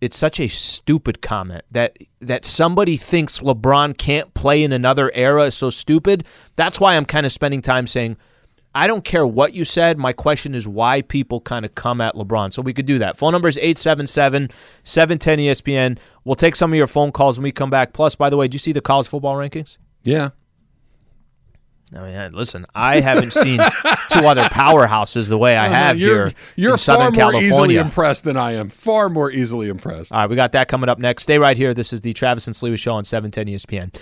it's 0.02 0.18
such 0.18 0.40
a 0.40 0.48
stupid 0.48 1.22
comment 1.22 1.62
that 1.72 1.98
that 2.20 2.46
somebody 2.46 2.98
thinks 2.98 3.42
LeBron 3.42 3.96
can't 3.98 4.34
play 4.34 4.64
in 4.64 4.72
another 4.74 5.12
era 5.14 5.44
is 5.44 5.56
so 5.56 5.70
stupid. 5.70 6.26
That's 6.56 6.80
why 6.80 6.96
I'm 6.96 7.06
kind 7.06 7.28
of 7.28 7.32
spending 7.32 7.62
time 7.62 7.86
saying, 7.86 8.18
I 8.76 8.88
don't 8.88 9.04
care 9.04 9.26
what 9.26 9.54
you 9.54 9.66
said. 9.66 9.98
My 10.00 10.14
question 10.14 10.56
is 10.56 10.68
why 10.68 11.04
people 11.04 11.40
kind 11.42 11.64
of 11.64 11.76
come 11.76 12.02
at 12.02 12.16
LeBron. 12.16 12.52
So 12.52 12.62
we 12.62 12.74
could 12.74 12.88
do 12.88 12.98
that. 13.00 13.18
Phone 13.18 13.32
number 13.32 13.48
is 13.48 13.58
877 13.58 14.50
710 14.84 15.38
ESPN. 15.40 16.00
We'll 16.24 16.36
take 16.36 16.56
some 16.56 16.72
of 16.74 16.78
your 16.78 16.88
phone 16.88 17.12
calls 17.12 17.38
when 17.38 17.44
we 17.44 17.52
come 17.52 17.70
back. 17.70 17.94
Plus, 17.94 18.16
by 18.16 18.30
the 18.32 18.38
way, 18.38 18.46
did 18.48 18.56
you 18.56 18.60
see 18.60 18.72
the 18.72 18.82
college 18.82 19.08
football 19.08 19.36
rankings? 19.36 19.78
yeah. 20.04 20.30
I 21.96 22.00
mean, 22.02 22.32
listen, 22.34 22.66
I 22.74 23.02
haven't 23.02 23.34
seen 23.34 23.60
two 24.10 24.26
other 24.26 24.42
powerhouses 24.46 25.30
the 25.30 25.38
way 25.38 25.56
I 25.58 25.68
have 25.70 25.96
Uh-huh. 25.98 26.06
you're, 26.06 26.26
here 26.28 26.34
You're 26.56 26.72
in 26.72 26.78
Southern 26.80 27.14
far 27.14 27.32
more 27.34 27.42
easily 27.44 27.76
impressed 27.76 28.24
than 28.24 28.36
I 28.36 28.54
am. 28.54 28.70
Far 28.70 29.10
more 29.10 29.30
easily 29.30 29.68
impressed. 29.70 30.12
All 30.12 30.18
right, 30.22 30.30
we 30.30 30.36
got 30.36 30.54
that 30.54 30.68
coming 30.68 30.90
up 30.90 30.98
next. 30.98 31.22
Stay 31.22 31.38
right 31.38 31.56
here. 31.56 31.72
This 31.76 31.94
is 31.94 32.02
the 32.02 32.12
Travis 32.14 32.48
and 32.48 32.56
Sliwa 32.56 32.80
Show 32.80 32.94
on 32.94 33.04
E 33.04 33.06
710 33.06 33.46
ESPN. 33.54 34.02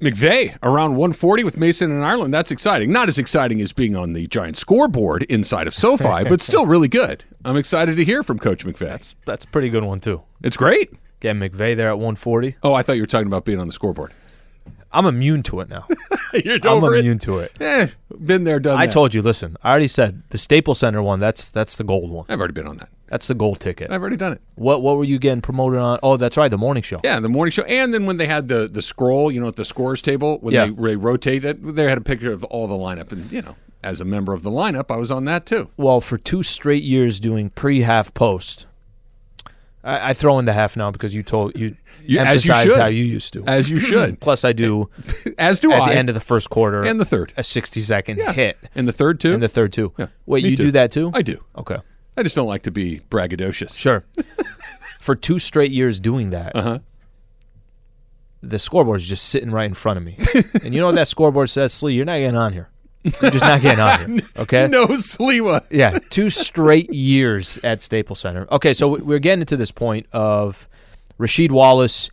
McVay 0.00 0.56
around 0.62 0.92
140 0.96 1.44
with 1.44 1.56
Mason 1.58 1.90
and 1.90 2.02
Ireland. 2.04 2.32
That's 2.32 2.50
exciting. 2.50 2.90
Not 2.90 3.08
as 3.08 3.18
exciting 3.18 3.60
as 3.60 3.72
being 3.72 3.94
on 3.94 4.14
the 4.14 4.26
giant 4.26 4.56
scoreboard 4.56 5.24
inside 5.24 5.66
of 5.66 5.74
SoFi, 5.74 6.24
but 6.28 6.40
still 6.40 6.66
really 6.66 6.88
good. 6.88 7.24
I'm 7.44 7.56
excited 7.56 7.96
to 7.96 8.04
hear 8.04 8.22
from 8.22 8.38
Coach 8.38 8.64
McVay. 8.64 8.78
That's 8.86 9.16
that's 9.26 9.44
a 9.44 9.48
pretty 9.48 9.68
good 9.68 9.84
one, 9.84 10.00
too. 10.00 10.22
It's 10.42 10.56
great. 10.56 10.90
Get 11.20 11.36
McVay 11.36 11.76
there 11.76 11.88
at 11.90 11.98
140. 11.98 12.56
Oh, 12.62 12.72
I 12.72 12.82
thought 12.82 12.94
you 12.94 13.02
were 13.02 13.06
talking 13.06 13.26
about 13.26 13.44
being 13.44 13.60
on 13.60 13.66
the 13.66 13.72
scoreboard. 13.74 14.12
I'm 14.92 15.06
immune 15.06 15.42
to 15.44 15.60
it 15.60 15.68
now. 15.68 15.86
You're 16.44 16.56
I'm 16.62 16.68
over 16.68 16.94
it. 16.96 17.00
immune 17.00 17.18
to 17.20 17.38
it. 17.40 17.52
Eh, 17.60 17.88
been 18.18 18.44
there, 18.44 18.58
done 18.58 18.76
I 18.78 18.86
that. 18.86 18.92
told 18.92 19.14
you, 19.14 19.22
listen, 19.22 19.56
I 19.62 19.70
already 19.70 19.86
said 19.86 20.22
the 20.30 20.38
Staples 20.38 20.78
Center 20.80 21.00
one, 21.02 21.20
that's 21.20 21.48
that's 21.48 21.76
the 21.76 21.84
gold 21.84 22.10
one. 22.10 22.24
I've 22.28 22.38
already 22.38 22.54
been 22.54 22.66
on 22.66 22.78
that. 22.78 22.88
That's 23.10 23.26
the 23.26 23.34
gold 23.34 23.60
ticket. 23.60 23.90
I've 23.90 24.00
already 24.00 24.16
done 24.16 24.32
it. 24.32 24.40
What 24.54 24.82
what 24.82 24.96
were 24.96 25.04
you 25.04 25.18
getting 25.18 25.42
promoted 25.42 25.80
on? 25.80 25.98
Oh, 26.02 26.16
that's 26.16 26.36
right, 26.36 26.50
the 26.50 26.56
morning 26.56 26.82
show. 26.84 26.98
Yeah, 27.04 27.18
the 27.20 27.28
morning 27.28 27.50
show, 27.50 27.64
and 27.64 27.92
then 27.92 28.06
when 28.06 28.16
they 28.16 28.26
had 28.26 28.48
the 28.48 28.68
the 28.68 28.80
scroll, 28.82 29.30
you 29.32 29.40
know, 29.40 29.48
at 29.48 29.56
the 29.56 29.64
scores 29.64 30.00
table 30.00 30.38
when 30.40 30.54
Yeah. 30.54 30.66
they, 30.66 30.70
they 30.72 30.96
rotate 30.96 31.44
it, 31.44 31.58
they 31.60 31.84
had 31.84 31.98
a 31.98 32.02
picture 32.02 32.32
of 32.32 32.44
all 32.44 32.66
the 32.68 32.74
lineup, 32.74 33.10
and 33.12 33.30
you 33.32 33.42
know, 33.42 33.56
as 33.82 34.00
a 34.00 34.04
member 34.04 34.32
of 34.32 34.42
the 34.44 34.50
lineup, 34.50 34.90
I 34.90 34.96
was 34.96 35.10
on 35.10 35.24
that 35.24 35.44
too. 35.44 35.70
Well, 35.76 36.00
for 36.00 36.18
two 36.18 36.42
straight 36.44 36.84
years 36.84 37.18
doing 37.18 37.50
pre 37.50 37.80
half 37.80 38.14
post, 38.14 38.66
I, 39.82 40.10
I 40.10 40.12
throw 40.12 40.38
in 40.38 40.44
the 40.44 40.52
half 40.52 40.76
now 40.76 40.90
because 40.92 41.12
you 41.14 41.22
told 41.24 41.56
you, 41.58 41.74
You- 42.02 42.20
as 42.20 42.46
you 42.46 42.52
emphasize 42.54 42.76
how 42.76 42.86
you 42.86 43.04
used 43.04 43.32
to. 43.32 43.44
As 43.46 43.68
you 43.70 43.78
hmm. 43.80 43.86
should. 43.86 44.20
Plus, 44.20 44.44
I 44.44 44.52
do 44.52 44.88
As 45.38 45.58
do 45.60 45.72
at 45.72 45.82
I. 45.82 45.88
the 45.90 45.96
end 45.98 46.08
of 46.08 46.14
the 46.14 46.20
first 46.20 46.48
quarter 46.50 46.82
and 46.84 47.00
the 47.00 47.04
third. 47.04 47.32
a 47.36 47.42
sixty 47.42 47.80
second 47.80 48.20
hit. 48.20 48.56
And 48.74 48.86
the 48.86 48.92
third 48.92 49.18
too. 49.20 49.32
And 49.34 49.42
the 49.42 49.48
third 49.48 49.72
too. 49.72 49.92
Yeah, 49.98 50.06
Wait, 50.26 50.44
you 50.44 50.56
too. 50.56 50.64
do 50.64 50.70
that 50.72 50.92
too? 50.92 51.10
I 51.12 51.22
do. 51.22 51.42
Okay. 51.56 51.78
I 52.16 52.22
just 52.22 52.36
don't 52.36 52.48
like 52.48 52.62
to 52.62 52.70
be 52.70 53.00
braggadocious. 53.10 53.78
Sure. 53.78 54.04
For 55.00 55.14
two 55.14 55.38
straight 55.38 55.70
years 55.70 55.98
doing 55.98 56.30
that, 56.30 56.54
Uh-huh. 56.54 56.78
the 58.42 58.58
scoreboard 58.58 59.00
is 59.00 59.06
just 59.08 59.28
sitting 59.28 59.50
right 59.50 59.64
in 59.66 59.74
front 59.74 59.96
of 59.98 60.04
me. 60.04 60.16
and 60.64 60.74
you 60.74 60.80
know 60.80 60.86
what 60.86 60.94
that 60.96 61.08
scoreboard 61.08 61.48
says, 61.50 61.72
Slee? 61.72 61.94
You're 61.94 62.04
not 62.04 62.18
getting 62.18 62.36
on 62.36 62.52
here. 62.52 62.68
You're 63.04 63.30
just 63.30 63.44
not 63.44 63.62
getting 63.62 63.80
on 63.80 64.10
here. 64.18 64.28
Okay. 64.38 64.68
No 64.68 64.86
Sliwa. 64.88 65.64
Yeah, 65.70 65.98
two 66.10 66.28
straight 66.30 66.92
years 66.92 67.58
at 67.64 67.82
Staples 67.82 68.20
Center. 68.20 68.46
Okay, 68.52 68.74
so 68.74 68.88
we- 68.88 69.00
we're 69.00 69.18
getting 69.18 69.44
to 69.46 69.56
this 69.56 69.70
point 69.70 70.06
of 70.12 70.68
Rasheed 71.18 71.50
Wallace. 71.52 72.10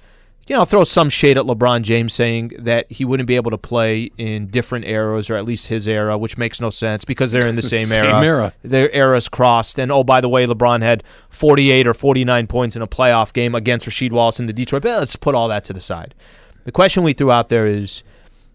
You 0.47 0.55
know, 0.55 0.63
throw 0.63 0.85
some 0.85 1.09
shade 1.09 1.37
at 1.37 1.43
LeBron 1.43 1.81
James 1.81 2.13
saying 2.13 2.53
that 2.59 2.89
he 2.89 3.03
wouldn't 3.03 3.27
be 3.27 3.35
able 3.35 3.51
to 3.51 3.57
play 3.57 4.09
in 4.17 4.47
different 4.47 4.85
eras, 4.85 5.29
or 5.29 5.35
at 5.35 5.43
least 5.43 5.67
his 5.67 5.87
era, 5.87 6.17
which 6.17 6.37
makes 6.37 6.61
no 6.61 6.69
sense 6.69 7.03
because 7.03 7.33
they're 7.33 7.47
in 7.47 7.57
the 7.57 7.61
same, 7.73 7.85
Same 7.85 8.05
era. 8.05 8.23
era. 8.23 8.53
Their 8.61 8.89
eras 8.95 9.27
crossed. 9.27 9.77
And 9.77 9.91
oh, 9.91 10.05
by 10.05 10.21
the 10.21 10.29
way, 10.29 10.45
LeBron 10.45 10.81
had 10.81 11.03
48 11.29 11.85
or 11.87 11.93
49 11.93 12.47
points 12.47 12.75
in 12.77 12.81
a 12.81 12.87
playoff 12.87 13.33
game 13.33 13.55
against 13.55 13.87
Rasheed 13.87 14.11
Wallace 14.13 14.39
in 14.39 14.45
the 14.45 14.53
Detroit. 14.53 14.83
But 14.83 14.99
let's 14.99 15.17
put 15.17 15.35
all 15.35 15.49
that 15.49 15.65
to 15.65 15.73
the 15.73 15.81
side. 15.81 16.15
The 16.63 16.71
question 16.71 17.03
we 17.03 17.11
threw 17.13 17.29
out 17.31 17.49
there 17.49 17.67
is 17.67 18.03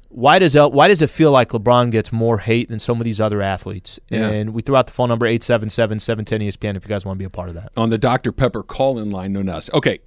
why 0.08 0.38
does 0.38 0.54
El, 0.56 0.70
why 0.70 0.88
does 0.88 1.00
it 1.02 1.08
feel 1.10 1.30
like 1.30 1.50
LeBron 1.50 1.90
gets 1.90 2.10
more 2.12 2.38
hate 2.38 2.68
than 2.68 2.78
some 2.78 3.00
of 3.00 3.04
these 3.04 3.20
other 3.20 3.40
athletes? 3.42 3.98
Yeah. 4.08 4.28
And 4.28 4.54
we 4.54 4.62
threw 4.62 4.76
out 4.76 4.86
the 4.86 4.92
phone 4.92 5.08
number 5.08 5.26
877-710-ESPN 5.26 6.76
if 6.76 6.84
you 6.84 6.88
guys 6.88 7.04
want 7.04 7.16
to 7.16 7.18
be 7.18 7.24
a 7.24 7.30
part 7.30 7.48
of 7.48 7.54
that. 7.54 7.70
on 7.76 7.90
the 7.90 7.98
Dr. 7.98 8.32
Pepper 8.32 8.62
call 8.62 8.98
in 8.98 9.10
line, 9.10 9.32
no 9.32 9.40
us. 9.52 9.70
Okay, 9.72 10.00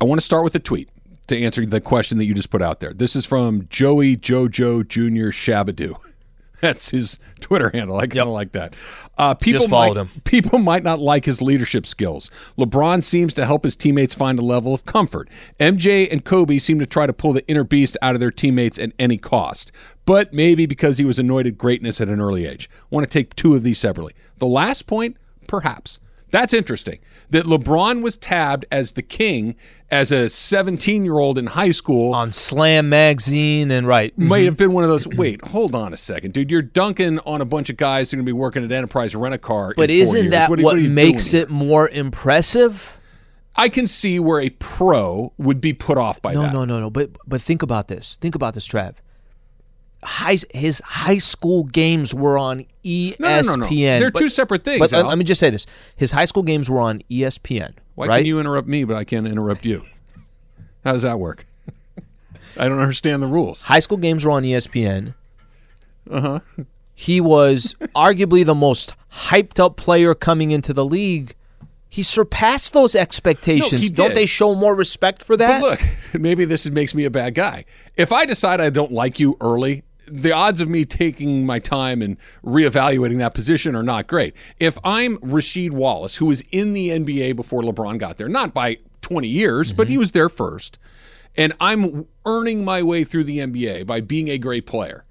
I 0.00 0.04
want 0.04 0.20
to 0.20 0.24
start 0.24 0.44
with 0.44 0.54
a 0.54 0.58
tweet 0.58 0.88
to 1.26 1.40
answer 1.40 1.64
the 1.64 1.80
question 1.80 2.18
that 2.18 2.24
you 2.24 2.34
just 2.34 2.50
put 2.50 2.62
out 2.62 2.80
there. 2.80 2.92
This 2.92 3.16
is 3.16 3.26
from 3.26 3.66
Joey 3.68 4.16
Jojo 4.16 4.86
Jr. 4.86 5.30
Shabadoo. 5.30 5.96
That's 6.60 6.92
his 6.92 7.18
Twitter 7.40 7.70
handle. 7.74 7.98
I 7.98 8.06
kind 8.06 8.20
of 8.20 8.28
like 8.28 8.52
that. 8.52 8.74
Uh, 9.18 9.34
people 9.34 9.60
Just 9.60 9.70
followed 9.70 9.96
might, 9.96 10.06
him. 10.06 10.20
People 10.24 10.58
might 10.58 10.82
not 10.82 10.98
like 10.98 11.26
his 11.26 11.42
leadership 11.42 11.84
skills. 11.84 12.30
LeBron 12.56 13.02
seems 13.02 13.34
to 13.34 13.44
help 13.44 13.64
his 13.64 13.76
teammates 13.76 14.14
find 14.14 14.38
a 14.38 14.42
level 14.42 14.72
of 14.72 14.86
comfort. 14.86 15.28
MJ 15.60 16.10
and 16.10 16.24
Kobe 16.24 16.56
seem 16.58 16.78
to 16.78 16.86
try 16.86 17.06
to 17.06 17.12
pull 17.12 17.34
the 17.34 17.46
inner 17.48 17.64
beast 17.64 17.98
out 18.00 18.14
of 18.14 18.20
their 18.20 18.30
teammates 18.30 18.78
at 18.78 18.92
any 18.98 19.18
cost. 19.18 19.72
But 20.06 20.32
maybe 20.32 20.64
because 20.64 20.96
he 20.96 21.04
was 21.04 21.18
anointed 21.18 21.58
greatness 21.58 22.00
at 22.00 22.08
an 22.08 22.20
early 22.20 22.46
age. 22.46 22.70
I 22.72 22.86
want 22.88 23.04
to 23.04 23.12
take 23.12 23.36
two 23.36 23.54
of 23.54 23.62
these 23.62 23.78
separately. 23.78 24.14
The 24.38 24.46
last 24.46 24.86
point, 24.86 25.18
perhaps. 25.46 26.00
That's 26.34 26.52
interesting. 26.52 26.98
That 27.30 27.44
LeBron 27.44 28.02
was 28.02 28.16
tabbed 28.16 28.64
as 28.72 28.92
the 28.92 29.02
king 29.02 29.54
as 29.88 30.10
a 30.10 30.28
17 30.28 31.04
year 31.04 31.18
old 31.20 31.38
in 31.38 31.46
high 31.46 31.70
school. 31.70 32.12
On 32.12 32.32
Slam 32.32 32.88
magazine 32.88 33.70
and 33.70 33.86
right. 33.86 34.18
Might 34.18 34.38
mm-hmm. 34.38 34.44
have 34.46 34.56
been 34.56 34.72
one 34.72 34.82
of 34.82 34.90
those. 34.90 35.06
Wait, 35.06 35.46
hold 35.46 35.76
on 35.76 35.92
a 35.92 35.96
second, 35.96 36.34
dude. 36.34 36.50
You're 36.50 36.60
dunking 36.60 37.20
on 37.20 37.40
a 37.40 37.44
bunch 37.44 37.70
of 37.70 37.76
guys 37.76 38.10
who 38.10 38.16
are 38.16 38.18
going 38.18 38.26
to 38.26 38.28
be 38.30 38.36
working 38.36 38.64
at 38.64 38.72
Enterprise 38.72 39.14
Rent 39.14 39.36
a 39.36 39.38
Car. 39.38 39.74
But 39.76 39.92
in 39.92 40.00
isn't 40.00 40.30
that 40.30 40.50
what, 40.50 40.58
what, 40.58 40.80
you 40.80 40.90
makes 40.90 41.34
it 41.34 41.50
more 41.50 41.88
impressive? 41.88 42.98
I 43.54 43.68
can 43.68 43.86
see 43.86 44.18
where 44.18 44.40
a 44.40 44.50
pro 44.50 45.32
would 45.38 45.60
be 45.60 45.72
put 45.72 45.98
off 45.98 46.20
by 46.20 46.34
No, 46.34 46.42
that. 46.42 46.52
no, 46.52 46.64
no, 46.64 46.80
no. 46.80 46.90
But 46.90 47.10
but 47.28 47.42
think 47.42 47.62
about 47.62 47.86
this. 47.86 48.16
Think 48.16 48.34
about 48.34 48.54
this, 48.54 48.66
Trav. 48.66 48.94
High, 50.04 50.38
his 50.52 50.80
high 50.84 51.18
school 51.18 51.64
games 51.64 52.14
were 52.14 52.36
on 52.38 52.64
ESPN. 52.84 53.20
No, 53.20 53.40
no, 53.40 53.54
no, 53.54 53.66
no. 53.66 53.68
They're 53.68 54.10
but- 54.10 54.18
two 54.18 54.28
separate 54.28 54.62
things, 54.64 54.78
But 54.80 54.92
let- 54.92 55.02
Al. 55.02 55.08
let 55.08 55.18
me 55.18 55.24
just 55.24 55.40
say 55.40 55.50
this: 55.50 55.66
his 55.96 56.12
high 56.12 56.26
school 56.26 56.42
games 56.42 56.68
were 56.68 56.80
on 56.80 57.00
ESPN. 57.10 57.72
Why 57.94 58.06
right? 58.06 58.18
can 58.18 58.26
you 58.26 58.38
interrupt 58.40 58.68
me, 58.68 58.84
but 58.84 58.96
I 58.96 59.04
can't 59.04 59.26
interrupt 59.26 59.64
you? 59.64 59.82
How 60.84 60.92
does 60.92 61.02
that 61.02 61.18
work? 61.18 61.46
I 62.58 62.68
don't 62.68 62.78
understand 62.78 63.22
the 63.22 63.26
rules. 63.26 63.62
high 63.62 63.80
school 63.80 63.98
games 63.98 64.24
were 64.24 64.32
on 64.32 64.42
ESPN. 64.42 65.14
Uh 66.10 66.20
huh. 66.20 66.28
Uh-huh. 66.28 66.64
He 66.94 67.20
was 67.20 67.74
arguably 67.96 68.44
the 68.44 68.54
most 68.54 68.94
hyped 69.10 69.58
up 69.58 69.76
player 69.76 70.14
coming 70.14 70.50
into 70.50 70.72
the 70.72 70.84
league. 70.84 71.34
He 71.88 72.02
surpassed 72.02 72.72
those 72.72 72.96
expectations. 72.96 73.80
he 73.80 73.88
Don't 73.88 74.14
they 74.14 74.26
show 74.26 74.54
more 74.56 74.74
respect 74.74 75.22
for 75.22 75.36
that? 75.36 75.60
But 75.60 75.70
look, 75.80 75.80
maybe 76.20 76.44
this 76.44 76.68
makes 76.68 76.92
me 76.94 77.04
a 77.04 77.10
bad 77.10 77.34
guy. 77.36 77.64
If 77.96 78.10
I 78.10 78.26
decide 78.26 78.60
I 78.60 78.70
don't 78.70 78.90
like 78.90 79.20
you 79.20 79.36
early, 79.40 79.84
the 80.06 80.32
odds 80.32 80.60
of 80.60 80.68
me 80.68 80.84
taking 80.84 81.46
my 81.46 81.58
time 81.58 82.02
and 82.02 82.16
reevaluating 82.44 83.18
that 83.18 83.34
position 83.34 83.74
are 83.74 83.82
not 83.82 84.06
great. 84.06 84.34
If 84.60 84.78
I'm 84.84 85.18
Rasheed 85.18 85.70
Wallace, 85.72 86.16
who 86.16 86.26
was 86.26 86.42
in 86.52 86.72
the 86.72 86.90
NBA 86.90 87.36
before 87.36 87.62
LeBron 87.62 87.98
got 87.98 88.16
there, 88.18 88.28
not 88.28 88.52
by 88.54 88.78
20 89.02 89.28
years, 89.28 89.72
but 89.72 89.88
he 89.88 89.98
was 89.98 90.12
there 90.12 90.28
first, 90.28 90.78
and 91.36 91.52
I'm 91.60 92.06
earning 92.26 92.64
my 92.64 92.82
way 92.82 93.04
through 93.04 93.24
the 93.24 93.38
NBA 93.38 93.86
by 93.86 94.00
being 94.00 94.28
a 94.28 94.38
great 94.38 94.66
player, 94.66 95.04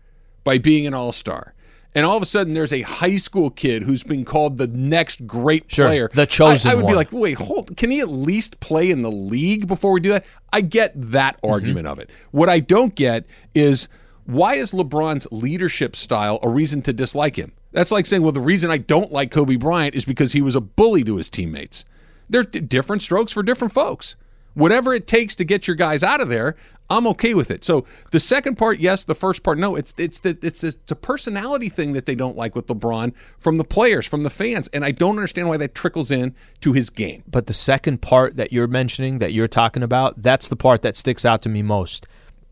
by 0.44 0.58
being 0.58 0.88
an 0.88 0.94
all 0.94 1.12
star. 1.12 1.54
And 1.96 2.08
all 2.08 2.18
of 2.18 2.24
a 2.24 2.26
sudden, 2.26 2.54
there's 2.54 2.74
a 2.74 2.82
high 2.82 3.18
school 3.18 3.52
kid 3.52 3.84
who's 3.84 4.02
been 4.04 4.26
called 4.26 4.58
the 4.58 4.66
next 4.66 5.28
great 5.28 5.72
Sure, 5.72 5.86
player. 5.86 6.10
the 6.12 6.26
chosen 6.26 6.72
I, 6.72 6.74
I 6.74 6.76
would 6.76 6.88
be 6.88 6.96
like, 6.96 7.12
wait, 7.12 7.38
hold. 7.38 7.78
Can 7.78 7.92
he 7.92 8.00
at 8.00 8.10
least 8.10 8.60
play 8.60 8.90
in 8.90 9.04
the 9.04 9.12
league 9.12 9.68
before 9.68 9.92
we 9.92 10.00
do 10.00 10.10
that? 10.10 10.26
I 10.52 10.62
get 10.62 10.94
that 10.96 11.36
Mm-hmm. 11.38 11.52
argument 11.54 11.86
of 11.86 12.00
it. 12.00 12.10
What 12.32 12.50
I 12.50 12.62
don't 12.62 12.96
get 12.96 13.26
is 13.54 13.90
why 14.26 14.56
is 14.56 14.72
LeBron's 14.72 15.28
leadership 15.32 15.96
style 15.96 16.40
a 16.42 16.50
reason 16.50 16.82
to 16.84 16.94
dislike 16.94 17.38
him? 17.38 17.54
That's 17.72 17.92
like 17.92 18.06
saying, 18.06 18.22
well, 18.22 18.32
the 18.32 18.40
reason 18.40 18.72
I 18.72 18.78
don't 18.78 19.12
like 19.12 19.32
Kobe 19.32 19.56
Bryant 19.56 19.96
is 19.96 20.06
because 20.06 20.34
he 20.34 20.42
was 20.42 20.56
a 20.56 20.62
bully 20.62 21.04
to 21.04 21.18
his 21.18 21.30
teammates. 21.30 21.86
They're 22.30 22.44
d- 22.44 22.60
different 22.60 23.02
strokes 23.02 23.32
for 23.32 23.44
different 23.44 23.74
folks. 23.74 24.16
Whatever 24.54 24.94
it 24.94 25.08
takes 25.08 25.36
to 25.36 25.44
get 25.44 25.68
your 25.68 25.76
guys 25.76 26.04
out 26.04 26.22
of 26.22 26.30
there, 26.30 26.56
I'm 26.90 27.08
okay 27.08 27.34
with 27.34 27.50
it. 27.50 27.64
So 27.64 27.86
the 28.12 28.20
second 28.20 28.56
part, 28.56 28.80
yes. 28.80 29.04
The 29.04 29.16
first 29.16 29.42
part, 29.42 29.58
no. 29.58 29.76
It's 29.76 29.96
it's 29.98 30.20
the, 30.20 30.38
it's 30.44 30.64
it's 30.64 30.92
a 30.92 30.96
personality 30.96 31.70
thing 31.70 31.94
that 31.94 32.06
they 32.06 32.14
don't 32.14 32.38
like 32.38 32.56
with 32.56 32.68
LeBron 32.68 33.14
from 33.40 33.58
the 33.58 33.64
players, 33.64 34.06
from 34.06 34.22
the 34.22 34.30
fans, 34.30 34.68
and 34.68 34.86
I 34.86 34.92
don't 34.92 35.16
understand 35.16 35.48
why 35.48 35.58
that 35.58 35.74
trickles 35.74 36.12
in 36.12 36.36
to 36.62 36.74
his 36.74 36.92
game. 36.92 37.24
But 37.28 37.48
the 37.48 37.54
second 37.54 38.04
part 38.04 38.36
that 38.36 38.54
you're 38.54 38.68
mentioning, 38.68 39.18
that 39.18 39.34
you're 39.34 39.48
talking 39.48 39.82
about, 39.82 40.22
that's 40.22 40.48
the 40.48 40.56
part 40.56 40.84
that 40.84 40.96
sticks 40.96 41.26
out 41.26 41.42
to 41.42 41.50
me 41.50 41.64
most. 41.64 42.06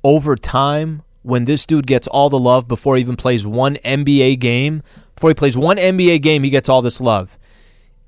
Over 0.04 0.36
time, 0.36 1.04
when 1.24 1.46
this 1.46 1.66
dude 1.66 1.88
gets 1.88 2.08
all 2.08 2.30
the 2.30 2.40
love 2.40 2.68
before 2.68 2.96
he 2.96 3.02
even 3.02 3.16
plays 3.16 3.46
one 3.46 3.76
NBA 3.78 4.40
game, 4.40 4.84
before 5.16 5.30
he 5.30 5.36
plays 5.36 5.58
one 5.58 5.78
NBA 5.78 6.22
game, 6.22 6.44
he 6.44 6.50
gets 6.50 6.70
all 6.70 6.82
this 6.82 7.00
love. 7.00 7.38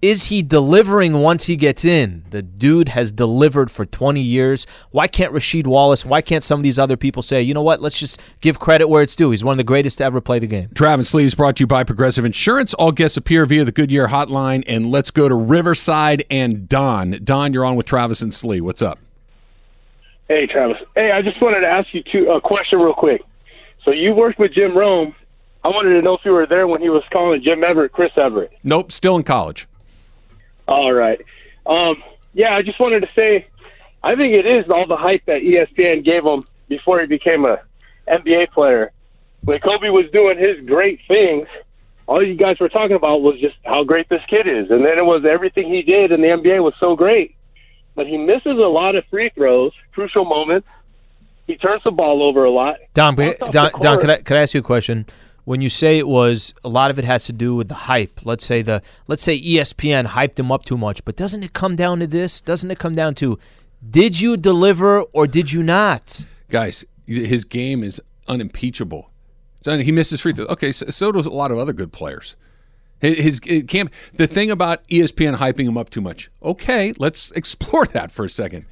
Is 0.01 0.25
he 0.25 0.41
delivering 0.41 1.13
once 1.21 1.45
he 1.45 1.55
gets 1.55 1.85
in? 1.85 2.25
The 2.29 2.41
dude 2.41 2.89
has 2.89 3.13
delivered 3.13 3.71
for 3.71 3.85
20 3.85 4.19
years. 4.19 4.67
Why 4.91 5.07
can't 5.07 5.33
Rasheed 5.33 5.65
Wallace, 5.65 6.03
why 6.03 6.19
can't 6.19 6.43
some 6.43 6.59
of 6.59 6.63
these 6.63 6.77
other 6.77 6.97
people 6.97 7.21
say, 7.21 7.41
you 7.41 7.53
know 7.53 7.61
what, 7.61 7.81
let's 7.81 8.01
just 8.01 8.21
give 8.41 8.59
credit 8.59 8.89
where 8.89 9.01
it's 9.01 9.15
due? 9.15 9.31
He's 9.31 9.45
one 9.45 9.53
of 9.53 9.57
the 9.59 9.63
greatest 9.63 9.99
to 9.99 10.03
ever 10.03 10.19
play 10.19 10.39
the 10.39 10.47
game. 10.47 10.71
Travis 10.75 11.13
Lee 11.13 11.23
is 11.23 11.35
brought 11.35 11.55
to 11.55 11.63
you 11.63 11.67
by 11.67 11.85
Progressive 11.85 12.25
Insurance. 12.25 12.73
All 12.73 12.91
guests 12.91 13.15
appear 13.15 13.45
via 13.45 13.63
the 13.63 13.71
Goodyear 13.71 14.09
hotline, 14.09 14.65
and 14.67 14.87
let's 14.87 15.09
go 15.09 15.29
to 15.29 15.35
Riverside 15.35 16.25
and 16.29 16.67
Don. 16.67 17.19
Don, 17.23 17.53
you're 17.53 17.63
on 17.63 17.77
with 17.77 17.85
Travis 17.85 18.21
and 18.21 18.33
Slee. 18.33 18.59
What's 18.59 18.81
up? 18.81 18.99
Hey, 20.33 20.47
Travis. 20.47 20.77
Hey, 20.95 21.11
I 21.11 21.21
just 21.21 21.39
wanted 21.39 21.59
to 21.59 21.67
ask 21.67 21.93
you 21.93 22.01
two, 22.01 22.31
a 22.31 22.41
question 22.41 22.79
real 22.79 22.95
quick. 22.95 23.21
So 23.85 23.91
you 23.91 24.15
worked 24.15 24.39
with 24.39 24.51
Jim 24.51 24.75
Rome. 24.75 25.13
I 25.63 25.67
wanted 25.67 25.93
to 25.93 26.01
know 26.01 26.15
if 26.15 26.25
you 26.25 26.31
were 26.31 26.47
there 26.47 26.67
when 26.67 26.81
he 26.81 26.89
was 26.89 27.03
calling 27.11 27.43
Jim 27.43 27.63
Everett 27.63 27.91
Chris 27.91 28.11
Everett. 28.17 28.51
Nope, 28.63 28.91
still 28.91 29.15
in 29.15 29.21
college. 29.21 29.67
All 30.67 30.91
right. 30.91 31.21
Um, 31.67 32.01
yeah, 32.33 32.55
I 32.55 32.63
just 32.63 32.79
wanted 32.79 33.01
to 33.01 33.09
say, 33.13 33.45
I 34.01 34.15
think 34.15 34.33
it 34.33 34.47
is 34.47 34.71
all 34.71 34.87
the 34.87 34.97
hype 34.97 35.23
that 35.25 35.43
ESPN 35.43 36.03
gave 36.03 36.25
him 36.25 36.41
before 36.67 36.99
he 36.99 37.05
became 37.05 37.45
a 37.45 37.61
NBA 38.07 38.53
player. 38.53 38.91
When 39.43 39.59
Kobe 39.59 39.89
was 39.89 40.09
doing 40.11 40.39
his 40.39 40.65
great 40.65 40.99
things, 41.07 41.47
all 42.07 42.25
you 42.25 42.33
guys 42.33 42.59
were 42.59 42.69
talking 42.69 42.95
about 42.95 43.21
was 43.21 43.39
just 43.39 43.57
how 43.65 43.83
great 43.83 44.09
this 44.09 44.23
kid 44.27 44.47
is, 44.47 44.71
and 44.71 44.83
then 44.83 44.97
it 44.97 45.05
was 45.05 45.25
everything 45.25 45.71
he 45.71 45.83
did 45.83 46.11
in 46.11 46.21
the 46.21 46.29
NBA 46.29 46.63
was 46.63 46.73
so 46.79 46.95
great. 46.95 47.35
But 47.95 48.07
he 48.07 48.17
misses 48.17 48.57
a 48.57 48.69
lot 48.69 48.95
of 48.95 49.05
free 49.05 49.29
throws, 49.35 49.71
crucial 49.93 50.25
moments. 50.25 50.67
He 51.47 51.57
turns 51.57 51.83
the 51.83 51.91
ball 51.91 52.23
over 52.23 52.45
a 52.45 52.51
lot. 52.51 52.77
Don, 52.93 53.19
Off 53.19 53.51
Don, 53.51 53.71
Don 53.79 53.99
could, 53.99 54.09
I, 54.09 54.17
could 54.21 54.37
I 54.37 54.41
ask 54.41 54.53
you 54.53 54.61
a 54.61 54.63
question? 54.63 55.05
When 55.45 55.59
you 55.59 55.69
say 55.69 55.97
it 55.97 56.07
was 56.07 56.53
a 56.63 56.69
lot 56.69 56.89
of 56.89 56.97
it 56.97 57.03
has 57.03 57.25
to 57.25 57.33
do 57.33 57.53
with 57.53 57.67
the 57.67 57.73
hype. 57.73 58.25
Let's 58.25 58.45
say 58.45 58.61
the 58.61 58.81
let's 59.07 59.21
say 59.21 59.37
ESPN 59.39 60.07
hyped 60.07 60.39
him 60.39 60.53
up 60.53 60.63
too 60.63 60.77
much, 60.77 61.03
but 61.03 61.17
doesn't 61.17 61.43
it 61.43 61.51
come 61.51 61.75
down 61.75 61.99
to 61.99 62.07
this? 62.07 62.39
Doesn't 62.39 62.71
it 62.71 62.79
come 62.79 62.95
down 62.95 63.13
to 63.15 63.37
did 63.87 64.21
you 64.21 64.37
deliver 64.37 65.01
or 65.01 65.27
did 65.27 65.51
you 65.51 65.61
not? 65.61 66.25
Guys, 66.49 66.85
his 67.05 67.43
game 67.43 67.83
is 67.83 68.01
unimpeachable. 68.29 69.09
It's 69.57 69.67
un- 69.67 69.81
he 69.81 69.91
misses 69.91 70.21
free 70.21 70.31
throws. 70.31 70.47
Okay, 70.49 70.71
so, 70.71 70.85
so 70.87 71.11
does 71.11 71.25
a 71.25 71.29
lot 71.29 71.51
of 71.51 71.57
other 71.57 71.73
good 71.73 71.91
players. 71.91 72.37
His, 73.03 73.17
his 73.17 73.41
eh, 73.47 73.55
it 73.57 73.67
can't. 73.67 73.91
The 74.13 74.27
thing 74.27 74.49
about 74.49 74.87
ESPN 74.87 75.35
hyping 75.35 75.67
him 75.67 75.77
up 75.77 75.89
too 75.89 76.01
much. 76.01 76.31
Okay, 76.41 76.93
let's 76.97 77.31
explore 77.35 77.85
that 77.87 78.11
for 78.11 78.25
a 78.25 78.29
second. 78.29 78.65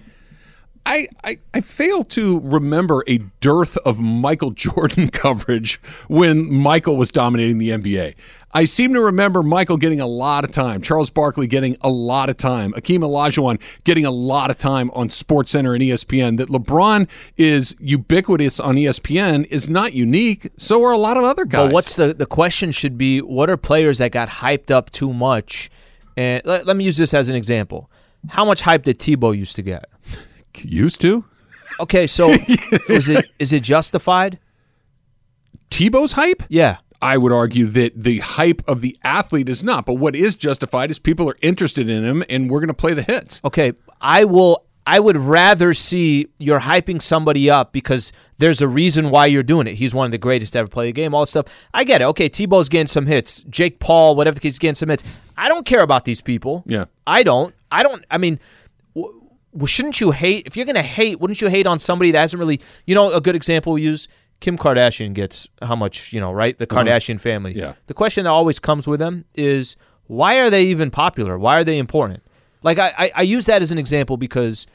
I, 0.86 1.08
I, 1.24 1.40
I 1.54 1.62
fail 1.62 2.04
to 2.06 2.40
remember 2.42 3.04
a 3.08 3.20
dearth 3.40 3.78
of 3.78 4.00
Michael 4.00 4.52
Jordan 4.66 5.10
coverage 5.10 5.82
when 6.08 6.52
Michael 6.52 6.98
was 6.98 7.12
dominating 7.12 7.60
the 7.60 7.70
NBA. 7.70 8.16
I 8.54 8.66
seem 8.66 8.94
to 8.94 9.02
remember 9.02 9.44
Michael 9.44 9.78
getting 9.78 10.02
a 10.02 10.08
lot 10.08 10.44
of 10.44 10.52
time, 10.52 10.82
Charles 10.82 11.10
Barkley 11.10 11.48
getting 11.48 11.78
a 11.82 11.90
lot 11.90 12.30
of 12.30 12.36
time, 12.36 12.74
Akeem 12.74 13.00
Olajuwon 13.00 13.62
getting 13.86 14.06
a 14.06 14.12
lot 14.12 14.52
of 14.52 14.58
time 14.58 14.92
on 14.92 15.08
SportsCenter 15.08 15.74
and 15.74 15.82
ESPN. 15.82 16.38
That 16.38 16.50
LeBron 16.50 17.08
is 17.38 17.76
ubiquitous 17.80 18.60
on 18.60 18.76
ESPN 18.76 19.46
is 19.50 19.70
not 19.70 19.94
unique. 19.94 20.50
So 20.58 20.84
are 20.84 20.92
a 20.92 20.98
lot 20.98 21.16
of 21.16 21.24
other 21.24 21.46
guys. 21.46 21.68
But 21.68 21.74
what's 21.74 21.96
the 21.96 22.14
the 22.14 22.26
question 22.26 22.72
should 22.72 22.98
be? 22.98 23.22
What 23.22 23.50
are 23.50 23.56
players 23.56 24.00
that 24.00 24.12
got 24.12 24.28
hyped 24.28 24.70
up 24.70 24.90
too 24.90 25.14
much? 25.14 25.70
And 26.18 26.42
let, 26.44 26.66
let 26.66 26.76
me 26.76 26.84
use 26.84 26.98
this 26.98 27.14
as 27.14 27.30
an 27.30 27.36
example. 27.38 27.90
How 28.30 28.44
much 28.44 28.62
hype 28.62 28.84
did 28.84 29.00
Tebow 29.00 29.36
used 29.36 29.56
to 29.56 29.62
get? 29.62 29.86
Used 30.64 31.02
to? 31.02 31.26
Okay, 31.80 32.08
so 32.08 32.32
is 32.90 33.10
it 33.10 33.26
is 33.40 33.54
it 33.54 33.64
justified? 33.64 34.40
Tebow's 35.70 36.14
hype? 36.14 36.44
Yeah. 36.50 36.78
I 37.02 37.18
would 37.18 37.32
argue 37.32 37.66
that 37.68 37.94
the 38.00 38.20
hype 38.20 38.62
of 38.68 38.82
the 38.82 38.96
athlete 39.04 39.50
is 39.50 39.64
not. 39.64 39.88
But 39.88 39.96
what 39.96 40.16
is 40.16 40.36
justified 40.36 40.92
is 40.92 41.00
people 41.00 41.28
are 41.30 41.38
interested 41.42 41.90
in 41.90 42.04
him, 42.04 42.24
and 42.30 42.50
we're 42.50 42.60
going 42.60 42.68
to 42.68 42.76
play 42.76 42.94
the 42.94 43.02
hits. 43.02 43.42
Okay, 43.44 43.74
I 44.00 44.26
will. 44.26 44.66
I 44.86 45.00
would 45.00 45.18
rather 45.18 45.74
see 45.74 46.28
you're 46.40 46.60
hyping 46.60 47.02
somebody 47.02 47.50
up 47.50 47.72
because 47.72 48.12
there's 48.38 48.62
a 48.62 48.68
reason 48.68 49.12
why 49.12 49.28
you're 49.28 49.44
doing 49.44 49.68
it. 49.68 49.76
He's 49.76 49.94
one 49.94 50.06
of 50.06 50.12
the 50.12 50.18
greatest 50.18 50.54
to 50.54 50.60
ever 50.60 50.68
play 50.68 50.88
the 50.88 50.92
game. 50.92 51.14
All 51.14 51.22
that 51.22 51.28
stuff. 51.28 51.68
I 51.74 51.84
get 51.84 52.02
it. 52.02 52.06
Okay, 52.06 52.30
Tebow's 52.30 52.68
getting 52.68 52.88
some 52.88 53.06
hits. 53.06 53.44
Jake 53.44 53.80
Paul, 53.80 54.16
whatever 54.16 54.36
the 54.36 54.42
case, 54.42 54.58
getting 54.60 54.76
some 54.76 54.90
hits. 54.90 55.04
I 55.38 55.50
don't 55.50 55.66
care 55.66 55.82
about 55.82 56.06
these 56.06 56.22
people. 56.22 56.64
Yeah. 56.66 56.86
I 57.06 57.24
don't. 57.24 57.54
I 57.72 57.84
don't. 57.84 58.04
I 58.10 58.18
mean, 58.18 58.40
well, 59.54 59.68
shouldn't 59.68 60.00
you 60.00 60.12
hate? 60.12 60.48
If 60.48 60.56
you're 60.56 60.66
going 60.66 60.76
to 60.76 60.82
hate, 60.82 61.20
wouldn't 61.20 61.42
you 61.42 61.50
hate 61.50 61.68
on 61.68 61.80
somebody 61.80 62.12
that 62.12 62.20
hasn't 62.20 62.40
really? 62.40 62.62
You 62.86 62.96
know, 62.96 63.12
a 63.12 63.22
good 63.22 63.36
example 63.36 63.74
we 63.74 63.82
use. 63.82 64.08
Kim 64.40 64.58
Kardashian 64.58 65.14
gets 65.14 65.48
how 65.62 65.76
much, 65.76 66.12
you 66.12 66.20
know, 66.20 66.32
right? 66.32 66.58
The 66.58 66.66
Kardashian 66.66 67.20
family. 67.20 67.54
Yeah. 67.56 67.74
The 67.86 67.94
question 67.94 68.24
that 68.24 68.32
always 68.32 68.58
comes 68.58 68.88
with 68.88 69.00
them 69.00 69.26
is 69.36 69.76
why 70.08 70.40
are 70.40 70.50
they 70.50 70.64
even 70.64 70.90
popular? 70.90 71.38
Why 71.38 71.60
are 71.60 71.64
they 71.64 71.78
important? 71.78 72.24
Like 72.64 72.80
I, 72.80 72.92
I, 72.98 73.12
I 73.18 73.22
use 73.22 73.46
that 73.46 73.62
as 73.62 73.72
an 73.72 73.78
example 73.78 74.18
because 74.18 74.68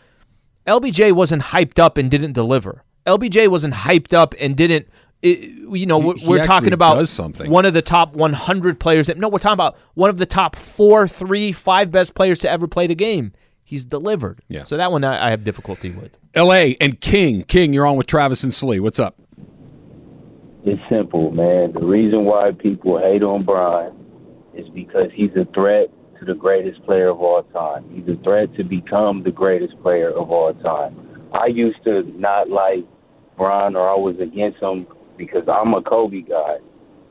LBJ 0.66 1.12
wasn't 1.12 1.42
hyped 1.42 1.78
up 1.78 1.98
and 1.98 2.10
didn't 2.10 2.32
deliver. 2.32 2.84
LBJ 3.06 3.48
wasn't 3.48 3.74
hyped 3.74 4.12
up 4.12 4.34
and 4.40 4.56
didn't. 4.56 4.88
It, 5.22 5.50
you 5.72 5.86
know, 5.86 5.98
we're, 5.98 6.14
we're 6.26 6.42
talking 6.42 6.72
about 6.72 7.08
something. 7.08 7.50
one 7.50 7.64
of 7.64 7.72
the 7.72 7.82
top 7.82 8.14
100 8.14 8.78
players. 8.78 9.06
That, 9.06 9.18
no, 9.18 9.28
we're 9.28 9.38
talking 9.38 9.54
about 9.54 9.76
one 9.94 10.10
of 10.10 10.18
the 10.18 10.26
top 10.26 10.56
four, 10.56 11.08
three, 11.08 11.52
five 11.52 11.90
best 11.90 12.14
players 12.14 12.38
to 12.40 12.50
ever 12.50 12.68
play 12.68 12.86
the 12.86 12.94
game. 12.94 13.32
He's 13.66 13.84
delivered. 13.84 14.42
Yeah. 14.48 14.62
So 14.62 14.76
that 14.76 14.92
one 14.92 15.02
I, 15.02 15.26
I 15.26 15.30
have 15.30 15.42
difficulty 15.42 15.90
with. 15.90 16.16
L.A. 16.34 16.76
and 16.80 17.00
King. 17.00 17.42
King, 17.42 17.72
you're 17.72 17.84
on 17.84 17.96
with 17.96 18.06
Travis 18.06 18.44
and 18.44 18.54
Slee. 18.54 18.78
What's 18.78 19.00
up? 19.00 19.16
It's 20.64 20.80
simple, 20.88 21.32
man. 21.32 21.72
The 21.72 21.84
reason 21.84 22.24
why 22.24 22.52
people 22.52 22.96
hate 23.00 23.24
on 23.24 23.44
Brian 23.44 23.92
is 24.54 24.68
because 24.68 25.10
he's 25.12 25.32
a 25.32 25.44
threat 25.52 25.88
to 26.20 26.24
the 26.24 26.34
greatest 26.34 26.80
player 26.84 27.08
of 27.08 27.20
all 27.20 27.42
time. 27.42 27.90
He's 27.92 28.08
a 28.08 28.22
threat 28.22 28.54
to 28.54 28.62
become 28.62 29.24
the 29.24 29.32
greatest 29.32 29.74
player 29.82 30.10
of 30.10 30.30
all 30.30 30.54
time. 30.54 31.28
I 31.34 31.46
used 31.46 31.82
to 31.84 32.04
not 32.16 32.48
like 32.48 32.84
Brian 33.36 33.74
or 33.74 33.90
I 33.90 33.96
was 33.96 34.14
against 34.20 34.62
him 34.62 34.86
because 35.16 35.48
I'm 35.48 35.74
a 35.74 35.82
Kobe 35.82 36.20
guy. 36.20 36.58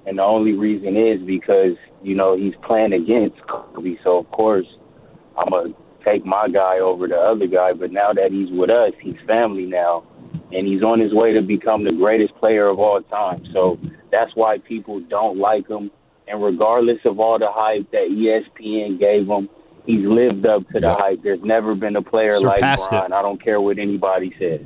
And 0.08 0.20
the 0.20 0.24
only 0.24 0.54
reason 0.54 0.96
is 0.96 1.22
because, 1.26 1.76
you 2.02 2.16
know, 2.16 2.38
he's 2.38 2.54
playing 2.66 2.94
against 2.94 3.46
Kobe. 3.48 3.98
So, 4.06 4.20
of 4.20 4.32
course, 4.32 4.68
I'm 5.38 5.50
going 5.50 5.74
to 5.74 5.85
take 6.06 6.26
my 6.26 6.48
guy 6.48 6.80
over 6.80 7.08
the 7.08 7.16
other 7.18 7.48
guy. 7.48 7.74
But 7.74 7.92
now 7.92 8.14
that 8.14 8.32
he's 8.32 8.50
with 8.52 8.70
us, 8.70 8.94
he's 9.02 9.16
family 9.28 9.66
now 9.66 10.04
and 10.52 10.68
he's 10.68 10.84
on 10.84 11.00
his 11.00 11.14
way 11.14 11.34
to 11.34 11.42
become 11.42 11.84
the 11.84 11.92
greatest 11.92 12.36
player 12.36 12.68
of 12.68 12.80
all 12.80 13.02
time. 13.02 13.46
So 13.52 13.80
that's 14.12 14.32
why 14.36 14.60
people 14.60 15.02
don't 15.02 15.38
like 15.38 15.68
him. 15.68 15.92
And 16.28 16.42
regardless 16.42 17.00
of 17.06 17.20
all 17.20 17.38
the 17.38 17.50
hype 17.50 17.92
that 17.92 18.10
ESPN 18.10 19.00
gave 19.00 19.28
him, 19.28 19.50
he's 19.86 20.06
lived 20.06 20.46
up 20.46 20.68
to 20.70 20.80
the 20.80 20.94
hype. 20.94 21.22
There's 21.24 21.44
never 21.44 21.76
been 21.76 21.96
a 21.96 22.02
player 22.02 22.32
Surpassed 22.34 22.92
like 22.92 23.04
it. 23.04 23.10
Brian. 23.10 23.14
I 23.14 23.22
don't 23.22 23.44
care 23.44 23.60
what 23.62 23.78
anybody 23.78 24.34
says. 24.40 24.62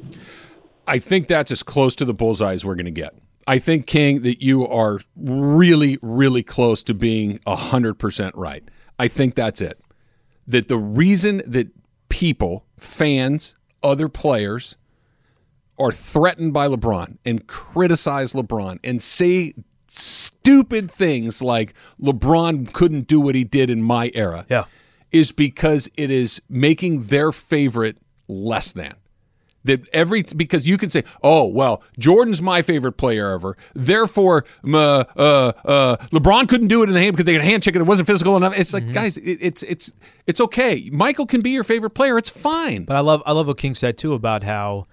I 0.87 0.99
think 0.99 1.27
that's 1.27 1.51
as 1.51 1.63
close 1.63 1.95
to 1.97 2.05
the 2.05 2.13
bullseye 2.13 2.53
as 2.53 2.65
we're 2.65 2.75
going 2.75 2.85
to 2.85 2.91
get. 2.91 3.13
I 3.47 3.59
think, 3.59 3.87
King, 3.87 4.21
that 4.23 4.43
you 4.43 4.67
are 4.67 4.99
really, 5.15 5.97
really 6.01 6.43
close 6.43 6.83
to 6.83 6.93
being 6.93 7.39
100% 7.47 8.31
right. 8.35 8.63
I 8.97 9.07
think 9.07 9.35
that's 9.35 9.61
it. 9.61 9.79
That 10.50 10.68
the 10.68 10.78
reason 10.78 11.41
that 11.47 11.70
people, 12.10 12.66
fans, 12.78 13.56
other 13.82 14.10
players 14.10 14.76
are 15.78 15.91
threatened 15.91 16.54
by 16.54 16.68
LeBron 16.68 17.18
and 17.26 17.47
criticize 17.47 18.34
LeBron 18.34 18.80
and 18.84 19.02
say 19.02 19.54
stupid 19.88 20.91
things 20.91 21.41
like 21.41 21.74
LeBron 22.02 22.74
couldn't 22.74 23.08
do 23.08 23.20
what 23.22 23.36
he 23.36 23.43
did 23.43 23.70
in 23.70 23.82
my 23.82 24.12
era 24.14 24.45
Yeah. 24.50 24.66
is 25.12 25.32
because 25.32 25.89
it 25.95 26.12
is 26.12 26.41
making 26.50 27.04
their 27.06 27.32
favorite 27.32 27.97
less 28.28 28.74
than. 28.74 28.95
That 29.66 29.88
every 29.93 30.24
because 30.24 30.68
you 30.68 30.78
can 30.78 30.89
say, 30.89 31.03
oh 31.22 31.45
well, 31.45 31.84
Jordan's 31.97 32.41
my 32.41 32.62
favorite 32.62 32.93
player 32.93 33.32
ever. 33.34 33.57
Therefore, 33.76 34.45
uh, 34.66 35.03
uh, 35.18 35.51
uh, 35.66 35.97
LeBron 36.12 36.47
couldn't 36.47 36.70
do 36.70 36.82
it 36.82 36.88
in 36.88 36.93
the 36.93 37.01
hand 37.01 37.14
because 37.14 37.26
they 37.26 37.34
had 37.34 37.41
a 37.41 37.45
hand 37.45 37.64
check 37.64 37.76
and 37.76 37.82
it 37.82 37.88
wasn't 37.88 38.07
physical 38.07 38.38
enough. 38.38 38.57
It's 38.57 38.74
like, 38.74 38.93
guys, 38.93 39.18
it, 39.18 39.38
it's 39.41 39.64
it's 39.64 39.91
it's 40.28 40.39
okay. 40.39 40.89
Michael 40.93 41.26
can 41.26 41.41
be 41.41 41.49
your 41.49 41.66
favorite 41.66 41.91
player. 41.91 42.18
It's 42.18 42.30
fine. 42.30 42.86
But 42.86 42.95
I 42.95 43.01
love 43.01 43.22
I 43.26 43.34
love 43.34 43.47
what 43.47 43.57
King 43.57 43.76
said 43.76 43.97
too 43.97 44.14
about 44.14 44.43
how 44.43 44.88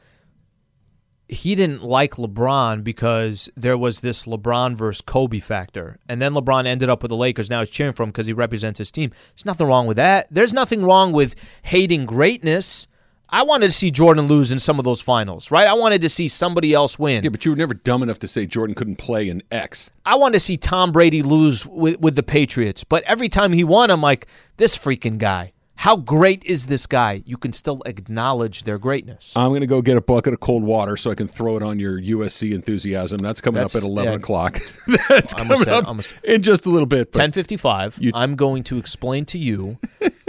he 1.29 1.55
didn't 1.55 1.83
like 1.83 2.13
LeBron 2.15 2.85
because 2.85 3.51
there 3.57 3.77
was 3.77 4.01
this 4.01 4.27
LeBron 4.27 4.77
versus 4.77 5.01
Kobe 5.01 5.41
factor. 5.41 5.99
And 6.09 6.23
then 6.23 6.35
LeBron 6.35 6.67
ended 6.67 6.89
up 6.89 7.03
with 7.03 7.11
the 7.11 7.17
Lakers. 7.17 7.51
Now 7.51 7.61
he's 7.61 7.71
cheering 7.71 7.95
for 7.95 8.05
him 8.05 8.11
because 8.11 8.27
he 8.27 8.33
represents 8.33 8.79
his 8.79 8.91
team. 8.91 9.11
There's 9.35 9.45
nothing 9.45 9.67
wrong 9.67 9.87
with 9.87 9.97
that. 9.97 10.29
There's 10.31 10.53
nothing 10.53 10.85
wrong 10.85 11.13
with 11.13 11.35
hating 11.63 12.07
greatness. 12.07 12.87
I 13.29 13.43
wanted 13.43 13.67
to 13.67 13.73
see 13.73 13.91
Jordan 13.91 14.29
lose 14.29 14.53
in 14.53 14.59
some 14.59 14.79
of 14.79 14.85
those 14.85 15.01
finals, 15.03 15.51
right? 15.51 15.67
I 15.67 15.75
wanted 15.75 16.01
to 16.03 16.09
see 16.09 16.29
somebody 16.29 16.73
else 16.73 16.99
win. 16.99 17.25
Yeah, 17.25 17.31
but 17.31 17.45
you 17.45 17.51
were 17.51 17.57
never 17.57 17.75
dumb 17.75 18.03
enough 18.03 18.21
to 18.21 18.29
say 18.29 18.47
Jordan 18.47 18.75
couldn't 18.75 18.97
play 18.97 19.29
in 19.29 19.43
X. 19.51 19.91
I 20.05 20.15
wanted 20.15 20.35
to 20.35 20.41
see 20.41 20.57
Tom 20.57 20.93
Brady 20.93 21.23
lose 21.23 21.67
with, 21.67 22.01
with 22.01 22.15
the 22.15 22.23
Patriots. 22.23 22.85
But 22.85 23.03
every 23.03 23.29
time 23.29 23.53
he 23.53 23.65
won, 23.65 23.91
I'm 23.91 24.01
like, 24.01 24.27
this 24.59 24.77
freaking 24.77 25.19
guy. 25.19 25.53
How 25.79 25.97
great 25.97 26.43
is 26.45 26.67
this 26.67 26.87
guy? 26.87 27.23
You 27.27 27.37
can 27.37 27.53
still 27.53 27.83
acknowledge 27.85 28.65
their 28.65 28.79
greatness. 28.79 29.37
I'm 29.37 29.51
going 29.51 29.61
to 29.61 29.67
go 29.67 29.83
get 29.83 29.99
a 29.99 30.01
bucket 30.01 30.33
of 30.33 30.41
cold 30.41 30.63
water 30.63 30.97
so 30.97 31.11
I 31.11 31.15
can 31.15 31.29
throw 31.29 31.57
it 31.59 31.63
on 31.63 31.79
your 31.79 32.01
USC 32.01 32.55
enthusiasm. 32.55 33.21
That's 33.21 33.43
coming 33.43 33.57
That's- 33.61 33.75
up 33.77 33.83
at 33.83 33.87
11 33.87 34.13
yeah. 34.13 34.17
o'clock. 34.19 34.59
That's 35.11 35.35
I'm 35.35 35.49
coming 35.49 35.69
up 35.69 35.87
I'm 35.87 36.01
in 36.25 36.43
just 36.43 36.65
a 36.65 36.71
little 36.71 36.87
bit. 36.87 37.09
1055, 37.09 37.99
You- 38.01 38.13
I'm 38.15 38.37
going 38.37 38.63
to 38.65 38.79
explain 38.79 39.27
to 39.27 39.39
you 39.39 39.79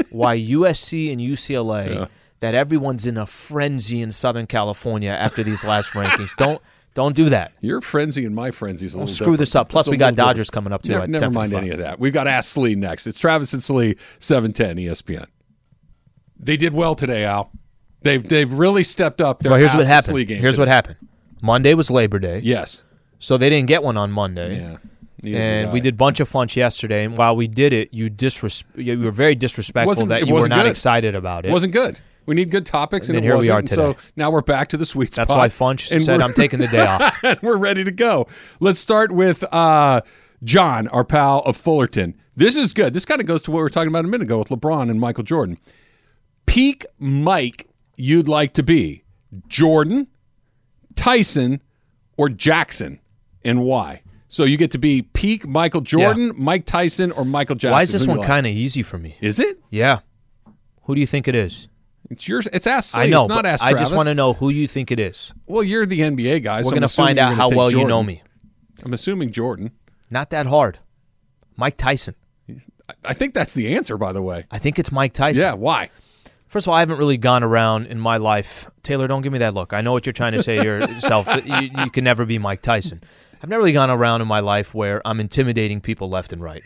why 0.09 0.37
USC 0.37 1.11
and 1.13 1.21
UCLA 1.21 1.89
Yeah. 1.95 2.05
That 2.39 2.53
everyone's 2.53 3.05
in 3.05 3.17
a 3.17 3.25
frenzy 3.25 4.01
in 4.01 4.11
Southern 4.11 4.47
California 4.47 5.09
after 5.11 5.43
these 5.43 5.63
last 5.65 5.91
rankings. 5.91 6.35
Don't 6.37 6.61
don't 6.93 7.15
do 7.15 7.29
that. 7.29 7.51
Your 7.61 7.79
frenzy 7.81 8.25
and 8.25 8.33
my 8.33 8.49
frenzy 8.51 8.85
is 8.87 8.93
a 8.93 8.97
Don't 8.97 9.01
little 9.03 9.13
screw 9.15 9.25
different. 9.25 9.39
this 9.39 9.55
up. 9.55 9.69
Plus, 9.69 9.87
we 9.87 9.97
got 9.97 10.05
little 10.07 10.15
different. 10.15 10.27
Dodgers 10.29 10.49
coming 10.49 10.73
up 10.73 10.81
too. 10.83 10.93
Never, 10.93 11.07
never 11.07 11.29
mind 11.31 11.51
10:55. 11.51 11.57
any 11.57 11.69
of 11.69 11.77
that. 11.79 11.99
We've 11.99 12.13
got 12.13 12.27
Ask 12.27 12.51
Slee 12.51 12.73
next. 12.75 13.05
It's 13.07 13.19
Travis 13.19 13.53
and 13.53 13.61
Slee, 13.61 13.95
710 14.19 14.77
ESPN. 14.77 15.27
They 16.39 16.57
did 16.57 16.73
well 16.73 16.95
today, 16.95 17.23
Al. 17.25 17.51
They've 18.01 18.23
they've 18.27 18.51
really 18.51 18.83
stepped 18.83 19.21
up 19.21 19.39
their 19.39 19.51
Well, 19.51 19.59
here's 19.59 19.71
Ask 19.71 19.77
what 19.77 19.85
Slee 19.85 19.93
happened. 20.21 20.27
game. 20.27 20.41
Here's 20.41 20.55
today. 20.55 20.61
what 20.61 20.67
happened. 20.69 20.95
Monday 21.41 21.73
was 21.73 21.91
Labor 21.91 22.19
Day, 22.19 22.41
Yes. 22.43 22.83
so 23.19 23.37
they 23.37 23.49
didn't 23.49 23.67
get 23.67 23.83
one 23.83 23.97
on 23.97 24.11
Monday. 24.11 24.57
Yeah. 24.59 24.77
Neither 25.21 25.37
And 25.39 25.65
did 25.67 25.73
we 25.73 25.81
did 25.81 25.97
bunch 25.97 26.19
of 26.19 26.29
funch 26.29 26.55
yesterday, 26.55 27.03
and 27.03 27.17
while 27.17 27.35
we 27.35 27.47
did 27.47 27.73
it, 27.73 27.91
you 27.91 28.09
disres- 28.09 28.63
you 28.75 28.99
were 28.99 29.11
very 29.11 29.33
disrespectful 29.35 30.05
that 30.07 30.27
you 30.27 30.33
were 30.33 30.47
not 30.47 30.63
good. 30.63 30.69
excited 30.71 31.15
about 31.15 31.45
it. 31.45 31.49
It 31.49 31.51
wasn't 31.51 31.73
good. 31.73 31.99
We 32.27 32.35
need 32.35 32.51
good 32.51 32.65
topics, 32.65 33.09
and, 33.09 33.15
And 33.17 33.25
it 33.25 33.27
here 33.27 33.33
we 33.35 33.49
wasn't. 33.49 33.55
are 33.55 33.59
And 33.59 33.69
So 33.69 33.95
now 34.15 34.29
we're 34.29 34.41
back 34.41 34.67
to 34.69 34.77
the 34.77 34.85
sweet 34.85 35.13
spot. 35.15 35.27
That's 35.29 35.37
why 35.37 35.47
Funch 35.47 35.87
said, 36.01 36.21
"I'm 36.21 36.33
taking 36.33 36.59
the 36.59 36.67
day 36.67 36.85
off." 36.85 37.17
and 37.23 37.39
we're 37.41 37.57
ready 37.57 37.83
to 37.83 37.91
go. 37.91 38.27
Let's 38.59 38.79
start 38.79 39.11
with 39.11 39.43
uh, 39.53 40.01
John, 40.43 40.87
our 40.89 41.03
pal 41.03 41.39
of 41.39 41.57
Fullerton. 41.57 42.13
This 42.35 42.55
is 42.55 42.73
good. 42.73 42.93
This 42.93 43.05
kind 43.05 43.19
of 43.21 43.25
goes 43.27 43.41
to 43.43 43.51
what 43.51 43.57
we 43.57 43.63
were 43.63 43.69
talking 43.69 43.87
about 43.87 44.05
a 44.05 44.07
minute 44.07 44.23
ago 44.25 44.37
with 44.39 44.49
LeBron 44.49 44.91
and 44.91 44.99
Michael 44.99 45.23
Jordan. 45.23 45.57
Peak 46.45 46.85
Mike, 46.99 47.67
you'd 47.95 48.27
like 48.27 48.53
to 48.53 48.63
be 48.63 49.03
Jordan, 49.47 50.07
Tyson, 50.95 51.61
or 52.17 52.29
Jackson, 52.29 52.99
and 53.43 53.63
why? 53.63 54.01
So 54.27 54.43
you 54.43 54.57
get 54.57 54.71
to 54.71 54.77
be 54.77 55.01
peak 55.01 55.47
Michael 55.47 55.81
Jordan, 55.81 56.33
Mike 56.35 56.65
Tyson, 56.65 57.11
or 57.13 57.23
Michael 57.23 57.55
Jackson. 57.55 57.71
Why 57.71 57.81
is 57.81 57.91
this 57.93 58.03
Who 58.03 58.09
one 58.11 58.17
like? 58.19 58.27
kind 58.27 58.45
of 58.45 58.51
easy 58.51 58.83
for 58.83 58.97
me? 58.97 59.15
Is 59.21 59.39
it? 59.39 59.59
Yeah. 59.69 59.99
Who 60.83 60.95
do 60.95 61.01
you 61.01 61.07
think 61.07 61.27
it 61.27 61.35
is? 61.35 61.67
It's 62.09 62.27
yours. 62.27 62.47
It's 62.53 62.67
Ask 62.67 62.91
Slee. 62.93 63.03
I 63.03 63.07
know, 63.07 63.21
It's 63.21 63.29
not 63.29 63.45
Ask 63.45 63.63
I 63.63 63.73
just 63.73 63.93
want 63.93 64.07
to 64.07 64.15
know 64.15 64.33
who 64.33 64.49
you 64.49 64.67
think 64.67 64.91
it 64.91 64.99
is. 64.99 65.33
Well, 65.45 65.63
you're 65.63 65.85
the 65.85 65.99
NBA 65.99 66.43
guy. 66.43 66.61
We're 66.61 66.65
I'm 66.67 66.69
going 66.71 66.81
to 66.81 66.87
find 66.87 67.19
out 67.19 67.33
how 67.35 67.49
well 67.49 67.71
you 67.71 67.85
know 67.85 68.01
me. 68.03 68.23
I'm 68.83 68.93
assuming 68.93 69.31
Jordan. 69.31 69.71
Not 70.09 70.29
that 70.29 70.45
hard. 70.45 70.79
Mike 71.55 71.77
Tyson. 71.77 72.15
I- 72.49 72.53
I 73.03 73.13
think 73.13 73.33
that's 73.33 73.53
the 73.53 73.75
answer, 73.75 73.97
by 73.97 74.13
the 74.13 74.21
way. 74.21 74.45
I 74.49 74.59
think 74.59 74.79
it's 74.79 74.93
Mike 74.93 75.11
Tyson. 75.13 75.41
Yeah. 75.41 75.53
Why? 75.53 75.89
First 76.47 76.65
of 76.67 76.71
all, 76.71 76.75
I 76.77 76.79
haven't 76.79 76.97
really 76.99 77.17
gone 77.17 77.43
around 77.43 77.87
in 77.87 77.99
my 77.99 78.15
life. 78.15 78.69
Taylor, 78.83 79.07
don't 79.07 79.21
give 79.21 79.33
me 79.33 79.39
that 79.39 79.53
look. 79.53 79.73
I 79.73 79.81
know 79.81 79.91
what 79.91 80.05
you're 80.05 80.13
trying 80.13 80.31
to 80.31 80.41
say 80.41 80.57
to 80.57 80.63
yourself. 80.63 81.27
you, 81.45 81.69
you 81.77 81.89
can 81.89 82.05
never 82.05 82.25
be 82.25 82.37
Mike 82.37 82.61
Tyson. 82.61 83.01
I've 83.43 83.49
never 83.49 83.59
really 83.59 83.73
gone 83.73 83.89
around 83.89 84.21
in 84.21 84.27
my 84.29 84.39
life 84.39 84.73
where 84.73 85.01
I'm 85.05 85.19
intimidating 85.19 85.81
people 85.81 86.09
left 86.09 86.31
and 86.31 86.41
right. 86.41 86.63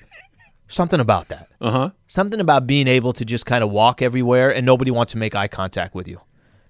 Something 0.72 1.00
about 1.00 1.28
that. 1.28 1.50
Uh 1.60 1.72
huh. 1.72 1.90
Something 2.08 2.40
about 2.40 2.66
being 2.66 2.88
able 2.88 3.14
to 3.14 3.26
just 3.26 3.46
kind 3.46 3.64
of 3.64 3.72
walk 3.72 4.02
everywhere 4.02 4.54
and 4.54 4.66
nobody 4.66 4.90
wants 4.90 5.12
to 5.12 5.18
make 5.18 5.36
eye 5.36 5.48
contact 5.48 5.94
with 5.94 6.08
you. 6.08 6.22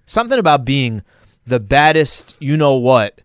Something 0.05 0.39
about 0.39 0.65
being 0.65 1.03
the 1.45 1.59
baddest, 1.59 2.35
you 2.39 2.57
know 2.57 2.75
what, 2.75 3.21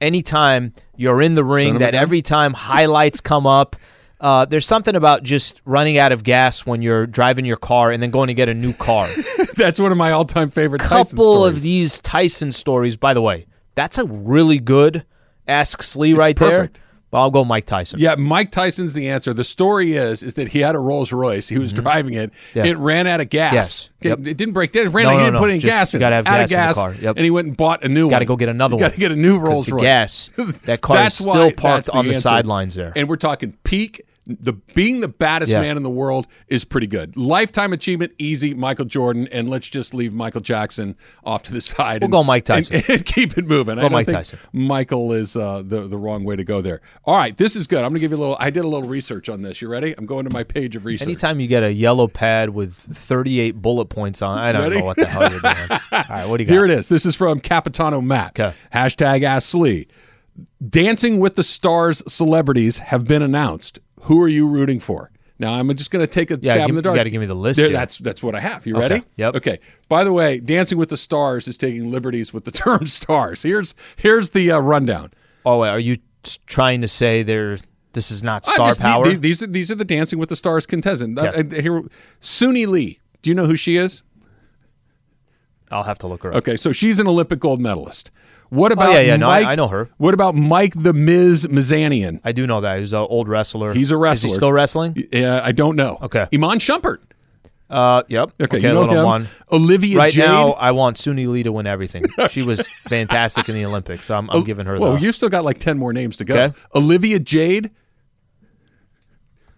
anytime 0.00 0.74
you're 0.96 1.20
in 1.20 1.34
the 1.34 1.44
ring, 1.44 1.68
Son 1.68 1.76
of 1.76 1.82
a 1.82 1.84
that 1.86 1.94
every 1.94 2.22
time 2.22 2.54
highlights 2.54 3.20
come 3.20 3.46
up, 3.46 3.76
uh, 4.20 4.44
there's 4.44 4.64
something 4.64 4.94
about 4.94 5.24
just 5.24 5.60
running 5.64 5.98
out 5.98 6.12
of 6.12 6.22
gas 6.22 6.64
when 6.64 6.80
you're 6.80 7.06
driving 7.08 7.44
your 7.44 7.56
car 7.56 7.90
and 7.90 8.00
then 8.00 8.10
going 8.10 8.28
to 8.28 8.34
get 8.34 8.48
a 8.48 8.54
new 8.54 8.72
car. 8.72 9.08
That's 9.56 9.80
one 9.80 9.90
of 9.90 9.98
my 9.98 10.12
all-time 10.12 10.50
favorite 10.50 10.78
Tyson 10.78 11.18
Couple 11.18 11.44
of 11.44 11.60
these 11.60 12.00
Tyson 12.00 12.52
stories, 12.52 12.96
by 12.96 13.14
the 13.14 13.20
way, 13.20 13.46
that's 13.74 13.98
a 13.98 14.04
really 14.04 14.60
good 14.60 15.04
Ask 15.48 15.82
Slee 15.82 16.12
right 16.12 16.36
perfect. 16.36 16.74
there. 16.74 16.82
But 17.12 17.18
I'll 17.20 17.30
go 17.30 17.44
Mike 17.44 17.66
Tyson. 17.66 18.00
Yeah, 18.00 18.14
Mike 18.16 18.50
Tyson's 18.50 18.94
the 18.94 19.08
answer. 19.10 19.32
The 19.34 19.44
story 19.44 19.92
is 19.98 20.22
is 20.24 20.32
that 20.34 20.48
he 20.48 20.60
had 20.60 20.74
a 20.74 20.78
Rolls 20.78 21.12
Royce. 21.12 21.46
He 21.48 21.58
was 21.58 21.70
driving 21.72 22.14
it. 22.14 22.32
Mm-hmm. 22.32 22.58
Yeah. 22.58 22.64
It 22.64 22.78
ran 22.78 23.06
out 23.06 23.20
of 23.20 23.28
gas. 23.28 23.52
Yes. 23.52 23.90
It, 24.00 24.08
Yep. 24.08 24.18
it 24.26 24.36
didn't 24.38 24.54
break 24.54 24.72
down. 24.72 24.86
It 24.86 24.88
ran 24.88 25.04
No, 25.04 25.10
out. 25.10 25.12
He 25.12 25.18
no, 25.18 25.24
didn't 25.26 25.34
no. 25.34 25.40
put 25.40 25.50
any 25.50 25.58
Just- 25.60 25.70
gas 25.70 25.92
you 25.92 25.98
in. 25.98 26.00
gotta 26.00 26.16
have 26.16 26.26
out 26.26 26.30
gas 26.30 26.40
of 26.40 26.42
in 26.42 26.48
the 26.48 26.66
gas. 26.66 26.74
car. 26.76 26.94
Yep. 27.04 27.16
And 27.16 27.24
he 27.26 27.30
went 27.30 27.48
and 27.48 27.56
bought 27.56 27.84
a 27.84 27.88
new 27.88 28.06
one. 28.06 28.10
Got 28.10 28.18
to 28.20 28.24
go 28.24 28.36
get 28.36 28.48
another 28.48 28.74
one. 28.76 28.80
Got 28.80 28.92
to 28.94 28.98
get 28.98 29.12
a 29.12 29.16
new 29.16 29.38
Rolls 29.38 29.68
Royce. 29.68 29.82
gas, 29.82 30.30
that 30.64 30.80
car 30.80 31.04
is 31.06 31.12
still 31.14 31.52
parked 31.52 31.90
on 31.90 32.06
the 32.06 32.12
answer. 32.12 32.22
sidelines 32.22 32.74
there. 32.74 32.92
And 32.96 33.08
we're 33.08 33.16
talking 33.16 33.58
peak. 33.62 34.00
The 34.24 34.52
being 34.52 35.00
the 35.00 35.08
baddest 35.08 35.50
Yeah. 35.50 35.60
man 35.62 35.76
in 35.76 35.82
the 35.82 35.90
world 35.90 36.28
is 36.46 36.64
pretty 36.64 36.86
good. 36.86 37.16
Lifetime 37.16 37.72
achievement, 37.72 38.12
easy. 38.18 38.54
Michael 38.54 38.84
Jordan, 38.84 39.26
and 39.32 39.50
let's 39.50 39.68
just 39.68 39.94
leave 39.94 40.12
Michael 40.14 40.40
Jackson 40.40 40.94
off 41.24 41.42
to 41.44 41.52
the 41.52 41.60
side. 41.60 42.02
We'll 42.02 42.06
and, 42.06 42.12
go 42.12 42.22
Mike 42.22 42.44
Tyson. 42.44 42.76
and, 42.76 42.88
and 42.90 43.04
keep 43.04 43.36
it 43.36 43.46
moving. 43.48 43.72
I 43.78 43.82
Go 43.82 43.88
don't 43.88 43.92
Mike 43.92 44.06
think 44.06 44.18
Tyson. 44.18 44.38
Michael 44.52 45.12
is 45.12 45.34
uh, 45.36 45.62
the 45.66 45.88
the 45.88 45.98
wrong 45.98 46.22
way 46.22 46.36
to 46.36 46.44
go 46.44 46.60
there. 46.60 46.82
All 47.04 47.16
right, 47.16 47.36
this 47.36 47.56
is 47.56 47.66
good. 47.66 47.78
I'm 47.78 47.86
going 47.90 47.94
to 47.94 48.00
give 48.00 48.12
you 48.12 48.16
a 48.16 48.20
little. 48.20 48.36
I 48.38 48.50
did 48.50 48.64
a 48.64 48.68
little 48.68 48.88
research 48.88 49.28
on 49.28 49.42
this. 49.42 49.60
You 49.60 49.66
ready? 49.68 49.92
I'm 49.98 50.06
going 50.06 50.24
to 50.24 50.32
my 50.32 50.44
page 50.44 50.76
of 50.76 50.84
research. 50.84 51.08
Anytime 51.08 51.40
you 51.40 51.48
get 51.48 51.64
a 51.64 51.72
yellow 51.72 52.06
pad 52.06 52.50
with 52.50 52.74
38 52.74 53.60
bullet 53.60 53.86
points 53.86 54.22
on, 54.22 54.38
I 54.38 54.52
don't 54.52 54.62
Ready? 54.62 54.78
know 54.78 54.84
what 54.84 54.98
the 54.98 55.06
hell 55.06 55.22
you're 55.32 55.40
doing. 55.40 55.54
All 55.92 56.04
right, 56.08 56.28
what 56.28 56.36
do 56.36 56.44
you 56.44 56.46
got? 56.48 56.52
Here 56.52 56.64
it 56.64 56.70
is. 56.70 56.88
This 56.88 57.04
is 57.06 57.16
from 57.16 57.40
Capitano 57.40 58.00
Matt. 58.00 58.38
Okay. 58.38 58.54
Hashtag 58.72 59.24
Ask 59.24 59.48
Slee. 59.48 59.88
Dancing 60.66 61.18
with 61.18 61.34
the 61.34 61.42
Stars 61.42 62.02
celebrities 62.10 62.78
have 62.78 63.04
been 63.04 63.20
announced. 63.22 63.80
Who 64.02 64.22
are 64.22 64.28
you 64.28 64.48
rooting 64.48 64.80
for? 64.80 65.10
Now 65.38 65.54
I'm 65.54 65.74
just 65.76 65.90
going 65.90 66.04
to 66.06 66.10
take 66.12 66.30
a 66.30 66.34
Yeah, 66.40 66.52
stab 66.52 66.60
give- 66.66 66.68
in 66.70 66.74
the 66.76 66.82
dark. 66.82 66.94
you 66.94 66.98
gotta 67.00 67.10
give 67.10 67.20
me 67.20 67.26
the 67.26 67.34
list 67.34 67.56
There, 67.56 67.68
here. 67.68 67.76
That's 67.76 67.98
that's 67.98 68.22
what 68.22 68.34
I 68.36 68.40
have. 68.40 68.66
You 68.66 68.74
Okay. 68.76 68.82
ready? 68.88 69.02
Yep. 69.16 69.34
Okay. 69.36 69.58
By 69.88 70.04
the 70.04 70.12
way, 70.12 70.38
Dancing 70.38 70.78
with 70.78 70.88
the 70.90 70.96
Stars 70.96 71.48
is 71.48 71.56
taking 71.56 71.90
liberties 71.90 72.32
with 72.32 72.44
the 72.44 72.50
term 72.64 72.86
stars. 72.86 73.42
Here's 73.42 73.74
here's 73.96 74.30
the 74.30 74.50
uh, 74.52 74.58
rundown. 74.60 75.10
Oh, 75.44 75.58
wait, 75.58 75.70
are 75.70 75.78
you 75.80 75.96
trying 76.46 76.80
to 76.82 76.88
say 76.88 77.22
there's 77.24 77.64
this 77.94 78.10
is 78.12 78.22
not 78.22 78.46
star 78.46 78.68
just- 78.68 78.80
power? 78.80 79.04
the- 79.10 79.16
These 79.18 79.42
are 79.42 79.46
these 79.48 79.70
are 79.70 79.74
the 79.74 79.84
Dancing 79.84 80.18
with 80.20 80.28
the 80.28 80.36
Stars 80.36 80.64
contestants. 80.66 81.20
Uh, 81.20 81.24
Yeah. 81.24 81.58
uh, 81.58 81.62
here, 81.62 81.82
Suni 82.20 82.66
Lee. 82.66 83.00
Do 83.22 83.30
you 83.30 83.34
know 83.34 83.46
who 83.46 83.56
she 83.56 83.76
is? 83.76 84.02
I'll 85.70 85.84
have 85.84 85.98
to 85.98 86.06
look 86.06 86.22
her 86.24 86.30
up. 86.30 86.36
Okay, 86.36 86.56
so 86.56 86.72
she's 86.72 86.98
an 86.98 87.06
Olympic 87.06 87.40
gold 87.40 87.60
medalist. 87.60 88.10
What 88.52 88.70
about 88.70 88.90
Oh, 88.90 88.92
yeah, 88.92 89.00
yeah, 89.00 89.16
no, 89.16 89.30
I- 89.30 89.40
Mike? 89.40 89.46
I 89.48 89.54
know 89.54 89.68
her. 89.68 89.88
What 89.96 90.12
about 90.12 90.34
Mike 90.34 90.74
the 90.76 90.92
Miz 90.92 91.46
Mizanin? 91.46 92.20
I 92.22 92.32
do 92.32 92.46
know 92.46 92.60
that 92.60 92.80
he's 92.80 92.92
an 92.92 92.98
old 92.98 93.26
wrestler. 93.26 93.72
He's 93.72 93.90
a 93.90 93.94
Is 93.94 94.00
wrestler. 94.00 94.28
he 94.28 94.34
still 94.34 94.52
wrestling? 94.52 94.94
Yeah, 95.10 95.40
I 95.42 95.52
don't 95.52 95.74
know. 95.74 95.98
Okay. 96.02 96.26
Iman 96.34 96.58
Shumpert. 96.58 96.98
Uh, 97.70 98.02
yep. 98.08 98.30
Okay, 98.38 98.58
you 98.58 98.68
know 98.68 98.80
little 98.80 98.94
him. 98.98 99.04
one. 99.06 99.28
Olivia 99.50 99.96
Right 99.96 100.12
Jade. 100.12 100.26
now, 100.26 100.50
I 100.52 100.72
want 100.72 100.98
Suni 100.98 101.26
Lee 101.26 101.42
to 101.44 101.50
win 101.52 101.66
everything. 101.66 102.04
She 102.28 102.42
was 102.42 102.68
fantastic 102.88 103.48
in 103.48 103.54
the 103.54 103.64
Olympics, 103.64 104.04
so 104.04 104.18
I'm, 104.18 104.28
I'm 104.28 104.44
giving 104.44 104.66
her 104.66 104.78
Well, 104.78 104.98
you've 104.98 105.14
still 105.14 105.30
got 105.30 105.44
like 105.46 105.58
ten 105.58 105.78
more 105.78 105.94
names 105.94 106.18
to 106.18 106.26
go. 106.26 106.34
Okay. 106.38 106.54
Olivia 106.74 107.18
Jade. 107.18 107.70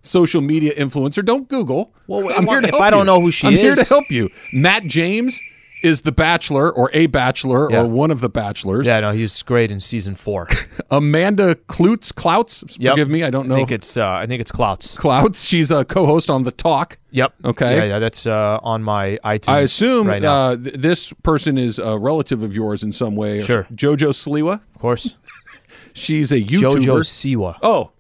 Social 0.03 0.43
media 0.43 0.73
influencer. 0.75 1.25
Don't 1.25 1.49
Google. 1.49 1.93
Well, 2.07 2.31
I'm 2.37 2.47
here 2.47 2.61
to 2.61 2.69
if 2.69 2.71
help 2.75 2.83
I 2.83 2.91
don't 2.91 3.01
you. 3.01 3.05
know 3.07 3.21
who 3.21 3.31
she 3.31 3.47
I'm 3.49 3.55
here 3.55 3.75
to 3.75 3.85
help 3.85 4.11
you. 4.11 4.29
Matt 4.53 4.85
James 4.85 5.41
is 5.85 6.01
the 6.03 6.13
Bachelor 6.13 6.73
or 6.73 6.91
a 6.93 7.07
Bachelor 7.07 7.71
Yeah. 7.71 7.81
or 7.83 7.87
one 7.87 8.11
of 8.11 8.21
the 8.21 8.29
Bachelors. 8.29 8.87
yeah, 8.87 9.01
no, 9.01 9.11
he 9.13 9.23
was 9.23 9.43
great 9.43 9.71
in 9.71 9.81
season 9.81 10.15
four. 10.15 10.49
Amanda 10.91 11.55
Klutz, 11.55 12.11
Clouts. 12.13 12.65
Yep. 12.79 12.93
Forgive 12.93 13.09
me, 13.11 13.23
I 13.23 13.31
don't 13.31 13.49
know. 13.49 13.55
I 13.55 13.59
think 13.59 13.73
it's 13.73 13.97
uh, 13.97 14.09
I 14.11 14.27
think 14.27 14.41
it's 14.41 14.51
Clouts. 14.53 14.97
Clouts. 14.97 15.45
She's 15.45 15.71
a 15.71 15.85
co-host 15.85 16.31
on 16.31 16.43
the 16.45 16.51
Talk. 16.51 16.99
Yep. 17.11 17.35
Okay. 17.45 17.77
Yeah, 17.77 17.85
yeah, 17.85 17.99
that's 17.99 18.27
uh, 18.27 18.59
on 18.63 18.83
my 18.83 19.19
iTunes. 19.25 19.49
I 19.53 19.61
assume 19.61 20.09
right 20.09 20.25
uh, 20.25 20.57
th- 20.57 20.75
this 20.75 21.13
person 21.23 21.59
is 21.59 21.79
a 21.79 21.99
relative 21.99 22.43
of 22.43 22.55
yours 22.57 22.83
in 22.83 22.91
some 22.93 23.15
way. 23.15 23.43
Sure. 23.43 23.65
Jojo 23.75 24.11
Sliwa. 24.13 24.55
of 24.55 24.79
course, 24.81 25.17
She's 25.93 26.33
a 26.33 26.41
YouTuber. 26.41 26.81
JoJo 26.81 27.01
Siwa. 27.05 27.57
Oh. 27.63 27.91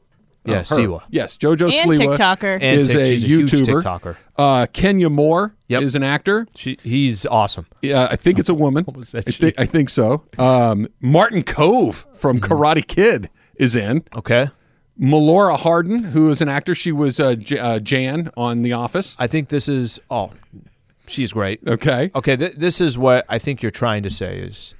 Yeah, 0.46 0.56
her. 0.58 0.62
Siwa. 0.64 1.02
Yes, 1.10 1.36
Jojo 1.36 1.72
And 1.72 1.90
Sliwa 1.98 2.16
TikToker. 2.16 2.62
Is 2.62 2.88
Tik- 2.88 2.96
a 2.96 3.04
she's 3.06 3.24
a 3.24 3.26
huge 3.26 3.50
YouTuber. 3.52 3.82
TikToker. 3.82 4.16
Uh, 4.36 4.66
Kenya 4.72 5.08
Moore 5.10 5.54
Yep. 5.68 5.82
is 5.82 5.94
an 5.94 6.02
actor. 6.02 6.46
She, 6.54 6.76
he's 6.82 7.24
awesome. 7.26 7.66
Yeah, 7.82 8.08
I 8.10 8.16
think 8.16 8.38
it's 8.38 8.48
a 8.50 8.54
woman. 8.54 8.84
was 8.94 9.12
that 9.12 9.26
I, 9.26 9.30
she? 9.30 9.38
think, 9.42 9.54
I 9.58 9.64
think 9.64 9.88
so. 9.88 10.22
Um, 10.38 10.88
Martin 11.00 11.42
Kove 11.44 12.04
from 12.16 12.40
Mm-hmm. 12.40 12.52
Karate 12.52 12.86
Kid 12.86 13.30
is 13.56 13.74
in. 13.74 14.04
Okay. 14.16 14.48
Melora 15.00 15.58
Hardin, 15.58 16.04
who 16.04 16.28
is 16.30 16.40
an 16.40 16.48
actor, 16.48 16.74
she 16.74 16.92
was 16.92 17.18
uh, 17.18 17.34
J- 17.34 17.58
uh, 17.58 17.78
Jan 17.80 18.30
on 18.36 18.62
The 18.62 18.72
Office. 18.74 19.16
I 19.18 19.26
think 19.26 19.48
this 19.48 19.68
is. 19.68 20.00
Oh, 20.10 20.30
she's 21.06 21.32
great. 21.32 21.60
Okay. 21.66 22.10
Okay, 22.14 22.36
th- 22.36 22.52
this 22.54 22.80
is 22.80 22.96
what 22.96 23.24
I 23.28 23.38
think 23.38 23.60
you're 23.62 23.72
trying 23.72 24.02
to 24.04 24.10
say 24.10 24.38
is 24.38 24.74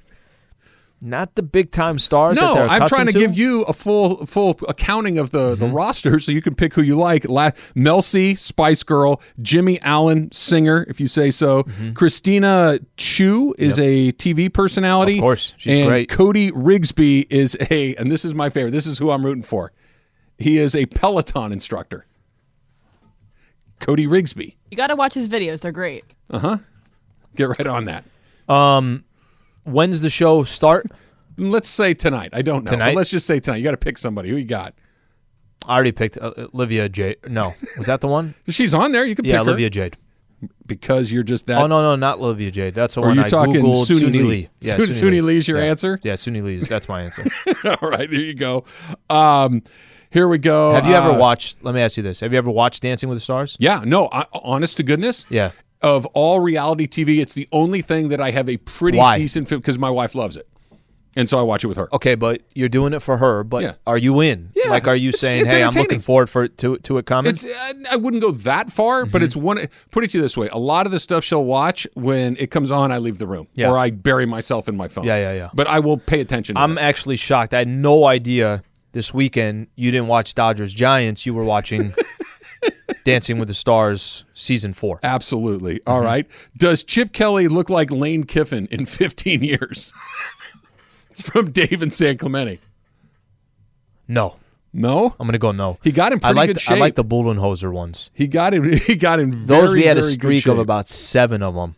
not 1.05 1.35
the 1.35 1.43
big 1.43 1.71
time 1.71 1.99
stars. 1.99 2.39
No, 2.39 2.53
that 2.53 2.53
they're 2.55 2.67
I'm 2.67 2.87
trying 2.87 3.07
accustomed 3.07 3.11
to, 3.11 3.19
give 3.19 3.37
you 3.37 3.61
a 3.63 3.73
full 3.73 4.25
full 4.25 4.59
accounting 4.67 5.17
of 5.17 5.31
the, 5.31 5.55
the 5.55 5.65
mm-hmm. 5.67 5.75
roster 5.75 6.19
so 6.19 6.31
you 6.31 6.41
can 6.41 6.55
pick 6.55 6.73
who 6.73 6.81
you 6.81 6.97
like. 6.97 7.25
La- 7.29 7.51
Mel 7.75 8.01
C, 8.01 8.35
Spice 8.35 8.83
Girl, 8.83 9.21
Jimmy 9.41 9.79
Allen, 9.81 10.31
singer, 10.31 10.85
if 10.89 10.99
you 10.99 11.07
say 11.07 11.31
so. 11.31 11.63
Mm-hmm. 11.63 11.93
Christina 11.93 12.79
Chiu 12.97 13.53
is 13.57 13.77
a 13.77 14.11
TV 14.13 14.51
personality. 14.51 15.17
Of 15.17 15.21
course, 15.21 15.53
she's 15.57 15.77
and 15.77 15.87
great. 15.87 16.09
Cody 16.09 16.51
Rigsby 16.51 17.27
is 17.29 17.57
a, 17.69 17.95
and 17.95 18.11
this 18.11 18.25
is 18.25 18.33
my 18.33 18.49
favorite. 18.49 18.71
This 18.71 18.87
is 18.87 18.97
who 18.97 19.11
I'm 19.11 19.25
rooting 19.25 19.43
for. 19.43 19.71
He 20.37 20.57
is 20.57 20.75
a 20.75 20.85
Peloton 20.87 21.51
instructor. 21.51 22.05
Cody 23.79 24.07
Rigsby. 24.07 24.55
You 24.71 24.77
got 24.77 24.87
to 24.87 24.95
watch 24.95 25.13
his 25.13 25.29
videos. 25.29 25.61
They're 25.61 25.71
great. 25.71 26.03
Uh 26.29 26.39
huh. 26.39 26.57
Get 27.35 27.49
right 27.49 27.67
on 27.67 27.85
that. 27.85 28.03
Um, 28.47 29.03
When's 29.65 30.01
the 30.01 30.09
show 30.09 30.43
start? 30.43 30.87
Let's 31.37 31.67
say 31.67 31.93
tonight. 31.93 32.29
I 32.33 32.41
don't 32.41 32.63
know. 32.63 32.71
Tonight? 32.71 32.95
let's 32.95 33.09
just 33.09 33.27
say 33.27 33.39
tonight. 33.39 33.57
You 33.57 33.63
got 33.65 33.71
to 33.71 33.77
pick 33.77 33.97
somebody. 33.97 34.29
Who 34.29 34.37
you 34.37 34.45
got? 34.45 34.73
I 35.67 35.75
already 35.75 35.91
picked 35.91 36.17
uh, 36.17 36.31
Olivia 36.53 36.87
Jade. 36.87 37.17
No, 37.27 37.53
was 37.77 37.87
that 37.87 37.99
the 38.01 38.07
one? 38.07 38.35
She's 38.49 38.73
on 38.73 38.91
there. 38.91 39.05
You 39.05 39.15
can 39.15 39.25
yeah, 39.25 39.31
pick 39.31 39.37
her 39.39 39.43
Yeah, 39.43 39.49
Olivia 39.49 39.69
Jade. 39.69 39.97
because 40.67 41.11
you're 41.11 41.23
just 41.23 41.47
that. 41.47 41.61
Oh 41.61 41.67
no, 41.67 41.81
no, 41.81 41.95
not 41.95 42.19
Olivia 42.19 42.51
Jade. 42.51 42.73
That's 42.75 42.95
the 42.95 43.01
Or 43.01 43.07
one 43.07 43.15
you're 43.15 43.25
I 43.25 43.29
talking 43.29 43.55
googled. 43.55 43.85
Suni 43.87 44.11
Lee. 44.13 44.21
Lee. 44.23 44.49
Yeah, 44.61 44.75
Suni- 44.75 45.01
Suni 45.01 45.23
Lee's 45.23 45.47
your 45.47 45.57
Yeah. 45.59 45.65
answer? 45.65 45.99
Yeah, 46.03 46.13
Suni 46.13 46.43
Lee's. 46.43 46.67
That's 46.69 46.87
my 46.87 47.01
answer. 47.01 47.25
All 47.81 47.89
right, 47.89 48.09
there 48.09 48.19
you 48.19 48.33
go. 48.35 48.63
Um, 49.09 49.63
here 50.11 50.27
we 50.27 50.37
go. 50.37 50.71
Have 50.73 50.85
you 50.85 50.93
ever 50.93 51.11
Uh, 51.11 51.17
watched? 51.17 51.63
Let 51.63 51.73
me 51.75 51.81
ask 51.81 51.97
you 51.97 52.03
this: 52.03 52.19
Have 52.19 52.31
you 52.31 52.37
ever 52.37 52.51
watched 52.51 52.83
Dancing 52.83 53.09
with 53.09 53.17
the 53.17 53.21
Stars? 53.21 53.57
Yeah, 53.59 53.81
no. 53.85 54.07
I, 54.11 54.25
honest 54.33 54.77
to 54.77 54.83
goodness, 54.83 55.25
Yeah. 55.29 55.51
Of 55.81 56.05
all 56.07 56.39
reality 56.39 56.87
TV, 56.87 57.19
it's 57.21 57.33
the 57.33 57.47
only 57.51 57.81
thing 57.81 58.09
that 58.09 58.19
I 58.21 58.31
have 58.31 58.49
a 58.49 58.57
pretty 58.57 58.97
Why? 58.97 59.17
decent 59.17 59.49
because 59.49 59.77
my 59.77 59.89
wife 59.89 60.15
loves 60.15 60.35
it, 60.37 60.47
and 61.17 61.29
so 61.29 61.37
I 61.37 61.41
watch 61.43 61.63
it 61.63 61.67
with 61.67 61.77
her. 61.77 61.93
Okay, 61.93 62.15
but 62.15 62.41
you're 62.55 62.69
doing 62.69 62.93
it 62.93 63.01
for 63.01 63.17
her. 63.17 63.43
But 63.43 63.61
Yeah. 63.63 63.73
are 63.85 63.97
you 63.97 64.19
in? 64.21 64.49
Yeah, 64.55 64.69
Like, 64.69 64.87
are 64.87 64.95
you 64.95 65.09
it's- 65.09 65.19
saying, 65.21 65.43
it's 65.43 65.53
"Hey, 65.53 65.63
I'm 65.63 65.71
looking 65.71 65.99
forward 65.99 66.29
for 66.29 66.47
to 66.47 66.77
to 66.77 66.97
it 66.97 67.05
coming"? 67.05 67.29
It's 67.31 67.45
I, 67.45 67.73
I 67.91 67.95
wouldn't 67.97 68.21
go 68.23 68.31
that 68.31 68.71
far, 68.71 69.05
but 69.05 69.19
Mm-hmm. 69.19 69.25
it's 69.25 69.35
one. 69.35 69.67
Put 69.91 70.03
it 70.05 70.11
to 70.11 70.17
you 70.17 70.21
this 70.21 70.37
way: 70.37 70.47
a 70.51 70.57
lot 70.57 70.85
of 70.87 70.91
the 70.91 70.99
stuff 70.99 71.23
she'll 71.23 71.43
watch 71.45 71.85
when 71.93 72.35
it 72.39 72.49
comes 72.51 72.71
on, 72.71 72.91
I 72.91 72.97
leave 72.97 73.17
the 73.19 73.27
room 73.27 73.47
Yeah. 73.53 73.69
or 73.69 73.77
I 73.77 73.91
bury 73.91 74.25
myself 74.25 74.67
in 74.69 74.75
my 74.77 74.87
phone. 74.87 75.03
Yeah, 75.05 75.17
yeah, 75.17 75.33
yeah. 75.33 75.49
But 75.53 75.67
I 75.67 75.79
will 75.79 75.97
pay 75.97 76.19
attention. 76.21 76.55
To 76.55 76.61
I'm 76.61 76.75
this. 76.75 76.83
actually 76.83 77.17
shocked. 77.17 77.53
I 77.53 77.59
had 77.59 77.67
no 77.67 78.05
idea 78.05 78.63
this 78.93 79.13
weekend 79.13 79.67
you 79.75 79.91
didn't 79.91 80.07
watch 80.07 80.33
Dodgers 80.35 80.73
Giants. 80.73 81.25
You 81.25 81.33
were 81.33 81.43
watching 81.43 81.93
Dancing 83.05 83.37
with 83.39 83.47
the 83.47 83.53
Stars 83.53 84.25
season 84.33 84.73
four. 84.73 84.99
Absolutely. 85.03 85.75
Mm-hmm. 85.75 85.89
All 85.89 86.01
right. 86.01 86.27
Does 86.57 86.83
Chip 86.83 87.13
Kelly 87.13 87.47
look 87.47 87.69
like 87.69 87.89
Lane 87.91 88.25
Kiffin 88.25 88.65
in 88.71 88.85
15 88.87 89.43
years? 89.43 89.93
it's 91.11 91.21
from 91.21 91.51
Dave 91.51 91.81
and 91.81 91.93
San 91.93 92.17
Clemente. 92.17 92.59
No, 94.07 94.35
No, 94.73 95.15
I'm 95.19 95.27
gonna 95.27 95.37
go 95.37 95.51
no. 95.51 95.77
He 95.83 95.91
got 95.91 96.11
in 96.11 96.17
I 96.19 96.21
pretty 96.21 96.35
like 96.35 96.47
good 96.49 96.55
the, 96.57 96.59
shape. 96.59 96.77
I 96.77 96.79
like 96.79 96.95
the 96.95 97.05
Bullenhoser 97.05 97.71
ones. 97.71 98.11
he 98.13 98.27
got 98.27 98.53
in. 98.53 98.77
He 98.77 98.95
got 98.95 99.19
in. 99.19 99.45
Those 99.45 99.71
we 99.73 99.83
had 99.83 99.97
a 99.97 100.01
very 100.01 100.13
streak 100.13 100.47
of 100.47 100.59
about 100.59 100.87
seven 100.89 101.41
of 101.41 101.55
them. 101.55 101.75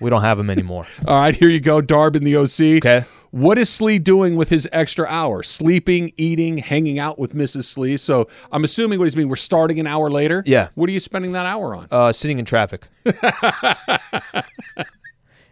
We 0.00 0.10
don't 0.10 0.22
have 0.22 0.38
him 0.38 0.50
anymore. 0.50 0.84
All 1.06 1.18
right, 1.18 1.34
here 1.34 1.48
you 1.48 1.60
go, 1.60 1.80
Darb 1.80 2.16
in 2.16 2.24
the 2.24 2.36
OC. 2.36 2.78
Okay. 2.78 3.04
What 3.30 3.58
is 3.58 3.68
Slee 3.68 3.98
doing 3.98 4.36
with 4.36 4.48
his 4.48 4.68
extra 4.70 5.06
hour? 5.08 5.42
Sleeping, 5.42 6.12
eating, 6.16 6.58
hanging 6.58 7.00
out 7.00 7.18
with 7.18 7.34
Mrs. 7.34 7.64
Slee. 7.64 7.96
So 7.96 8.28
I'm 8.52 8.62
assuming 8.62 9.00
what 9.00 9.06
he's 9.06 9.16
mean. 9.16 9.28
We're 9.28 9.36
starting 9.36 9.80
an 9.80 9.88
hour 9.88 10.08
later. 10.08 10.44
Yeah. 10.46 10.68
What 10.74 10.88
are 10.88 10.92
you 10.92 11.00
spending 11.00 11.32
that 11.32 11.44
hour 11.44 11.74
on? 11.74 11.88
Uh, 11.90 12.12
sitting 12.12 12.38
in 12.38 12.44
traffic 12.44 12.86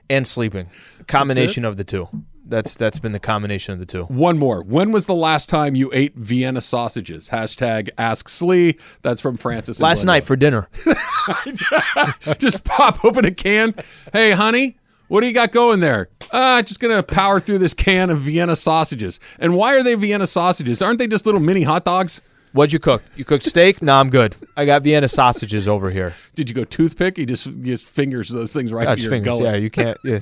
and 0.09 0.27
sleeping. 0.27 0.69
Combination 1.09 1.65
of 1.65 1.77
the 1.77 1.85
two. 1.85 2.09
That's 2.45 2.75
that's 2.75 2.99
been 2.99 3.13
the 3.13 3.21
combination 3.21 3.73
of 3.73 3.79
the 3.79 3.87
two. 3.87 4.05
One 4.05 4.39
more. 4.39 4.63
When 4.63 4.91
was 4.91 5.07
the 5.07 5.15
last 5.15 5.49
time 5.49 5.75
you 5.75 5.91
ate 5.95 6.15
Vienna 6.15 6.61
sausages? 6.61 7.31
Hashtag 7.31 7.91
Ask 7.97 8.29
Slee. 8.29 8.77
That's 9.03 9.21
from 9.21 9.37
Francis. 9.37 9.81
Last 9.81 10.05
night 10.05 10.25
for 10.25 10.37
dinner. 10.37 10.69
Just 12.39 12.65
pop 12.65 13.05
open 13.05 13.25
a 13.25 13.31
can. 13.31 13.75
Hey, 14.13 14.33
honey, 14.33 14.77
what 15.09 15.21
do 15.21 15.27
you 15.29 15.33
got 15.33 15.53
going 15.53 15.81
there? 15.81 16.09
Uh, 16.31 16.63
just 16.63 16.81
gonna 16.81 17.03
power 17.03 17.39
through 17.39 17.59
this 17.59 17.75
can 17.75 18.09
of 18.09 18.21
Vienna 18.21 18.57
sausages. 18.57 19.21
And 19.39 19.55
why 19.55 19.75
are 19.75 19.83
they 19.83 19.95
Vienna 19.95 20.27
sausages? 20.27 20.81
Aren't 20.81 20.99
they 20.99 21.07
just 21.07 21.27
little 21.27 21.41
mini 21.41 21.63
hot 21.63 21.85
dogs? 21.85 22.23
What'd 22.53 22.73
you 22.73 22.79
cook? 22.79 23.03
You 23.17 23.25
cooked 23.25 23.45
steak? 23.45 23.81
no, 23.81 23.95
I'm 23.95 24.11
good. 24.11 24.37
I 24.57 24.67
got 24.67 24.83
Vienna 24.83 25.09
sausages 25.09 25.67
over 25.69 25.91
here. 25.91 26.13
Did 26.35 26.49
you 26.51 26.55
go 26.55 26.65
toothpick? 26.65 27.17
You 27.17 27.25
just 27.25 27.47
you 27.47 27.65
just 27.65 27.87
fingers 27.87 28.29
those 28.29 28.53
things 28.53 28.73
right 28.73 28.85
Got 28.85 28.99
in 28.99 28.99
your 28.99 29.05
your 29.05 29.11
fingers. 29.23 29.39
gullet. 29.39 29.53
Yeah, 29.55 29.57
you 29.59 29.71
can't 29.71 29.99
yeah, 30.05 30.19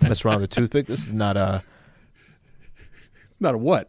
mess 0.00 0.24
around 0.24 0.40
with 0.40 0.52
a 0.52 0.54
toothpick. 0.54 0.86
This 0.86 1.06
is 1.06 1.12
not 1.12 1.36
a. 1.36 1.62
Not 3.40 3.54
a 3.56 3.58
what? 3.58 3.88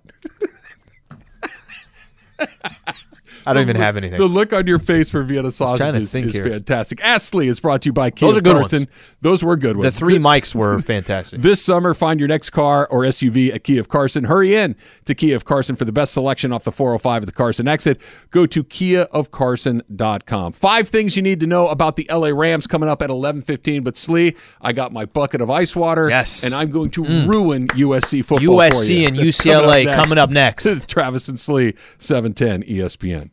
I 3.46 3.54
don't 3.54 3.62
even 3.64 3.76
have 3.76 3.98
anything. 3.98 4.20
The 4.20 4.26
look 4.26 4.54
on 4.54 4.68
your 4.68 4.80
face 4.80 5.10
for 5.10 5.24
Vienna 5.24 5.44
to 5.44 5.52
sausages 5.52 6.14
is 6.16 6.38
fantastic. 6.38 7.04
Ask 7.04 7.30
Slee 7.30 7.48
is 7.48 7.60
brought 7.60 7.82
to 7.84 7.90
you 7.90 7.94
by 7.94 8.10
Kia 8.10 8.28
Those 8.30 8.38
are 8.38 8.42
good 8.42 8.56
Carson. 8.56 8.80
ones. 8.80 9.16
Those 9.22 9.44
were 9.44 9.56
good 9.56 9.78
ones. 9.78 9.94
the 9.94 9.98
three 9.98 10.18
mics 10.18 10.56
were 10.56 10.80
fantastic. 10.82 11.42
This 11.42 11.62
summer, 11.62 11.94
find 11.94 12.20
your 12.20 12.28
next 12.28 12.52
car 12.52 12.88
or 12.90 13.02
SUV 13.02 13.54
at 13.54 13.64
Kia 13.64 13.80
of 13.80 13.88
Carson. 13.90 14.26
Hurry 14.26 14.56
in 14.56 14.76
to 15.06 15.16
Kia 15.16 15.36
of 15.36 15.46
Carson 15.46 15.76
for 15.76 15.86
the 15.86 15.92
best 15.92 16.14
selection 16.14 16.52
off 16.52 16.64
the 16.64 16.72
405 16.72 17.24
of 17.24 17.26
the 17.26 17.32
Carson 17.32 17.68
exit. 17.68 18.00
Go 18.32 18.46
to 18.46 18.64
kiaofcarson.com. 18.64 20.54
Five 20.54 20.88
things 20.88 21.16
you 21.16 21.22
need 21.24 21.40
to 21.40 21.48
know 21.48 21.68
about 21.68 21.96
the 21.96 22.08
LA 22.12 22.30
Rams 22.30 22.68
coming 22.68 22.90
up 22.90 23.02
at 23.02 23.10
11:15. 23.10 23.84
But 23.84 23.98
Slee, 23.98 24.36
I 24.62 24.74
got 24.74 24.92
my 24.92 25.06
bucket 25.06 25.42
of 25.42 25.50
ice 25.50 25.76
water. 25.76 26.10
Yes. 26.10 26.44
and 26.44 26.54
I'm 26.54 26.70
going 26.70 26.90
to 26.92 27.04
mm. 27.04 27.28
ruin 27.28 27.68
USC 27.70 28.24
football. 28.24 28.58
for 28.58 28.76
USC 28.76 29.08
and 29.08 29.16
UCLA 29.16 29.84
Coming 30.04 30.18
up 30.18 30.30
next. 30.30 30.64
coming 30.64 30.74
up 30.74 30.74
next. 30.74 30.88
Travis 30.90 31.28
and 31.28 31.40
Slee, 31.40 31.74
710 31.98 32.64
ESPN. 32.64 33.30